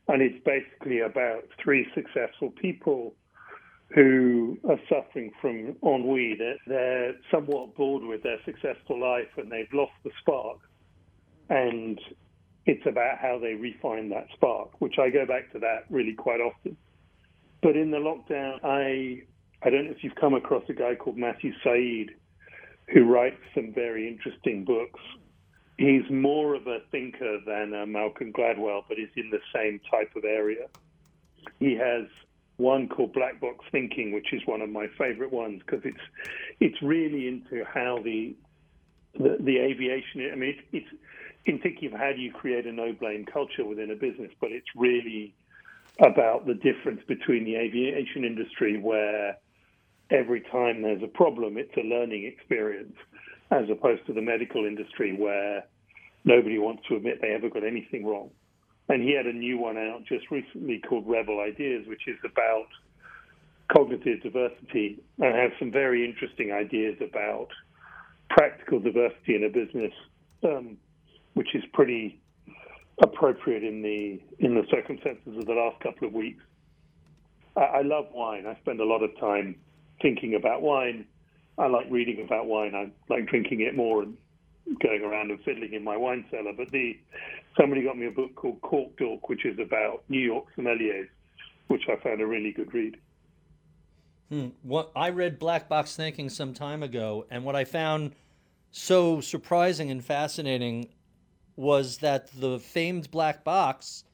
And 0.09 0.23
it's 0.23 0.43
basically 0.45 1.01
about 1.01 1.45
three 1.63 1.87
successful 1.95 2.51
people 2.51 3.15
who 3.95 4.59
are 4.69 4.81
suffering 4.89 5.31
from 5.41 5.77
ennui. 5.83 6.35
They're, 6.39 6.57
they're 6.67 7.15
somewhat 7.31 7.77
bored 7.77 8.03
with 8.03 8.23
their 8.23 8.39
successful 8.45 8.99
life 9.01 9.29
and 9.37 9.51
they've 9.51 9.73
lost 9.73 9.93
the 10.05 10.11
spark. 10.21 10.59
And 11.51 12.01
it's 12.65 12.87
about 12.87 13.19
how 13.19 13.39
they 13.39 13.55
refine 13.55 14.09
that 14.11 14.27
spark, 14.35 14.81
which 14.81 14.99
I 14.99 15.11
go 15.11 15.27
back 15.27 15.53
to 15.53 15.59
that 15.61 15.85
really 15.91 16.15
quite 16.15 16.41
often. 16.41 16.77
But 17.63 17.77
in 17.77 17.91
the 17.91 17.99
lockdown, 17.99 18.59
I 18.65 19.23
I 19.65 19.71
don't 19.71 19.85
know 19.85 19.93
if 19.93 20.03
you've 20.03 20.17
come 20.17 20.35
across 20.35 20.65
a 20.69 20.73
guy 20.73 20.97
called 20.97 21.17
Matthew 21.17 21.53
Syed, 21.63 22.11
who 22.93 23.05
writes 23.05 23.41
some 23.55 23.73
very 23.73 24.09
interesting 24.09 24.65
books 24.65 25.01
he's 25.79 26.09
more 26.11 26.55
of 26.55 26.67
a 26.67 26.79
thinker 26.91 27.39
than 27.47 27.75
uh, 27.75 27.87
Malcolm 27.87 28.33
Gladwell, 28.33 28.85
but 28.89 28.99
he's 28.99 29.09
in 29.17 29.31
the 29.31 29.41
same 29.55 29.81
type 29.91 30.15
of 30.17 30.25
area. 30.25 30.67
He 31.59 31.75
has 31.75 32.07
one 32.57 32.89
called 32.89 33.13
Black 33.13 33.41
Box 33.41 33.65
Thinking, 33.73 34.13
which 34.13 34.33
is 34.33 34.43
one 34.47 34.61
of 34.61 34.71
my 34.71 34.87
favorite 34.99 35.33
ones 35.33 35.63
because 35.65 35.85
it's 35.85 36.01
it's 36.61 36.81
really 36.83 37.29
into 37.29 37.65
how 37.65 37.99
the 38.03 38.35
the, 39.15 39.37
the 39.41 39.59
aviation. 39.59 40.31
I 40.33 40.37
mean, 40.37 40.55
it's, 40.57 40.69
it's 40.73 41.03
in 41.47 41.59
thinking 41.59 41.93
of 41.93 41.99
how 41.99 42.13
do 42.13 42.21
you 42.21 42.33
create 42.33 42.67
a 42.67 42.73
no 42.73 42.93
blame 42.93 43.25
culture 43.25 43.65
within 43.65 43.91
a 43.91 43.97
business, 43.97 44.31
but 44.41 44.53
it's 44.53 44.69
really 44.77 45.35
about 45.99 46.47
the 46.47 46.55
difference 46.55 47.03
between 47.07 47.45
the 47.45 47.57
aviation 47.57 48.25
industry 48.25 48.79
where 48.79 49.37
every 50.11 50.41
time 50.41 50.83
there's 50.83 51.03
a 51.03 51.09
problem, 51.09 51.59
it's 51.59 51.77
a 51.77 51.83
learning 51.83 52.25
experience 52.25 52.97
as 53.53 53.69
opposed 53.71 54.07
to 54.07 54.13
the 54.13 54.23
medical 54.23 54.65
industry 54.65 55.15
where 55.15 55.65
nobody 56.25 56.59
wants 56.59 56.83
to 56.89 56.97
admit 56.97 57.21
they 57.21 57.35
ever 57.35 57.51
got 57.51 57.65
anything 57.65 58.07
wrong. 58.07 58.31
And 58.89 59.03
he 59.03 59.15
had 59.15 59.27
a 59.27 59.33
new 59.33 59.59
one 59.59 59.77
out 59.77 60.05
just 60.07 60.31
recently 60.31 60.81
called 60.81 61.05
Rebel 61.07 61.41
Ideas, 61.41 61.87
which 61.87 62.09
is 62.09 62.17
about 62.25 62.67
cognitive 63.73 64.23
diversity 64.23 64.99
and 65.19 65.35
has 65.35 65.53
some 65.59 65.71
very 65.71 66.05
interesting 66.05 66.53
ideas 66.53 66.97
about 67.01 67.49
practical 68.31 68.81
diversity 68.81 69.37
in 69.37 69.45
a 69.45 69.49
business, 69.49 69.93
um, 70.45 70.77
which 71.35 71.55
is 71.55 71.63
pretty 71.73 72.21
appropriate 73.03 73.63
in 73.63 73.83
the 73.83 74.21
in 74.45 74.55
the 74.55 74.65
circumstances 74.71 75.37
of 75.39 75.47
the 75.47 75.53
last 75.53 75.81
couple 75.81 76.09
of 76.09 76.15
weeks. 76.15 76.43
I, 77.57 77.61
I 77.61 77.83
love 77.83 78.07
wine. 78.13 78.47
I 78.47 78.59
spend 78.61 78.81
a 78.81 78.85
lot 78.85 79.03
of 79.03 79.11
time 79.19 79.57
thinking 80.01 80.35
about 80.35 80.63
wine 80.63 81.07
I 81.59 81.67
like 81.67 81.87
reading 81.91 82.25
about 82.25 82.47
wine. 82.47 82.75
I 82.75 82.91
like 83.13 83.27
drinking 83.27 83.61
it 83.61 83.77
more 83.77 84.03
and 84.03 84.17
going 84.81 85.03
around 85.03 85.31
and 85.31 85.41
fiddling 85.45 85.75
in 85.75 85.85
my 85.85 85.97
wine 85.97 86.25
cellar. 86.31 86.53
But 86.57 86.71
the 86.71 86.99
somebody 87.59 87.83
got 87.83 87.99
me 87.99 88.07
a 88.07 88.11
book 88.11 88.35
called 88.35 88.61
Cork 88.63 88.97
Dork, 88.97 89.29
which 89.29 89.45
is 89.45 89.59
about 89.59 90.05
New 90.09 90.21
York 90.21 90.47
sommeliers, 90.57 91.09
which 91.69 91.83
I 91.89 91.97
found 92.03 92.21
a 92.21 92.27
really 92.27 92.53
good 92.53 92.73
read. 92.73 92.97
Hmm. 94.31 94.49
What 94.63 94.91
I 94.97 95.11
read 95.11 95.39
Black 95.39 95.69
Box 95.69 95.95
Thinking 95.95 96.31
some 96.31 96.55
time 96.55 96.83
ago, 96.83 97.27
and 97.31 97.45
what 97.45 97.55
I 97.55 97.65
found 97.65 98.13
so 98.71 99.21
surprising 99.21 99.91
and 99.91 100.03
fascinating 100.03 100.89
was 101.57 101.99
that 101.99 102.29
the 102.41 102.59
famed 102.59 103.11
black 103.11 103.45
box 103.45 104.05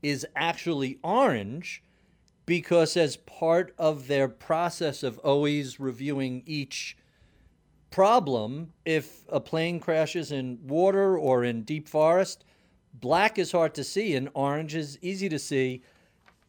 is 0.00 0.24
actually 0.36 0.98
orange 1.02 1.82
because 2.48 2.96
as 2.96 3.18
part 3.18 3.74
of 3.76 4.06
their 4.06 4.26
process 4.26 5.02
of 5.02 5.18
always 5.18 5.78
reviewing 5.78 6.42
each 6.46 6.96
problem, 7.90 8.72
if 8.86 9.26
a 9.28 9.38
plane 9.38 9.78
crashes 9.78 10.32
in 10.32 10.58
water 10.66 11.18
or 11.18 11.44
in 11.44 11.60
deep 11.60 11.86
forest, 11.86 12.46
black 12.94 13.38
is 13.38 13.52
hard 13.52 13.74
to 13.74 13.84
see 13.84 14.16
and 14.16 14.30
orange 14.32 14.74
is 14.74 14.98
easy 15.02 15.28
to 15.28 15.38
see. 15.38 15.82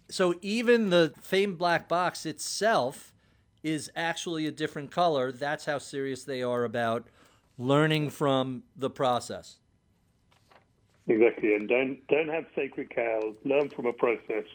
So 0.10 0.36
even 0.42 0.90
the 0.90 1.14
famed 1.20 1.58
black 1.58 1.90
box 1.90 2.26
itself 2.26 3.14
is 3.62 3.92
actually 3.94 4.48
a 4.48 4.52
different 4.52 4.92
color. 4.92 5.34
That's 5.34 5.66
how 5.66 5.80
serious 5.80 6.24
they 6.24 6.42
are 6.42 6.64
about 6.64 7.08
learning 7.58 8.12
from 8.12 8.64
the 8.74 8.90
process. 8.90 9.58
Exactly, 11.08 11.56
and 11.56 11.68
don't 11.68 12.08
don't 12.08 12.30
have 12.30 12.46
sacred 12.56 12.90
cows. 12.90 13.36
Learn 13.44 13.70
from 13.70 13.88
a 13.88 13.94
process 13.94 14.46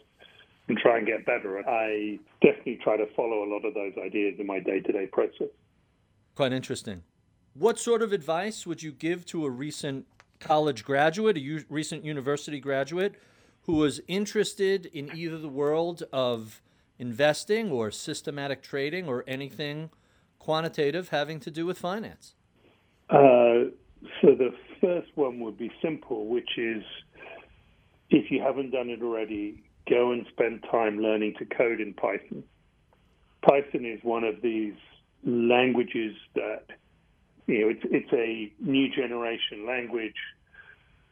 and 0.67 0.77
try 0.77 0.97
and 0.97 1.07
get 1.07 1.25
better. 1.25 1.67
I 1.67 2.19
definitely 2.41 2.79
try 2.83 2.97
to 2.97 3.05
follow 3.15 3.43
a 3.43 3.49
lot 3.49 3.65
of 3.65 3.73
those 3.73 3.93
ideas 4.03 4.35
in 4.39 4.47
my 4.47 4.59
day 4.59 4.79
to 4.79 4.91
day 4.91 5.07
process. 5.07 5.49
Quite 6.35 6.53
interesting. 6.53 7.03
What 7.53 7.79
sort 7.79 8.01
of 8.01 8.11
advice 8.11 8.65
would 8.65 8.83
you 8.83 8.91
give 8.91 9.25
to 9.27 9.45
a 9.45 9.49
recent 9.49 10.05
college 10.39 10.83
graduate, 10.83 11.37
a 11.37 11.39
u- 11.39 11.65
recent 11.69 12.03
university 12.03 12.59
graduate, 12.59 13.15
who 13.61 13.73
was 13.75 14.01
interested 14.07 14.85
in 14.87 15.15
either 15.15 15.37
the 15.37 15.49
world 15.49 16.03
of 16.11 16.61
investing 16.99 17.71
or 17.71 17.91
systematic 17.91 18.61
trading 18.61 19.07
or 19.07 19.23
anything 19.27 19.89
quantitative 20.39 21.09
having 21.09 21.39
to 21.39 21.51
do 21.51 21.65
with 21.65 21.77
finance? 21.77 22.35
Uh, 23.09 23.71
so 24.21 24.35
the 24.35 24.53
first 24.81 25.09
one 25.15 25.39
would 25.39 25.57
be 25.57 25.71
simple, 25.81 26.27
which 26.27 26.57
is 26.57 26.83
if 28.09 28.29
you 28.29 28.41
haven't 28.41 28.71
done 28.71 28.89
it 28.89 29.01
already, 29.01 29.63
go 29.89 30.11
and 30.11 30.25
spend 30.31 30.63
time 30.71 30.99
learning 30.99 31.35
to 31.39 31.45
code 31.45 31.79
in 31.79 31.93
Python. 31.93 32.43
Python 33.41 33.85
is 33.85 33.99
one 34.03 34.23
of 34.23 34.41
these 34.41 34.73
languages 35.23 36.15
that, 36.35 36.63
you 37.47 37.61
know, 37.61 37.69
it's, 37.69 37.83
it's 37.85 38.13
a 38.13 38.51
new 38.59 38.89
generation 38.89 39.65
language 39.65 40.15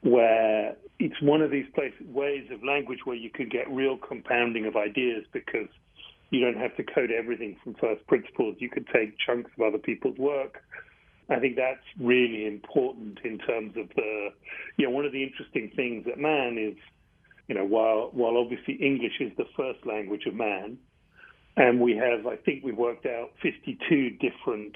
where 0.02 0.76
it's 1.00 1.22
one 1.22 1.42
of 1.42 1.52
these 1.52 1.66
places, 1.74 2.02
ways 2.08 2.48
of 2.52 2.64
language 2.64 3.00
where 3.06 3.16
you 3.16 3.30
can 3.30 3.50
get 3.50 3.70
real 3.72 3.98
compounding 3.98 4.66
of 4.66 4.76
ideas 4.76 5.26
because 5.32 5.68
you 6.30 6.42
don't 6.42 6.58
have 6.58 6.76
to 6.76 6.84
code 6.84 7.12
everything 7.12 7.56
from 7.64 7.76
first 7.76 8.06
principles. 8.08 8.56
You 8.60 8.70
can 8.70 8.86
take 8.92 9.18
chunks 9.20 9.52
of 9.58 9.64
other 9.66 9.78
people's 9.78 10.18
work. 10.18 10.64
I 11.30 11.40
think 11.40 11.56
that's 11.56 11.86
really 12.00 12.46
important 12.46 13.20
in 13.24 13.38
terms 13.38 13.78
of 13.78 13.88
the, 13.96 14.30
you 14.78 14.86
know, 14.86 14.92
one 14.92 15.06
of 15.06 15.12
the 15.12 15.24
interesting 15.24 15.72
things 15.76 16.06
at 16.12 16.20
Man 16.20 16.58
is 16.58 16.76
you 17.48 17.56
know, 17.56 17.66
while 17.66 18.10
while 18.14 18.38
obviously 18.38 18.76
English 18.76 19.20
is 19.20 19.32
the 19.38 19.46
first 19.56 19.86
language 19.86 20.26
of 20.26 20.34
Man, 20.34 20.78
And 21.56 21.80
we 21.80 21.96
have, 21.96 22.26
I 22.26 22.36
think, 22.38 22.64
we've 22.64 22.78
worked 22.78 23.06
out 23.06 23.32
52 23.42 24.12
different 24.12 24.76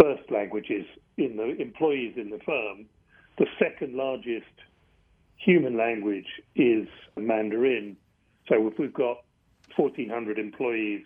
first 0.00 0.30
languages 0.30 0.86
in 1.16 1.36
the 1.36 1.60
employees 1.60 2.14
in 2.16 2.30
the 2.30 2.38
firm. 2.46 2.86
The 3.38 3.46
second 3.58 3.94
largest 3.94 4.54
human 5.36 5.76
language 5.76 6.28
is 6.54 6.86
Mandarin. 7.16 7.96
So 8.48 8.68
if 8.68 8.78
we've 8.78 8.94
got 8.94 9.24
1,400 9.76 10.38
employees, 10.38 11.04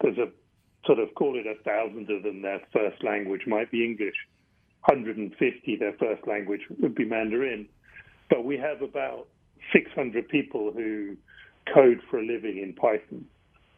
there's 0.00 0.18
a 0.18 0.28
sort 0.86 0.98
of 0.98 1.12
call 1.14 1.36
it 1.36 1.46
a 1.46 1.60
thousand 1.64 2.10
of 2.10 2.22
them, 2.22 2.42
their 2.42 2.60
first 2.72 3.02
language 3.02 3.46
might 3.46 3.70
be 3.70 3.84
English. 3.84 4.14
150, 4.84 5.76
their 5.76 5.94
first 5.94 6.26
language 6.26 6.60
would 6.78 6.94
be 6.94 7.06
Mandarin. 7.06 7.66
But 8.28 8.44
we 8.44 8.58
have 8.58 8.82
about 8.82 9.26
600 9.72 10.28
people 10.28 10.72
who 10.72 11.16
code 11.72 12.00
for 12.10 12.18
a 12.18 12.24
living 12.24 12.58
in 12.58 12.74
Python. 12.74 13.24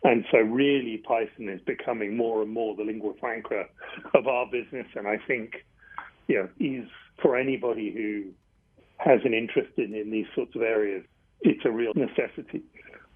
And 0.04 0.24
so, 0.30 0.38
really, 0.38 0.98
Python 0.98 1.48
is 1.48 1.60
becoming 1.62 2.16
more 2.16 2.42
and 2.42 2.50
more 2.50 2.76
the 2.76 2.84
lingua 2.84 3.12
franca 3.18 3.64
of 4.14 4.26
our 4.26 4.46
business. 4.46 4.86
And 4.94 5.08
I 5.08 5.18
think, 5.26 5.64
you 6.28 6.36
know, 6.36 6.48
is 6.60 6.88
for 7.20 7.36
anybody 7.36 7.92
who 7.92 8.30
has 8.98 9.20
an 9.24 9.34
interest 9.34 9.72
in, 9.78 9.94
in 9.94 10.10
these 10.10 10.26
sorts 10.34 10.54
of 10.54 10.62
areas, 10.62 11.04
it's 11.40 11.64
a 11.64 11.70
real 11.70 11.92
necessity. 11.94 12.62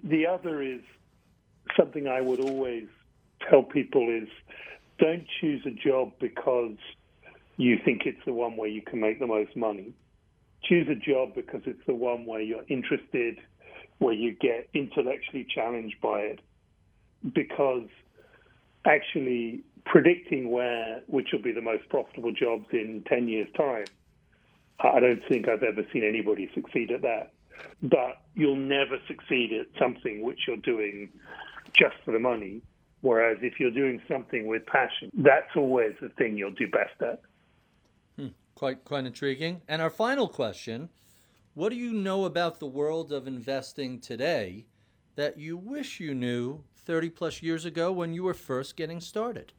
The 0.03 0.27
other 0.27 0.61
is 0.61 0.81
something 1.77 2.07
I 2.07 2.21
would 2.21 2.39
always 2.39 2.87
tell 3.49 3.63
people 3.63 4.09
is 4.09 4.29
don't 4.99 5.25
choose 5.39 5.65
a 5.65 5.71
job 5.71 6.11
because 6.19 6.77
you 7.57 7.77
think 7.83 8.03
it's 8.05 8.23
the 8.25 8.33
one 8.33 8.57
where 8.57 8.69
you 8.69 8.81
can 8.81 8.99
make 8.99 9.19
the 9.19 9.27
most 9.27 9.55
money. 9.55 9.93
Choose 10.63 10.87
a 10.89 10.95
job 10.95 11.35
because 11.35 11.61
it's 11.65 11.85
the 11.87 11.95
one 11.95 12.25
where 12.25 12.41
you're 12.41 12.65
interested, 12.69 13.37
where 13.99 14.13
you 14.13 14.35
get 14.39 14.69
intellectually 14.73 15.45
challenged 15.53 15.99
by 16.01 16.19
it. 16.19 16.39
Because 17.33 17.87
actually 18.85 19.61
predicting 19.85 20.51
where 20.51 21.01
which 21.07 21.29
will 21.31 21.41
be 21.41 21.51
the 21.51 21.61
most 21.61 21.87
profitable 21.89 22.31
jobs 22.31 22.65
in 22.71 23.03
10 23.07 23.27
years 23.27 23.47
time 23.55 23.85
I 24.83 24.99
don't 24.99 25.21
think 25.27 25.47
I've 25.47 25.63
ever 25.63 25.83
seen 25.93 26.03
anybody 26.03 26.49
succeed 26.53 26.91
at 26.91 27.01
that. 27.01 27.33
But 27.83 28.21
you'll 28.33 28.55
never 28.55 28.97
succeed 29.07 29.51
at 29.53 29.67
something 29.79 30.21
which 30.21 30.39
you're 30.47 30.57
doing 30.57 31.09
just 31.73 31.95
for 32.03 32.11
the 32.11 32.19
money. 32.19 32.61
Whereas 33.01 33.37
if 33.41 33.59
you're 33.59 33.71
doing 33.71 34.01
something 34.07 34.47
with 34.47 34.65
passion, 34.65 35.11
that's 35.13 35.55
always 35.55 35.93
the 36.01 36.09
thing 36.09 36.37
you'll 36.37 36.51
do 36.51 36.67
best 36.67 37.01
at. 37.01 37.21
Quite 38.55 38.83
quite 38.85 39.05
intriguing. 39.05 39.61
And 39.67 39.81
our 39.81 39.89
final 39.89 40.27
question, 40.27 40.89
what 41.53 41.69
do 41.69 41.75
you 41.75 41.93
know 41.93 42.25
about 42.25 42.59
the 42.59 42.67
world 42.67 43.11
of 43.11 43.27
investing 43.27 43.99
today 43.99 44.65
that 45.15 45.37
you 45.37 45.57
wish 45.57 45.99
you 45.99 46.13
knew 46.13 46.63
30 46.85 47.09
plus 47.09 47.41
years 47.41 47.65
ago 47.65 47.91
when 47.91 48.13
you 48.13 48.23
were 48.23 48.33
first 48.33 48.77
getting 48.77 49.01
started? 49.01 49.51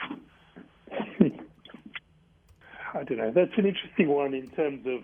I 0.00 0.10
don't 3.04 3.18
know. 3.18 3.32
That's 3.32 3.56
an 3.56 3.66
interesting 3.66 4.08
one 4.08 4.34
in 4.34 4.48
terms 4.48 4.86
of, 4.86 5.00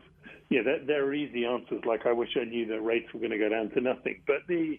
yeah, 0.49 0.63
that, 0.63 0.87
there 0.87 1.05
are 1.05 1.13
easy 1.15 1.45
answers. 1.45 1.83
Like 1.85 2.07
I 2.07 2.13
wish 2.13 2.31
I 2.41 2.45
knew 2.45 2.67
that 2.67 2.81
rates 2.81 3.13
were 3.13 3.21
going 3.21 3.33
to 3.33 3.39
go 3.39 3.49
down 3.49 3.71
to 3.71 3.81
nothing. 3.81 4.23
But 4.27 4.47
the, 4.49 4.79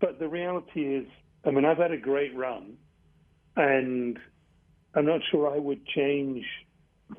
but 0.00 0.18
the 0.18 0.28
reality 0.28 0.82
is, 0.82 1.06
I 1.44 1.50
mean, 1.50 1.64
I've 1.64 1.78
had 1.78 1.92
a 1.92 1.98
great 1.98 2.36
run, 2.36 2.76
and 3.56 4.18
I'm 4.94 5.06
not 5.06 5.20
sure 5.30 5.52
I 5.52 5.58
would 5.58 5.84
change 5.86 6.44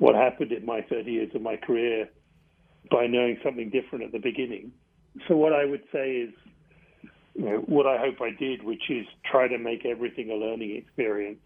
what 0.00 0.14
happened 0.14 0.50
in 0.50 0.64
my 0.64 0.80
30 0.80 1.12
years 1.12 1.30
of 1.34 1.42
my 1.42 1.56
career 1.56 2.08
by 2.90 3.06
knowing 3.06 3.36
something 3.44 3.68
different 3.68 4.02
at 4.02 4.12
the 4.12 4.18
beginning. 4.18 4.72
So 5.28 5.36
what 5.36 5.52
I 5.52 5.66
would 5.66 5.82
say 5.92 6.12
is, 6.12 6.32
you 7.34 7.44
know, 7.44 7.58
what 7.66 7.86
I 7.86 7.98
hope 7.98 8.22
I 8.22 8.30
did, 8.30 8.64
which 8.64 8.88
is 8.88 9.06
try 9.30 9.46
to 9.46 9.58
make 9.58 9.84
everything 9.84 10.30
a 10.30 10.34
learning 10.34 10.74
experience. 10.74 11.44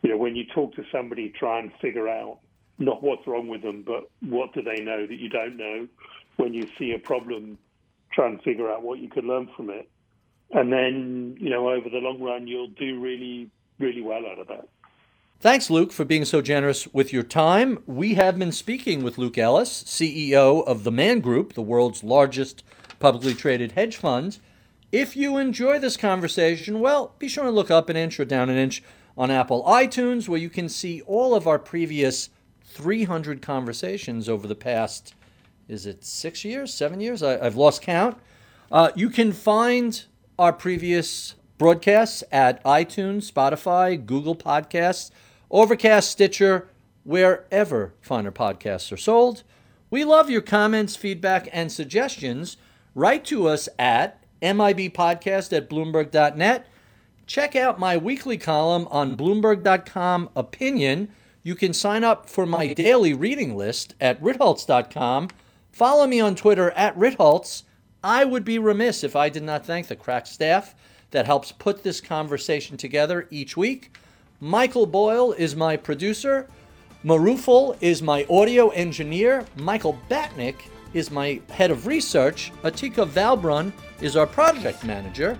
You 0.00 0.10
know, 0.10 0.16
when 0.16 0.34
you 0.34 0.44
talk 0.54 0.74
to 0.76 0.84
somebody, 0.90 1.28
try 1.38 1.58
and 1.58 1.70
figure 1.82 2.08
out 2.08 2.38
not 2.78 3.02
what's 3.02 3.26
wrong 3.26 3.46
with 3.46 3.60
them, 3.60 3.84
but 3.86 4.10
what 4.20 4.54
do 4.54 4.62
they 4.62 4.82
know 4.82 5.06
that 5.06 5.18
you 5.18 5.28
don't 5.28 5.58
know. 5.58 5.86
When 6.36 6.54
you 6.54 6.68
see 6.78 6.92
a 6.92 6.98
problem, 6.98 7.58
try 8.10 8.28
and 8.28 8.40
figure 8.42 8.72
out 8.72 8.82
what 8.82 9.00
you 9.00 9.10
could 9.10 9.24
learn 9.24 9.50
from 9.54 9.68
it. 9.68 9.86
And 10.50 10.72
then, 10.72 11.36
you 11.38 11.50
know, 11.50 11.68
over 11.68 11.90
the 11.90 11.98
long 11.98 12.22
run, 12.22 12.46
you'll 12.46 12.68
do 12.68 12.98
really, 13.00 13.50
really 13.78 14.00
well 14.00 14.22
out 14.26 14.38
of 14.38 14.48
that. 14.48 14.68
Thanks, 15.38 15.68
Luke, 15.68 15.92
for 15.92 16.06
being 16.06 16.24
so 16.24 16.40
generous 16.40 16.88
with 16.94 17.12
your 17.12 17.22
time. 17.22 17.82
We 17.86 18.14
have 18.14 18.38
been 18.38 18.52
speaking 18.52 19.04
with 19.04 19.18
Luke 19.18 19.36
Ellis, 19.36 19.84
CEO 19.84 20.66
of 20.66 20.82
the 20.82 20.90
Man 20.90 21.20
Group, 21.20 21.52
the 21.52 21.60
world's 21.60 22.02
largest 22.02 22.64
publicly 23.00 23.34
traded 23.34 23.72
hedge 23.72 23.96
fund. 23.96 24.38
If 24.90 25.14
you 25.14 25.36
enjoy 25.36 25.78
this 25.78 25.98
conversation, 25.98 26.80
well, 26.80 27.14
be 27.18 27.28
sure 27.28 27.44
to 27.44 27.50
look 27.50 27.70
up 27.70 27.90
an 27.90 27.98
inch 27.98 28.18
or 28.18 28.24
down 28.24 28.48
an 28.48 28.56
inch 28.56 28.82
on 29.14 29.30
Apple 29.30 29.62
iTunes, 29.64 30.26
where 30.26 30.40
you 30.40 30.48
can 30.48 30.70
see 30.70 31.02
all 31.02 31.34
of 31.34 31.46
our 31.46 31.58
previous 31.58 32.30
300 32.64 33.42
conversations 33.42 34.30
over 34.30 34.46
the 34.46 34.54
past, 34.54 35.14
is 35.68 35.84
it 35.84 36.02
six 36.02 36.46
years, 36.46 36.72
seven 36.72 36.98
years? 36.98 37.22
I, 37.22 37.44
have 37.44 37.56
lost 37.56 37.82
count. 37.82 38.16
Uh, 38.72 38.90
you 38.94 39.10
can 39.10 39.32
find 39.32 40.02
our 40.38 40.54
previous 40.54 41.34
broadcasts 41.58 42.24
at 42.32 42.64
iTunes, 42.64 43.30
Spotify, 43.30 44.04
Google 44.04 44.34
Podcasts, 44.34 45.10
Overcast, 45.50 46.10
Stitcher, 46.10 46.68
wherever 47.04 47.94
finer 48.00 48.32
podcasts 48.32 48.90
are 48.92 48.96
sold. 48.96 49.42
We 49.90 50.04
love 50.04 50.28
your 50.28 50.40
comments, 50.40 50.96
feedback, 50.96 51.48
and 51.52 51.70
suggestions. 51.70 52.56
Write 52.94 53.24
to 53.26 53.46
us 53.46 53.68
at 53.78 54.22
mibpodcast 54.42 55.56
at 55.56 55.70
bloomberg.net. 55.70 56.66
Check 57.26 57.56
out 57.56 57.78
my 57.78 57.96
weekly 57.96 58.38
column 58.38 58.86
on 58.90 59.16
bloomberg.com 59.16 60.30
opinion 60.36 61.08
you 61.46 61.54
can 61.54 61.72
sign 61.72 62.02
up 62.02 62.28
for 62.28 62.44
my 62.44 62.72
daily 62.74 63.14
reading 63.14 63.56
list 63.56 63.94
at 64.00 64.20
ritholtz.com. 64.20 65.28
Follow 65.70 66.04
me 66.08 66.18
on 66.18 66.34
Twitter 66.34 66.72
at 66.72 66.98
ritholtz. 66.98 67.62
I 68.02 68.24
would 68.24 68.44
be 68.44 68.58
remiss 68.58 69.04
if 69.04 69.14
I 69.14 69.28
did 69.28 69.44
not 69.44 69.64
thank 69.64 69.86
the 69.86 69.94
crack 69.94 70.26
staff 70.26 70.74
that 71.12 71.24
helps 71.24 71.52
put 71.52 71.84
this 71.84 72.00
conversation 72.00 72.76
together 72.76 73.28
each 73.30 73.56
week. 73.56 73.96
Michael 74.40 74.84
Boyle 74.84 75.32
is 75.32 75.56
my 75.56 75.78
producer. 75.78 76.46
Marufel 77.02 77.74
is 77.80 78.02
my 78.02 78.26
audio 78.28 78.68
engineer. 78.68 79.46
Michael 79.56 79.98
Batnick 80.10 80.56
is 80.92 81.10
my 81.10 81.40
head 81.48 81.70
of 81.70 81.86
research. 81.86 82.52
Atika 82.62 83.08
Valbrun 83.08 83.72
is 84.02 84.14
our 84.14 84.26
project 84.26 84.84
manager. 84.84 85.38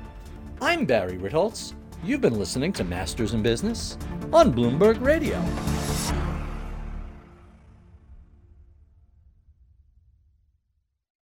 I'm 0.63 0.87
Barry 0.87 1.19
Ritholtz. 1.19 1.75
You've 2.05 2.23
been 2.23 2.39
listening 2.39 2.73
to 2.75 2.85
Masters 2.85 3.35
in 3.35 3.43
Business 3.43 3.99
on 4.33 4.55
Bloomberg 4.55 5.05
Radio. 5.05 5.43